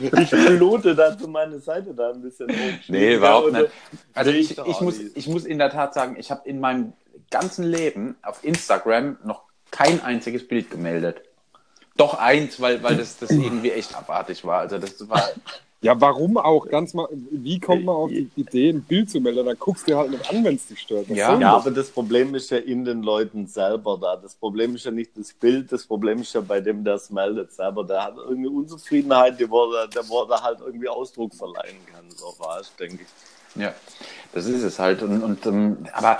[0.00, 2.78] Ich blute dazu meine Seite da ein bisschen hoch.
[2.88, 3.70] Nee, überhaupt nicht.
[4.14, 6.92] Also ich, ich muss, ich muss in der Tat sagen, ich habe in meinem
[7.30, 11.22] ganzen Leben auf Instagram noch kein einziges Bild gemeldet.
[11.96, 14.60] Doch eins, weil, weil das, das irgendwie echt abartig war.
[14.60, 15.30] Also das war.
[15.82, 16.68] Ja, warum auch?
[16.68, 19.44] Ganz mal, wie kommt man auf die Idee, ein Bild zu melden?
[19.44, 21.08] Dann guckst du dir halt nicht an, wenn es dich stört.
[21.08, 21.36] Ja.
[21.38, 24.16] Ja, aber das Problem ist ja in den Leuten selber da.
[24.16, 27.10] Das Problem ist ja nicht das Bild, das Problem ist ja bei dem, der es
[27.10, 27.82] meldet selber.
[27.84, 32.04] Der hat irgendeine Unzufriedenheit, die wo er, der, wo er halt irgendwie Ausdruck verleihen kann.
[32.10, 33.60] So war es, denke ich.
[33.60, 33.74] Ja,
[34.32, 35.02] das ist es halt.
[35.02, 36.18] Und, und ähm, aber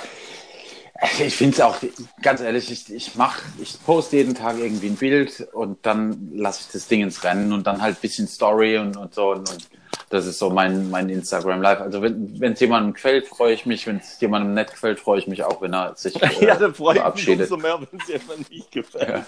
[1.19, 1.77] ich finde es auch,
[2.23, 6.63] ganz ehrlich, ich, ich mach, ich poste jeden Tag irgendwie ein Bild und dann lasse
[6.63, 9.33] ich das Ding ins Rennen und dann halt ein bisschen Story und, und so.
[9.33, 9.69] Und, und
[10.11, 11.81] das ist so mein, mein Instagram Live.
[11.81, 13.87] Also wenn es jemandem gefällt, freue ich mich.
[13.87, 16.75] Wenn es jemandem nicht gefällt, freue ich mich auch, wenn er sich äh, Ja, dann
[16.75, 19.25] freue ich mich umso mehr, wenn es jemand nicht gefällt.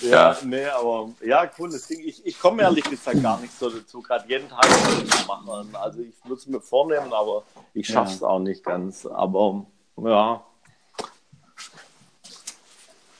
[0.00, 0.36] Ja, Ja.
[0.44, 2.00] nee, aber ja, cooles Ding.
[2.04, 5.74] Ich, ich komme ehrlich gesagt gar nicht so dazu, gerade jeden Tag zu machen.
[5.74, 7.42] Also ich würde es mir vornehmen, aber
[7.74, 9.06] ich schaffe es auch nicht ganz.
[9.06, 10.44] Aber ja,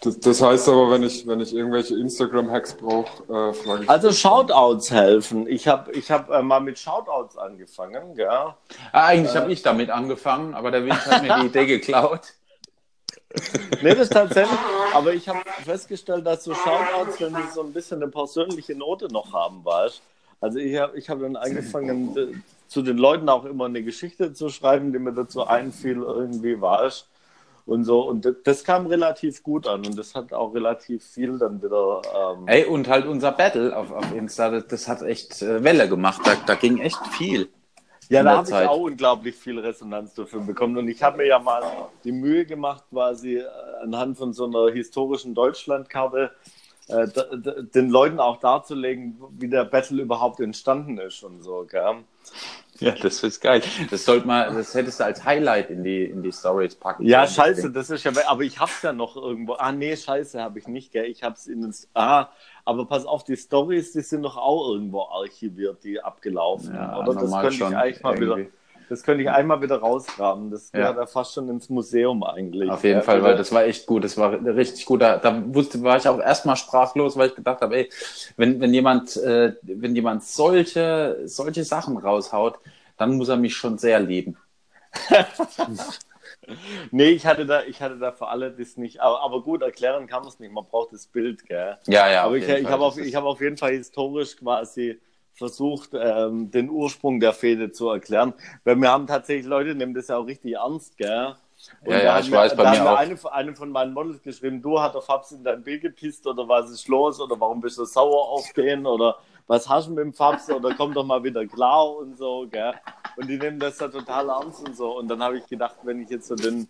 [0.04, 3.88] Das, das heißt aber, wenn ich, wenn ich irgendwelche Instagram-Hacks brauche, äh, frage ich.
[3.88, 5.46] Also Shoutouts helfen.
[5.48, 8.54] Ich habe ich hab, äh, mal mit Shoutouts angefangen, ja.
[8.92, 12.20] Ah, eigentlich habe ich damit angefangen, aber der Vince hat mir die Idee geklaut.
[13.82, 14.56] Nee, das ist tatsächlich,
[14.94, 19.08] aber ich habe festgestellt, dass so Shoutouts, wenn sie so ein bisschen eine persönliche Note
[19.12, 20.00] noch haben, weißt
[20.40, 22.26] Also ich habe ich hab dann angefangen, äh,
[22.68, 27.08] zu den Leuten auch immer eine Geschichte zu schreiben, die mir dazu einfiel, irgendwie weißt
[27.66, 28.02] und so.
[28.02, 32.02] Und das, kam relativ gut an und das hat auch relativ viel dann wieder.
[32.14, 36.22] Ähm, Ey, und halt unser Battle auf, auf Insta, das, hat echt äh, Welle gemacht.
[36.24, 37.48] Da, da ging echt viel.
[38.10, 40.76] Ja, da habe ich auch unglaublich viel Resonanz dafür bekommen.
[40.76, 41.62] Und ich habe mir ja mal
[42.04, 43.46] die Mühe gemacht, quasi äh,
[43.82, 46.30] anhand von so einer historischen Deutschlandkarte
[46.88, 47.08] äh,
[47.74, 51.66] den Leuten auch darzulegen, wie der Battle überhaupt entstanden ist und so.
[51.70, 52.04] Gell?
[52.80, 53.62] Ja, das ist geil.
[53.90, 57.06] Das sollte mal, das hättest du als Highlight in die, in die Stories packen.
[57.06, 59.54] Ja, scheiße, das ist ja, aber ich hab's ja noch irgendwo.
[59.54, 61.04] Ah, nee, scheiße, habe ich nicht, gell?
[61.04, 62.28] Ich hab's in den, ah,
[62.64, 67.14] aber pass auf, die Stories, die sind doch auch irgendwo archiviert, die abgelaufen, Ja, oder?
[67.14, 68.52] Das könnte ich eigentlich mal wieder, irgendwie.
[68.88, 70.50] Das könnte ich einmal wieder rausgraben.
[70.50, 70.80] Das Ja.
[70.80, 72.70] gehört ja fast schon ins Museum eigentlich.
[72.70, 74.04] Auf jeden Ja, Fall, weil das war echt gut.
[74.04, 75.02] Das war richtig gut.
[75.02, 77.90] Da, da wusste, war ich auch erstmal sprachlos, weil ich gedacht habe, ey,
[78.36, 82.58] wenn, wenn jemand, äh, wenn jemand solche, solche Sachen raushaut,
[82.96, 84.36] dann muss er mich schon sehr lieben.
[86.90, 90.06] Nee, ich hatte da, ich hatte da für alle das nicht, aber, aber gut, erklären
[90.06, 91.78] kann man es nicht, man braucht das Bild, gell?
[91.86, 92.24] Ja, ja.
[92.24, 95.00] aber ich, ich habe auf, ich hab auf jeden Fall historisch quasi
[95.34, 100.08] versucht, ähm, den Ursprung der Fehde zu erklären, weil wir haben tatsächlich, Leute nehmen das
[100.08, 101.34] ja auch richtig ernst, gell?
[101.82, 102.96] Und Ja, da ja, ich weiß, bei mir auch.
[102.96, 106.46] Eine, eine von meinen Models geschrieben, du hat der Fabs in dein Bild gepisst oder
[106.46, 110.04] was ist los oder warum bist du sauer auf den oder was hast du mit
[110.04, 112.72] dem Fabs oder komm doch mal wieder klar und so, gell?
[113.16, 114.98] Und die nehmen das da total ernst und so.
[114.98, 116.66] Und dann habe ich gedacht, wenn ich jetzt so den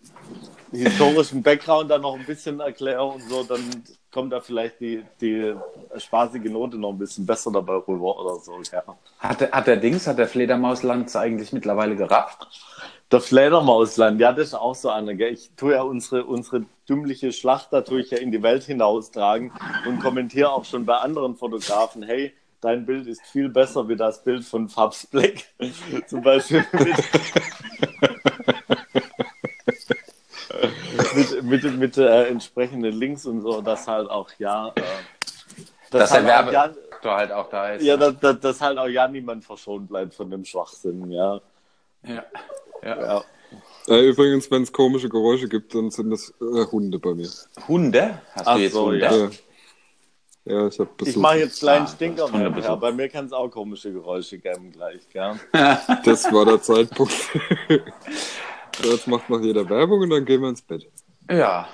[0.71, 5.55] historischen Background da noch ein bisschen erkläre und so, dann kommt da vielleicht die, die
[5.97, 8.83] spaßige Note noch ein bisschen besser dabei rüber oder so, ja.
[9.19, 12.45] Hat, der- hat der Dings, hat der Fledermausland eigentlich mittlerweile gerafft?
[13.11, 15.13] Der Fledermausland, ja, das ist auch so einer.
[15.13, 15.31] Gell?
[15.33, 19.51] Ich tue ja unsere, unsere dümmliche Schlacht, da tue ich ja in die Welt hinaustragen
[19.87, 22.33] und kommentiere auch schon bei anderen Fotografen, hey,
[22.65, 25.45] dein Bild ist viel besser wie das Bild von Fabs Black.
[26.07, 26.97] Zum Beispiel mit,
[31.43, 34.81] mit, mit, mit äh, entsprechenden Links und so, dass halt auch, ja, äh,
[35.91, 36.75] Dass der halt auch, ja,
[37.05, 37.83] Werbefaktor halt auch da ist.
[37.83, 41.41] ja, dass, dass, dass halt auch ja niemand verschont bleibt von dem Schwachsinn, ja.
[42.03, 42.25] ja.
[42.83, 43.01] ja.
[43.01, 43.23] ja.
[43.87, 47.29] Äh, übrigens, wenn es komische Geräusche gibt, dann sind das äh, Hunde bei mir.
[47.67, 48.21] Hunde?
[48.33, 48.99] Hast Ach du jetzt so, Hunde?
[48.99, 49.29] ja.
[50.45, 52.53] Ja, ich Ich mache jetzt kleinen Stinker mehr.
[52.63, 55.39] Ja, bei mir kann es auch komische Geräusche geben gleich, gell?
[56.05, 57.13] Das war der Zeitpunkt.
[58.83, 60.87] Jetzt macht noch jeder Werbung und dann gehen wir ins Bett.
[61.31, 61.67] Ja.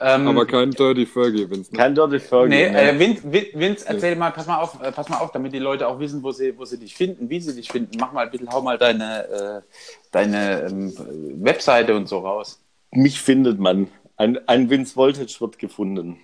[0.00, 1.72] Ähm, Aber kein Dirty Fergie, Vince.
[1.72, 1.78] Ne?
[1.78, 2.48] Kein Dirty Fergie.
[2.50, 2.90] Nee, ne?
[2.90, 5.58] äh, Vince, Vin- Vince, erzähl mal, pass mal auf, äh, pass mal auf, damit die
[5.58, 7.96] Leute auch wissen, wo sie, wo sie dich finden, wie sie dich finden.
[7.98, 9.60] Mach mal bitte, hau mal deine, äh,
[10.12, 10.92] deine ähm,
[11.44, 12.60] Webseite und so raus.
[12.92, 13.88] Mich findet man.
[14.16, 16.18] Ein, ein Vince Voltage wird gefunden.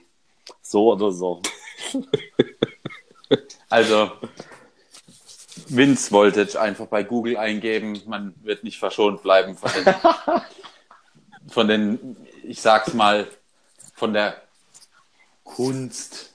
[0.60, 1.40] So oder so.
[3.68, 4.10] Also,
[5.68, 8.02] Vince Voltage einfach bei Google eingeben.
[8.06, 9.94] Man wird nicht verschont bleiben von den,
[11.48, 13.26] von den ich sag's mal,
[13.94, 14.34] von der
[15.44, 16.34] Kunst.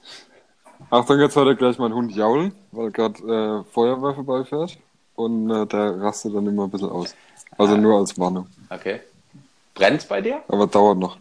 [0.90, 4.78] Achtung, jetzt hört er gleich mein Hund jaulen, weil gerade äh, Feuerwehr vorbeifährt.
[5.16, 7.16] Und äh, der rastet dann immer ein bisschen aus.
[7.58, 8.48] Also nur als Warnung.
[8.70, 9.02] Okay.
[9.74, 10.42] Brennt's bei dir?
[10.48, 11.18] Aber dauert noch.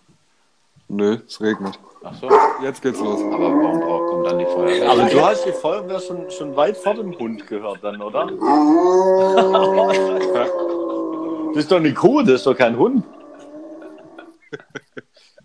[0.89, 1.79] Nö, es regnet.
[2.05, 2.29] Ach so.
[2.63, 3.21] Jetzt geht's los.
[3.21, 4.91] Aber warum kommt dann die Feuerwehr?
[4.91, 8.27] Aber du hast die Feuerwehr schon, schon weit vor dem Hund gehört dann, oder?
[11.55, 13.03] Das ist doch eine Kuh, das ist doch kein Hund.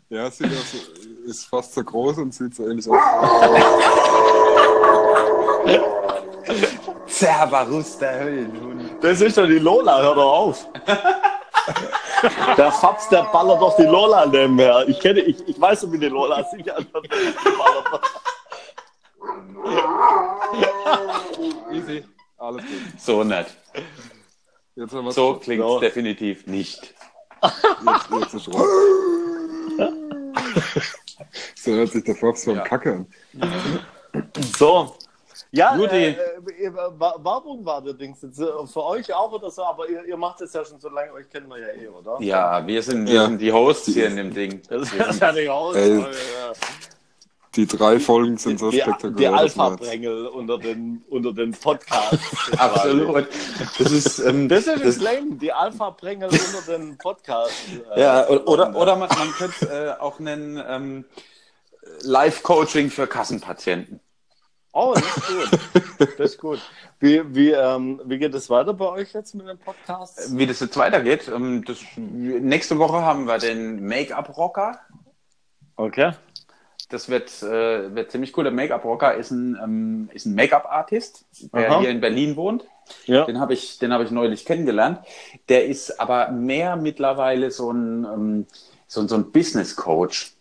[0.09, 0.75] Ja, sieht aus,
[1.25, 2.97] ist fast so groß und sieht so ähnlich aus.
[7.07, 8.91] Cerberus, der Höllenhund.
[8.99, 10.67] Das ist doch die Lola, hör doch auf.
[12.57, 14.87] Der Fabs, der ballert doch die Lola nebenher.
[14.87, 17.07] Ich kenne, ich, ich weiß, wie die Lola sich anhört.
[21.71, 22.05] Easy.
[22.37, 22.99] Alles gut.
[22.99, 23.47] So nett.
[24.75, 25.79] Jetzt haben wir So klingt So.
[25.79, 26.93] definitiv nicht.
[27.43, 28.67] Jetzt, jetzt ist raus.
[31.55, 32.63] So hört sich der Fox vom Ja.
[32.63, 33.07] Kacke an.
[34.57, 34.95] So.
[35.53, 39.63] Ja, äh, äh, Wa- Werbung war der Dings jetzt äh, für euch auch oder so,
[39.65, 42.17] aber ihr, ihr macht es ja schon so lange, euch kennen wir ja eh, oder?
[42.21, 43.25] Ja, wir sind, wir Ja.
[43.25, 44.61] sind die Hosts hier in dem Ding.
[44.69, 45.75] Das ist ja nicht aus.
[45.75, 46.05] Ey, äh,
[47.55, 49.17] Die drei Folgen sind so die, spektakulär.
[49.17, 52.17] die Alpha-Brängel unter den, unter den Podcasts.
[52.57, 53.27] absolut.
[53.77, 57.53] Das ist, ähm, Das ist das- Lame, die Alpha-Brängel unter den Podcasts.
[57.93, 59.67] äh, Ja, oder, oder man, man könnte
[59.99, 61.05] äh, auch nennen ähm,
[62.03, 63.99] Live-Coaching für Kassenpatienten.
[64.73, 66.09] Oh, das ist gut.
[66.17, 66.59] Das ist gut.
[66.99, 70.37] Wie, wie, ähm, wie geht es weiter bei euch jetzt mit dem Podcast?
[70.37, 74.79] Wie das jetzt weitergeht, ähm, das, nächste Woche haben wir den Make-up-Rocker.
[75.75, 76.13] Okay.
[76.89, 78.43] Das wird, äh, wird ziemlich cool.
[78.43, 81.79] Der Make-up-Rocker ist ein, ähm, ist ein Make-up-Artist, der Aha.
[81.79, 82.65] hier in Berlin wohnt.
[83.05, 83.25] Ja.
[83.25, 84.99] Den habe ich, den habe ich neulich kennengelernt.
[85.49, 88.47] Der ist aber mehr mittlerweile so ein, ähm,
[88.87, 90.33] so, so ein Business-Coach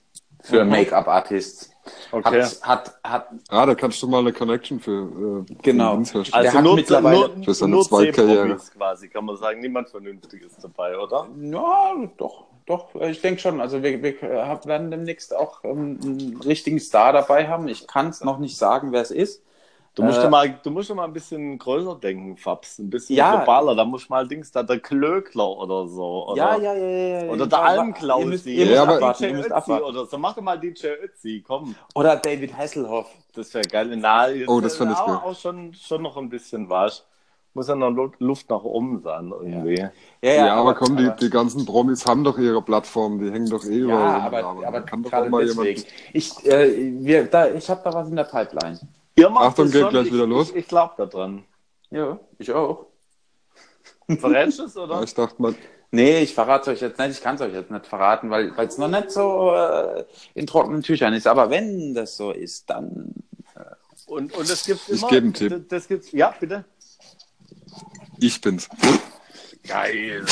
[0.42, 0.64] für.
[0.64, 1.69] Make-up-Artists.
[2.12, 2.42] Okay.
[2.42, 5.96] Hat, hat, hat, Ah, da kannst du mal eine Connection für äh, Genau.
[5.96, 6.14] Dienst.
[6.14, 8.56] Der Also hat nur, mittlerweile- nur, Für seine nur Zweitkarriere.
[8.76, 9.60] Quasi, kann man sagen.
[9.60, 11.28] Niemand Vernünftiges dabei, oder?
[11.40, 13.60] ja, doch, doch, ich denke schon.
[13.60, 17.68] Also wir, wir äh, werden demnächst auch ähm, einen richtigen Star dabei haben.
[17.68, 19.42] Ich kann es noch nicht sagen, wer es ist.
[19.96, 22.78] Du musst, Äh, ja mal, du musst ja mal ein bisschen größer denken, Fabs.
[22.78, 23.36] Ein bisschen Ja.
[23.36, 23.74] globaler.
[23.74, 26.28] Da muss mal Dings, da der Klöckler oder so.
[26.28, 27.30] Oder, ja, ja, ja, ja, ja.
[27.32, 28.22] Oder der Almklausi.
[28.22, 29.84] Ihr müsst, ihr Ja, müsst aber- abwarten, ihr müsst Ötzi abwarten.
[29.84, 30.18] oder so.
[30.18, 31.74] Mach doch mal DJ Ötzi, komm.
[31.96, 33.08] Oder David Hasselhoff.
[33.34, 33.96] Das wäre geil.
[33.96, 35.08] Na, jetzt, Oh, das fand ich gut.
[35.24, 37.04] auch schon, schon noch ein bisschen was.
[37.52, 39.80] Muss ja noch Lu- Luft nach oben sein irgendwie.
[40.22, 43.50] Ja, Ja, aber, komm, die, aber- die ganzen Promis haben doch ihre Plattform, die hängen
[43.50, 44.24] doch eh Ja, überall rum.
[44.24, 45.80] aber, Da aber kann doch mal deswegen.
[45.80, 45.86] jemand.
[46.12, 48.78] Ich, äh, wir, da, ich habe da was in der Pipeline.
[49.16, 49.90] Ihr macht Achtung, geht schon.
[49.90, 50.50] gleich ich, wieder los.
[50.50, 51.44] Ich, ich glaube da dran.
[51.90, 52.86] Ja, ich auch.
[54.18, 54.96] Verrätst du es, oder?
[54.96, 55.54] Ja, ich dachte mal,
[55.92, 58.78] Nee, ich verrate euch jetzt nicht, ich kann es euch jetzt nicht verraten, weil es
[58.78, 60.04] noch nicht so äh,
[60.34, 61.26] in trockenen Tüchern ist.
[61.26, 63.12] Aber wenn das so ist, dann.
[64.06, 65.08] Und, und das gibt's Ich immer.
[65.08, 65.50] gebe einen Tipp.
[65.50, 66.64] Das, das gibt's, ja, bitte.
[68.20, 68.68] ich bin's.
[69.66, 70.24] Geil.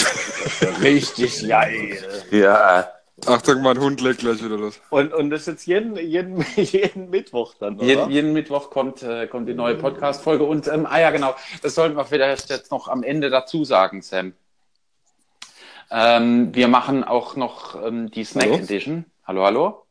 [0.80, 1.98] Richtig geil.
[2.30, 2.88] Ja.
[3.26, 4.80] Achtung, mein Hund legt gleich wieder los.
[4.90, 7.84] Und, und das ist jetzt jeden, jeden, jeden Mittwoch dann, oder?
[7.84, 10.44] Jeden, jeden Mittwoch kommt, äh, kommt die neue Podcast-Folge.
[10.44, 14.02] Und, ähm, ah ja, genau, das sollten wir vielleicht jetzt noch am Ende dazu sagen,
[14.02, 14.34] Sam.
[15.90, 18.56] Ähm, wir machen auch noch ähm, die Snack Hallo?
[18.56, 19.04] Edition.
[19.26, 19.86] Hallo, hallo?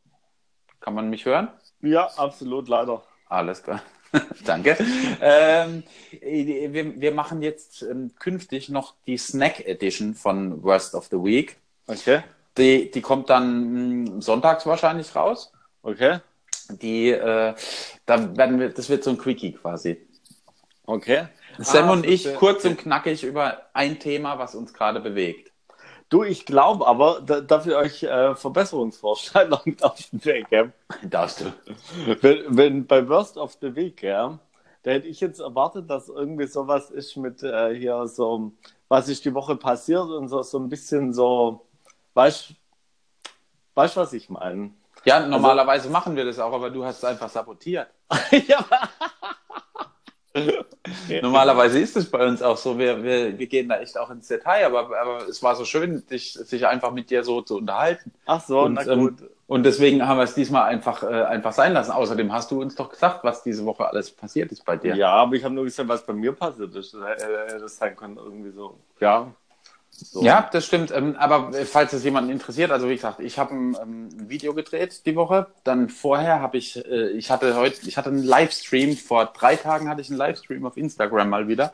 [0.80, 1.50] Kann man mich hören?
[1.82, 3.04] Ja, absolut, leider.
[3.28, 3.82] Alles klar.
[4.46, 4.78] Danke.
[5.22, 5.84] Ähm,
[6.22, 11.58] wir, wir machen jetzt ähm, künftig noch die Snack Edition von Worst of the Week.
[11.88, 12.22] Okay,
[12.58, 15.54] Die, die kommt dann mh, sonntags wahrscheinlich raus.
[15.84, 16.20] okay,
[16.70, 17.56] Die, äh,
[18.06, 20.08] da werden wir, das wird so ein Quickie quasi.
[20.86, 21.28] okay.
[21.60, 25.52] Sam Ah, und ich kurz und knackig über ein Thema, was uns gerade bewegt.
[26.10, 30.74] Du, ich glaube aber, da, darf ich euch äh, Verbesserungsvorstellungen auf den Weg geben?
[31.02, 31.54] Darfst du?
[32.22, 34.40] Wenn, wenn bei Worst of the Week, ja,
[34.84, 38.54] da hätte ich jetzt erwartet, dass irgendwie sowas ist mit äh, hier so,
[38.88, 41.67] was ist die Woche passiert und so, so ein bisschen so,
[42.18, 42.54] weißt
[43.76, 44.72] weißt was ich meine?
[45.06, 47.88] Ja, normalerweise machen wir das auch, aber du hast es einfach sabotiert.
[48.48, 48.66] ja,
[51.22, 52.78] Normalerweise ist es bei uns auch so.
[52.78, 56.06] Wir, wir, wir gehen da echt auch ins Detail, aber, aber es war so schön,
[56.08, 58.12] dich, sich einfach mit dir so zu unterhalten.
[58.26, 59.30] Ach so, und, na ähm, gut.
[59.48, 61.92] und deswegen haben wir es diesmal einfach, äh, einfach sein lassen.
[61.92, 64.96] Außerdem hast du uns doch gesagt, was diese Woche alles passiert ist bei dir.
[64.96, 66.94] Ja, aber ich habe nur gesagt, was bei mir passiert ist.
[66.94, 68.78] Das hätte das sein können, irgendwie so.
[69.00, 69.32] Ja.
[70.00, 70.22] So.
[70.22, 70.92] Ja, das stimmt.
[70.92, 74.54] Ähm, aber falls es jemanden interessiert, also wie gesagt, ich habe ein, ähm, ein Video
[74.54, 75.48] gedreht die Woche.
[75.64, 79.90] Dann vorher habe ich, äh, ich hatte heute, ich hatte einen Livestream, vor drei Tagen
[79.90, 81.74] hatte ich einen Livestream auf Instagram mal wieder.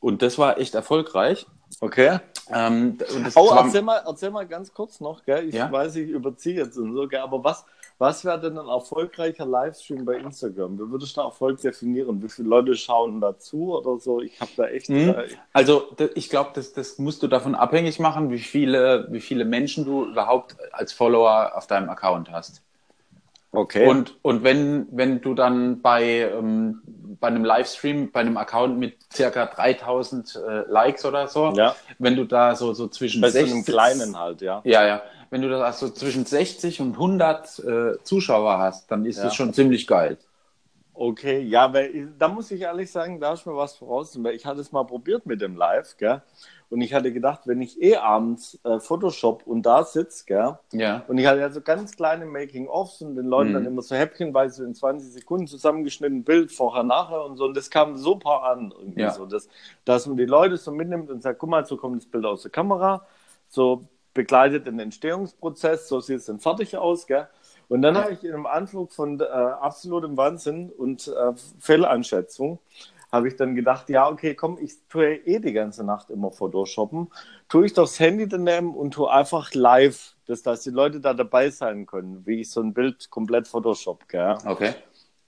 [0.00, 1.46] Und das war echt erfolgreich.
[1.80, 2.18] Okay.
[2.52, 2.98] Ähm,
[3.36, 5.48] Oh, erzähl mal, erzähl mal ganz kurz noch, gell?
[5.48, 5.70] Ich Ja?
[5.70, 7.20] weiß, ich überziehe jetzt und so, gell?
[7.20, 7.64] Aber was,
[8.00, 10.78] was wäre denn ein erfolgreicher Livestream bei Instagram?
[10.78, 12.22] Wie würdest du Erfolg definieren?
[12.22, 14.22] Wie viele Leute schauen dazu oder so?
[14.22, 14.88] Ich habe da echt.
[14.88, 15.10] Mhm.
[15.10, 19.44] Äh, Also ich glaube, das, das musst du davon abhängig machen, wie viele, wie viele
[19.44, 22.62] Menschen du überhaupt als Follower auf deinem Account hast.
[23.52, 23.86] okay.
[23.86, 26.82] Und, und wenn, wenn du dann bei, ähm,
[27.20, 32.16] bei einem Livestream, bei einem Account mit circa 3000 äh, Likes oder so, ja, wenn
[32.16, 34.62] du da so, so zwischen bei so 60, einem kleinen halt, ja.
[34.64, 39.16] ja, ja, wenn du da so zwischen 60 und 100 äh, Zuschauer hast, dann ist
[39.18, 39.24] Ja.
[39.24, 40.18] das schon ziemlich geil.
[40.92, 44.14] Okay, ja, weil da muss ich ehrlich sagen, da ist mir was voraus.
[44.32, 46.20] Ich hatte es mal probiert mit dem Live, gell?
[46.68, 50.58] Und ich hatte gedacht, wenn ich eh abends äh, Photoshop und da sitze, gell?
[50.72, 51.04] Ja.
[51.08, 53.54] Und ich hatte ja so ganz kleine Making-ofs und den Leuten Mhm.
[53.54, 57.44] dann immer so häppchenweise in 20 Sekunden zusammengeschnitten Bild vorher, nachher und so.
[57.46, 59.10] Und das kam super an irgendwie Ja.
[59.10, 59.48] so, dass,
[59.84, 62.42] dass man die Leute so mitnimmt und sagt, guck mal, so kommt das Bild aus
[62.42, 63.06] der Kamera,
[63.48, 67.28] so begleitet den Entstehungsprozess, so sieht es dann fertig aus, gell?
[67.68, 72.58] Und dann habe ich in einem Anflug von äh, absolutem Wahnsinn und äh, Fehleinschätzung
[73.12, 77.08] habe ich dann gedacht, ja, okay, komm, ich tue eh die ganze Nacht immer Photoshoppen.
[77.48, 81.14] Tue ich doch das Handy daneben und tue einfach live, dass, dass die Leute da
[81.14, 84.36] dabei sein können, wie ich so ein Bild komplett Photoshop, gell?
[84.44, 84.74] Okay.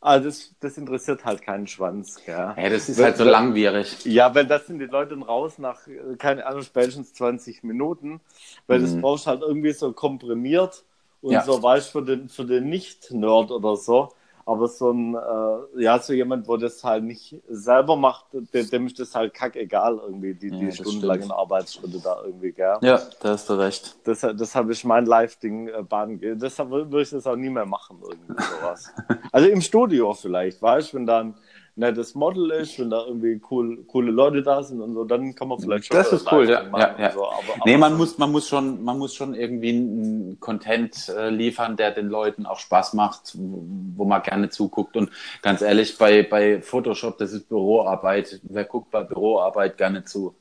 [0.03, 2.35] Also das, das interessiert halt keinen Schwanz, gell?
[2.35, 4.05] Ja, das ist Wenn- halt so langwierig.
[4.05, 8.21] Ja, weil das sind die Leute dann raus nach, äh, keine Ahnung, spätestens 20 Minuten,
[8.67, 9.01] weil das Mhm.
[9.01, 10.83] brauchst halt irgendwie so komprimiert
[11.23, 11.43] und Ja.
[11.43, 14.11] so, weißt für den, für den Nicht-Nerd oder so.
[14.45, 18.87] Aber so ein, äh, ja, so jemand, wo das halt nicht selber macht, dem, dem
[18.87, 21.39] ist das halt kackegal irgendwie, die, Ja, die stundenlangen stimmt.
[21.39, 22.79] Arbeitsschritte da irgendwie, gell?
[22.83, 23.97] Ja, da hast du recht.
[24.05, 25.85] Das, das habe ich mein Live-Ding äh,
[26.19, 28.93] ge- Deshalb würde ich das auch nie mehr machen, irgendwie sowas.
[29.33, 31.35] also im Studio vielleicht, weißt du, wenn da ein
[31.75, 35.49] nettes Model ist, wenn da irgendwie cool, coole Leute da sind und so, dann kann
[35.49, 36.63] man vielleicht schon Das ist cool, ja.
[36.79, 37.13] Ja, ja.
[37.13, 40.39] So, aber, nee, aber man so- muss, man muss schon, man muss schon irgendwie einen
[40.41, 44.97] Content äh, liefern, der den Leuten auch Spaß macht, wo man gerne zuguckt.
[44.97, 45.11] Und
[45.43, 48.41] ganz ehrlich, bei, bei Photoshop, das ist Büroarbeit.
[48.45, 50.35] Wer guckt bei Büroarbeit gerne zu?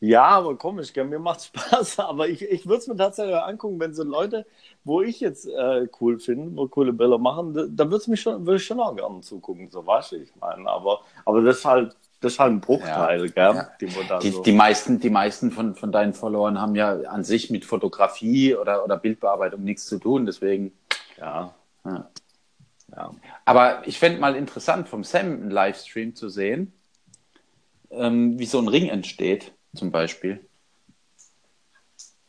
[0.00, 1.04] Ja, aber komisch, gell?
[1.04, 1.98] mir macht Spaß.
[2.00, 4.46] Aber ich, ich würde es mir tatsächlich angucken, wenn so Leute,
[4.84, 8.46] wo ich jetzt äh, cool finde, wo coole Bilder machen, da, da würde mich schon,
[8.46, 10.68] würde ich schon auch gerne zugucken, so weißt du, ich meine.
[10.68, 13.54] Aber, aber das ist halt, das ist halt ein Bruchteil, gell?
[13.54, 13.70] ja.
[13.80, 13.86] Die,
[14.22, 14.42] Die, so.
[14.42, 18.84] die meisten, die meisten von, von deinen Followern haben ja an sich mit Fotografie oder,
[18.84, 20.26] oder Bildbearbeitung nichts zu tun.
[20.26, 20.72] Deswegen.
[21.18, 21.54] ja,
[21.84, 22.10] Ja.
[22.94, 23.14] ja.
[23.44, 26.72] Aber ich fände mal interessant, vom Sam einen Livestream zu sehen,
[27.90, 30.46] ähm, wie so ein Ring entsteht, zum Beispiel.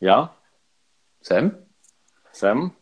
[0.00, 0.34] Ja,
[1.20, 1.54] Sam?
[2.32, 2.74] Sam?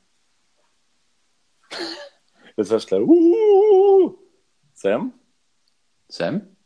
[2.56, 4.18] Jetzt hast du gleich, uh,
[4.72, 5.12] Sam?
[6.08, 6.56] Sam?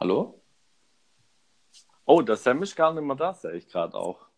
[0.00, 0.42] Hallo?
[2.04, 4.28] Oh, der Sam ist gar nicht mehr da, sehe ich gerade auch.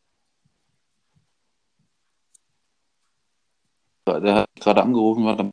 [4.06, 5.50] Der hat gerade angerufen, warte.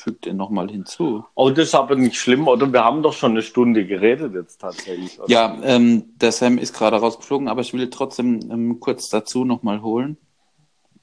[0.00, 1.26] Fügt den nochmal hinzu.
[1.34, 2.72] Oh, das ist aber nicht schlimm, oder?
[2.72, 5.20] Wir haben doch schon eine Stunde geredet jetzt tatsächlich.
[5.20, 5.28] Oder?
[5.28, 9.82] Ja, ähm, der Sam ist gerade rausgeflogen, aber ich will trotzdem ähm, kurz dazu nochmal
[9.82, 10.16] holen.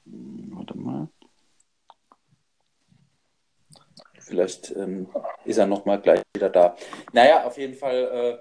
[0.04, 1.08] Warte mal.
[4.18, 5.06] Vielleicht ähm,
[5.44, 6.74] ist er nochmal gleich wieder da.
[7.12, 8.40] Naja, auf jeden Fall.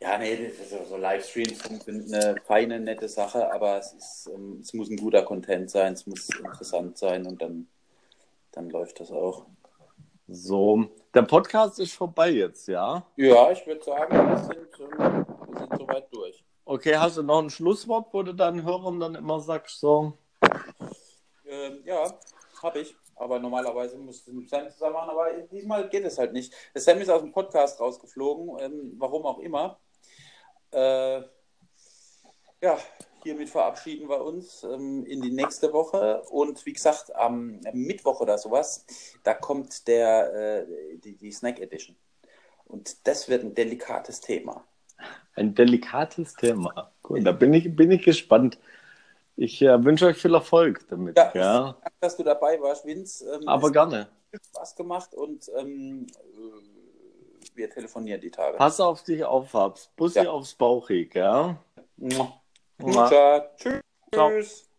[0.00, 3.92] Äh, ja, nee, das ist so Livestreams sind, sind eine feine, nette Sache, aber es,
[3.92, 7.68] ist, ähm, es muss ein guter Content sein, es muss interessant sein und dann,
[8.52, 9.46] dann läuft das auch.
[10.28, 13.04] So, der Podcast ist vorbei jetzt, ja?
[13.16, 16.44] Ja, ich würde sagen, wir sind, wir sind soweit durch.
[16.64, 20.14] Okay, hast du noch ein Schlusswort, wo du deinen Hörern dann immer sagst, so?
[21.44, 22.14] Ähm, ja,
[22.62, 22.94] habe ich.
[23.16, 26.52] Aber normalerweise muss es mit Sam zusammen machen, aber diesmal geht es halt nicht.
[26.74, 29.78] Der Sam ist aus dem Podcast rausgeflogen, ähm, warum auch immer.
[30.72, 31.22] Äh,
[32.62, 32.78] ja,
[33.22, 36.22] hiermit verabschieden wir uns ähm, in die nächste Woche.
[36.30, 38.84] Und wie gesagt, am Mittwoch oder sowas,
[39.24, 40.66] da kommt der, äh,
[40.98, 41.96] die, die Snack Edition.
[42.66, 44.64] Und das wird ein delikates Thema.
[45.34, 46.92] Ein delikates Thema.
[47.02, 48.58] Gut, da bin ich, bin ich gespannt.
[49.36, 51.16] Ich äh, wünsche euch viel Erfolg damit.
[51.16, 53.24] Ja, Ja, Danke, dass du dabei warst, Vince.
[53.34, 54.08] Ähm, aber es- gerne.
[54.30, 58.56] viel Spaß gemacht und ähm, äh, wir telefonieren die Tage.
[58.56, 59.90] Pass auf dich auf, Habs.
[59.96, 60.30] Bussi Ja.
[60.30, 61.58] aufs Bauchig, ja?
[61.96, 62.32] Mua.
[62.82, 63.08] Mua.
[63.08, 63.48] Ciao.
[63.56, 63.80] Tschüss.
[64.12, 64.28] Ciao.
[64.30, 64.71] Tschüss.